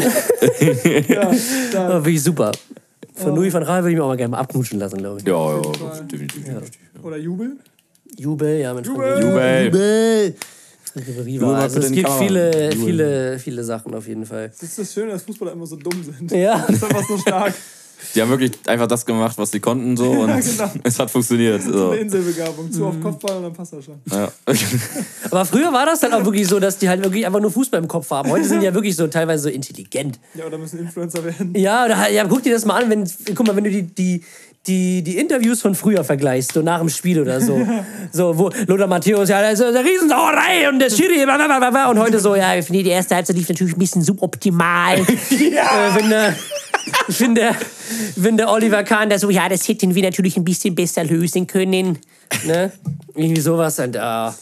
[1.09, 2.51] ja, Wie super.
[3.15, 5.27] Von Louis van Gaal würde ich mir auch mal gerne mal abknutschen lassen, glaube ich.
[5.27, 5.61] Ja, ja,
[6.01, 6.43] definitiv.
[6.43, 6.71] definitiv.
[7.03, 7.57] Oder Jubel?
[8.17, 9.21] Jubel, ja, mit Jubel.
[9.21, 9.65] Jubel.
[9.65, 10.35] Jubel.
[11.41, 12.85] Mal Also, es gibt viele, Jubel.
[12.85, 14.49] viele, viele Sachen auf jeden Fall.
[14.49, 16.31] Das ist das Schöne, dass Fußballer immer so dumm sind.
[16.31, 16.63] Ja.
[16.67, 17.53] Das ist einfach so stark.
[18.13, 20.71] Die haben wirklich einfach das gemacht, was sie konnten so und genau.
[20.83, 21.61] es hat funktioniert.
[21.63, 21.91] So.
[21.91, 22.71] Eine Inselbegabung.
[22.71, 22.85] Zu Mhm.
[22.87, 23.95] auf Kopfball und dann passt das schon.
[24.11, 24.31] Ja.
[25.31, 27.79] Aber früher war das dann auch wirklich so, dass die halt wirklich einfach nur Fußball
[27.81, 28.29] im Kopf haben.
[28.29, 30.19] Heute sind die ja wirklich so teilweise so intelligent.
[30.33, 31.53] Ja, oder müssen Influencer werden.
[31.55, 33.83] Ja, oder, halt- ja guck dir das mal an, wenn, guck mal, wenn du die,
[33.83, 34.23] die,
[34.67, 37.67] die, die Interviews von früher vergleichst, so nach dem Spiel oder so.
[38.11, 41.69] So, wo Lothar Matthäus, ja, das ist eine Riesensauerei und der Schiri, bla, bla, bla,
[41.69, 44.97] bla, und heute so, ja, ich finde, die erste Halbzeit lief natürlich ein bisschen suboptimal.
[44.99, 45.05] ja.
[45.05, 46.35] äh, wenn der,
[47.07, 47.55] ich finde,
[48.15, 51.47] wenn der Oliver Kahn, der so, ja, das hätten wir natürlich ein bisschen besser lösen
[51.47, 51.99] können.
[52.45, 52.71] Ne?
[53.13, 53.79] Irgendwie sowas.
[53.79, 54.35] Und, ah.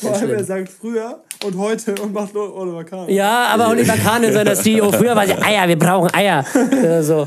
[0.00, 3.08] Vor allem, er sagt früher und heute und macht Oliver Kahn.
[3.08, 6.44] Ja, aber Oliver Kahn in seiner CEO, früher war sie Eier, wir brauchen Eier.
[6.54, 7.26] Oder so.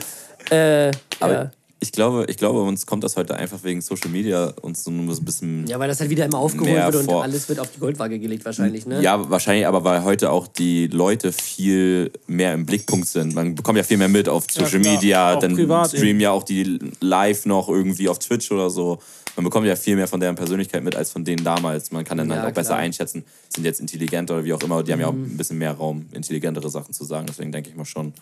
[0.51, 1.51] Äh, ja.
[1.84, 5.05] Ich glaube, ich glaube, uns kommt das heute einfach wegen Social Media uns so ein
[5.26, 5.68] bisschen.
[5.68, 8.19] ja, weil das halt wieder immer aufgeholt wird und vor- alles wird auf die Goldwaage
[8.19, 9.01] gelegt wahrscheinlich, ne?
[9.01, 13.35] Ja, wahrscheinlich, aber weil heute auch die Leute viel mehr im Blickpunkt sind.
[13.35, 14.93] Man bekommt ja viel mehr mit auf Social klar.
[14.93, 18.99] Media, Auch dann privat streamen ja auch die live noch irgendwie auf Twitch oder so.
[19.35, 21.91] Man bekommt ja viel mehr von deren Persönlichkeit mit als von denen damals.
[21.91, 22.77] Man kann dann Ja, halt auch besser klar.
[22.80, 22.85] Mhm.
[22.85, 24.84] einschätzen, sind jetzt intelligenter oder wie auch immer.
[24.84, 27.26] Die haben ja auch ein bisschen mehr Raum, intelligentere Sachen zu sagen.
[27.27, 28.14] Deswegen denke ich mal schon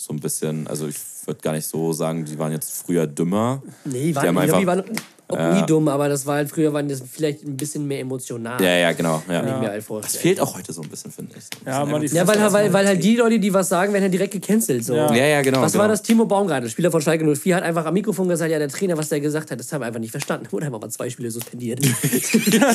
[0.00, 0.96] so ein bisschen, also ich
[1.26, 3.62] würde gar nicht so sagen, die waren jetzt früher dümmer.
[3.84, 5.00] Nee, Die haben waren, ich glaub, einfach- die waren,
[5.32, 8.60] Ob nie dumm, aber das war halt früher, waren das vielleicht ein bisschen mehr emotional.
[8.62, 9.22] Ja, ja, genau.
[9.28, 9.40] Ja.
[9.40, 11.44] Ich mir halt Das fehlt auch heute so ein bisschen, finde ich.
[11.66, 14.04] Ja, mal die Ja, weil, Fresse weil, weil halt die Leute, die was sagen, werden
[14.04, 14.84] halt direkt gecancelt.
[14.84, 14.94] So.
[14.94, 15.12] Ja.
[15.14, 15.62] Ja, ja, genau.
[15.62, 15.82] Was genau.
[15.82, 16.02] war das?
[16.02, 19.08] Timo Baumgartel, Spieler von Schalke 04, hat einfach am Mikrofon gesagt, ja, der Trainer, was
[19.08, 20.46] der gesagt hat, das haben wir einfach nicht verstanden.
[20.50, 21.84] Wurde einfach mal zwei Spiele suspendiert.
[21.84, 22.72] ja,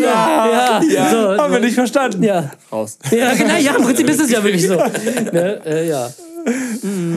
[0.00, 2.22] ja, ja, so, Haben wir nicht verstanden.
[2.22, 2.50] ja.
[2.70, 2.98] Raus.
[3.10, 4.74] Ja, genau, ja, im Prinzip ist es ja wirklich so.
[4.74, 5.60] Ne?
[5.64, 6.10] Äh, ja.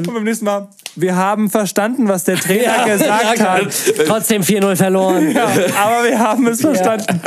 [0.08, 3.74] Und beim nächsten Mal, wir haben verstanden, was der Trainer gesagt Ja, hat.
[4.08, 5.32] Trotzdem 4-0 verloren.
[5.32, 7.22] Ja, aber wir haben es verstanden.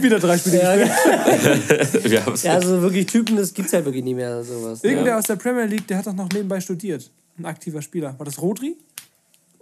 [0.00, 0.58] Wieder drei Spiele.
[0.62, 0.74] Ja.
[2.10, 2.42] Wir haben's.
[2.42, 4.82] ja, also wirklich Typen, das gibt's halt wirklich nicht mehr, sowas.
[4.82, 7.10] Irgendwer aus der Premier League, der hat doch noch nebenbei studiert.
[7.38, 8.14] Ein aktiver Spieler.
[8.18, 8.76] War das Rodri?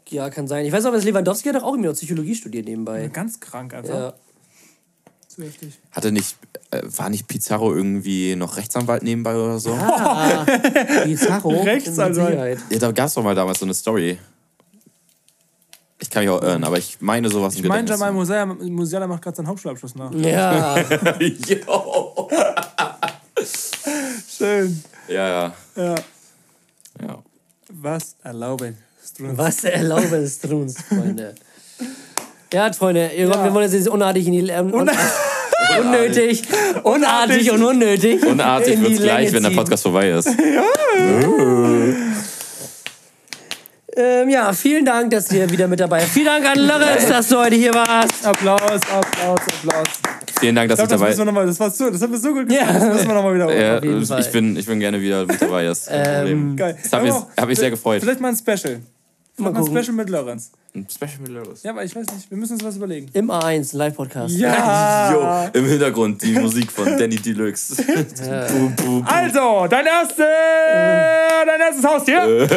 [0.08, 0.66] Ja, kann sein.
[0.66, 3.08] Ich weiß auch, dass Lewandowski hat doch auch irgendwie noch Psychologie studiert nebenbei.
[3.12, 3.94] Ganz krank einfach.
[3.94, 4.12] Ja.
[5.28, 5.78] Zu heftig.
[5.92, 6.36] Hatte nicht,
[6.82, 9.72] war nicht Pizarro irgendwie noch Rechtsanwalt nebenbei oder so?
[9.72, 10.44] Ah,
[11.04, 11.62] Pizarro.
[11.62, 12.58] Rechtsanwalt.
[12.70, 14.18] Ja, da gab es doch mal damals so eine Story.
[16.02, 17.88] Ich kann mich auch irren, aber ich meine sowas im Ich meine.
[17.88, 20.10] Jamal Musiala, Musiala macht gerade seinen Hauptschulabschluss nach.
[20.14, 20.78] Ja,
[21.18, 22.28] Jo.
[24.28, 24.82] Schön.
[25.08, 25.54] Ja, ja.
[25.76, 25.94] Ja.
[27.02, 27.18] ja.
[27.68, 28.76] Was erlauben?
[29.18, 31.34] was erlauben es uns, Freunde.
[32.52, 34.48] Ja, Freunde, ihr- wir wollen jetzt nicht unartig in die...
[34.48, 34.72] Ähm,
[35.80, 36.42] unnötig,
[36.82, 38.24] unartig und unnötig.
[38.24, 39.50] Unartig wird es gleich, wenn der.
[39.50, 40.28] Podcast vorbei ist.
[43.96, 46.10] Ähm, ja, vielen Dank, dass ihr wieder mit dabei seid.
[46.10, 48.24] Vielen Dank an Lorenz, dass du heute hier warst.
[48.24, 49.88] Applaus, Applaus, Applaus.
[50.38, 52.18] Vielen Dank, dass Ich ich, glaube, das, dabei mal- das, war so, das haben wir
[52.18, 52.66] so gut gemacht.
[52.66, 52.72] Ja.
[52.72, 54.20] Das müssen wir nochmal wieder ja, jeden Fall.
[54.20, 55.64] ich, bin, ich bin gerne wieder mit dabei.
[55.64, 56.56] Das Problem.
[56.56, 56.78] Geil.
[56.82, 58.00] Das hat mich, hat mich sehr gefreut.
[58.00, 58.80] Vielleicht mal ein Special.
[59.36, 59.76] Mal ein gucken.
[59.76, 60.52] Special mit Lorenz.
[60.74, 61.64] Ein Special mit Loris.
[61.64, 63.08] Ja, aber ich weiß nicht, wir müssen uns was überlegen.
[63.12, 64.36] Im A1, Live-Podcast.
[64.36, 65.10] Ja!
[65.12, 67.82] Jo, im Hintergrund die Musik von Danny Deluxe.
[67.84, 69.04] boom, boom.
[69.04, 70.24] Also, dein erste,
[71.44, 72.22] dein erstes Haustier.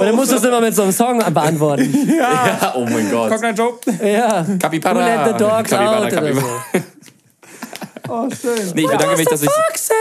[0.00, 2.16] Und dann musst du es immer mit so einem Song beantworten.
[2.16, 3.30] Ja, oh mein Gott.
[3.32, 3.74] Cockney Joe.
[4.02, 4.46] Ja.
[4.58, 4.94] Capybara.
[4.94, 6.64] Who let the dogs Capybara, out oder Capybara.
[6.72, 6.80] so.
[8.08, 8.72] Oh, schön.
[8.74, 9.94] Nee, ich bedanke mich, dass ich, say?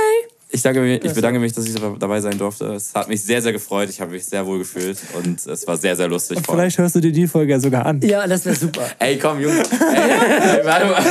[0.56, 2.73] Ich, danke, mich- ich bedanke mich, dass ich dabei sein durfte.
[2.73, 3.90] Es hat mich sehr, sehr gefreut.
[3.90, 6.38] Ich habe mich sehr wohl gefühlt und es war sehr, sehr lustig.
[6.38, 6.45] Allem.
[6.45, 8.02] Vielleicht hörst du dir die Folge ja sogar an.
[8.02, 8.82] Ja, das wäre super.
[8.99, 9.57] Ey, komm, Jungs.
[9.72, 11.03] Ey, warte mal.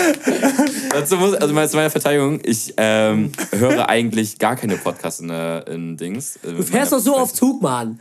[0.91, 5.61] Dazu muss, also zu meiner Verteidigung, ich ähm, höre eigentlich gar keine Podcasts in, äh,
[5.73, 6.39] in Dings.
[6.43, 8.01] Du fährst doch so auf Zug, Mann.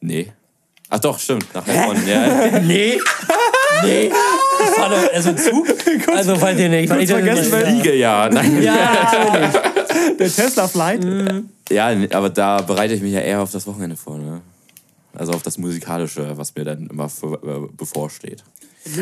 [0.00, 0.32] Nee.
[0.90, 1.46] Ach doch, stimmt.
[1.54, 2.60] Nach Heilbronn, ja.
[2.62, 2.98] Nee.
[3.84, 4.06] Nee.
[4.06, 5.66] Ich fahre doch, also Zug?
[6.16, 6.92] Also, falls ihr nicht.
[6.92, 8.28] Ich vergessen, Fliege, ja.
[8.30, 8.62] Nein.
[8.62, 9.60] Ja, natürlich.
[10.18, 11.04] Der Tesla Flight.
[11.70, 14.40] Ja, aber da bereite ich mich ja eher auf das Wochenende vor, ne?
[15.14, 18.44] Also auf das Musikalische, was mir dann immer äh, bevorsteht.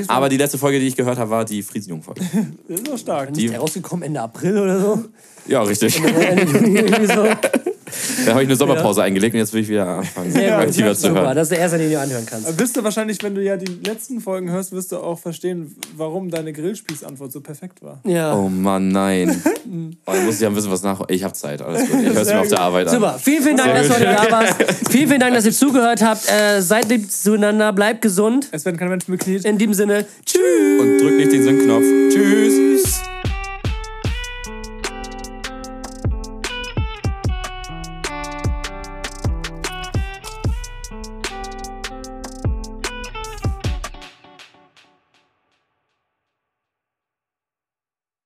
[0.09, 2.23] Aber die letzte Folge, die ich gehört habe, war die Friesenjung-Folge.
[2.69, 3.37] Das ist so stark.
[3.37, 5.05] Ist der rausgekommen Ende April oder so?
[5.47, 6.03] Ja, richtig.
[6.03, 7.27] Ende Juni irgendwie so.
[8.25, 10.43] Da habe ich eine Sommerpause eingelegt und jetzt will ich wieder anfangen, gut.
[10.43, 11.37] aktiver zu Super, hören.
[11.37, 12.59] das ist der erste, den du anhören kannst.
[12.59, 16.31] Wirst du wahrscheinlich, wenn du ja die letzten Folgen hörst, wirst du auch verstehen, warum
[16.31, 18.01] deine Grillspießantwort so perfekt war.
[18.05, 18.35] Ja.
[18.35, 19.43] Oh Mann, nein.
[20.07, 21.03] Oh, dann muss ich ja ein bisschen was nach.
[21.09, 22.01] Ich habe Zeit, alles gut.
[22.01, 22.95] Ich höre es mir auf der Arbeit an.
[22.95, 24.55] Super, vielen, vielen Dank, dass du heute da warst.
[24.91, 26.31] Vielen, vielen Dank, dass ihr zugehört habt.
[26.31, 28.49] Äh, seid lieb zueinander, bleibt gesund.
[28.53, 29.45] Es werden keine Menschen bekniet.
[29.45, 30.41] In diesem Sinne, tschüss.
[30.81, 31.85] Und drück nicht den Sinn-Knopf.
[32.15, 33.01] Tschüss.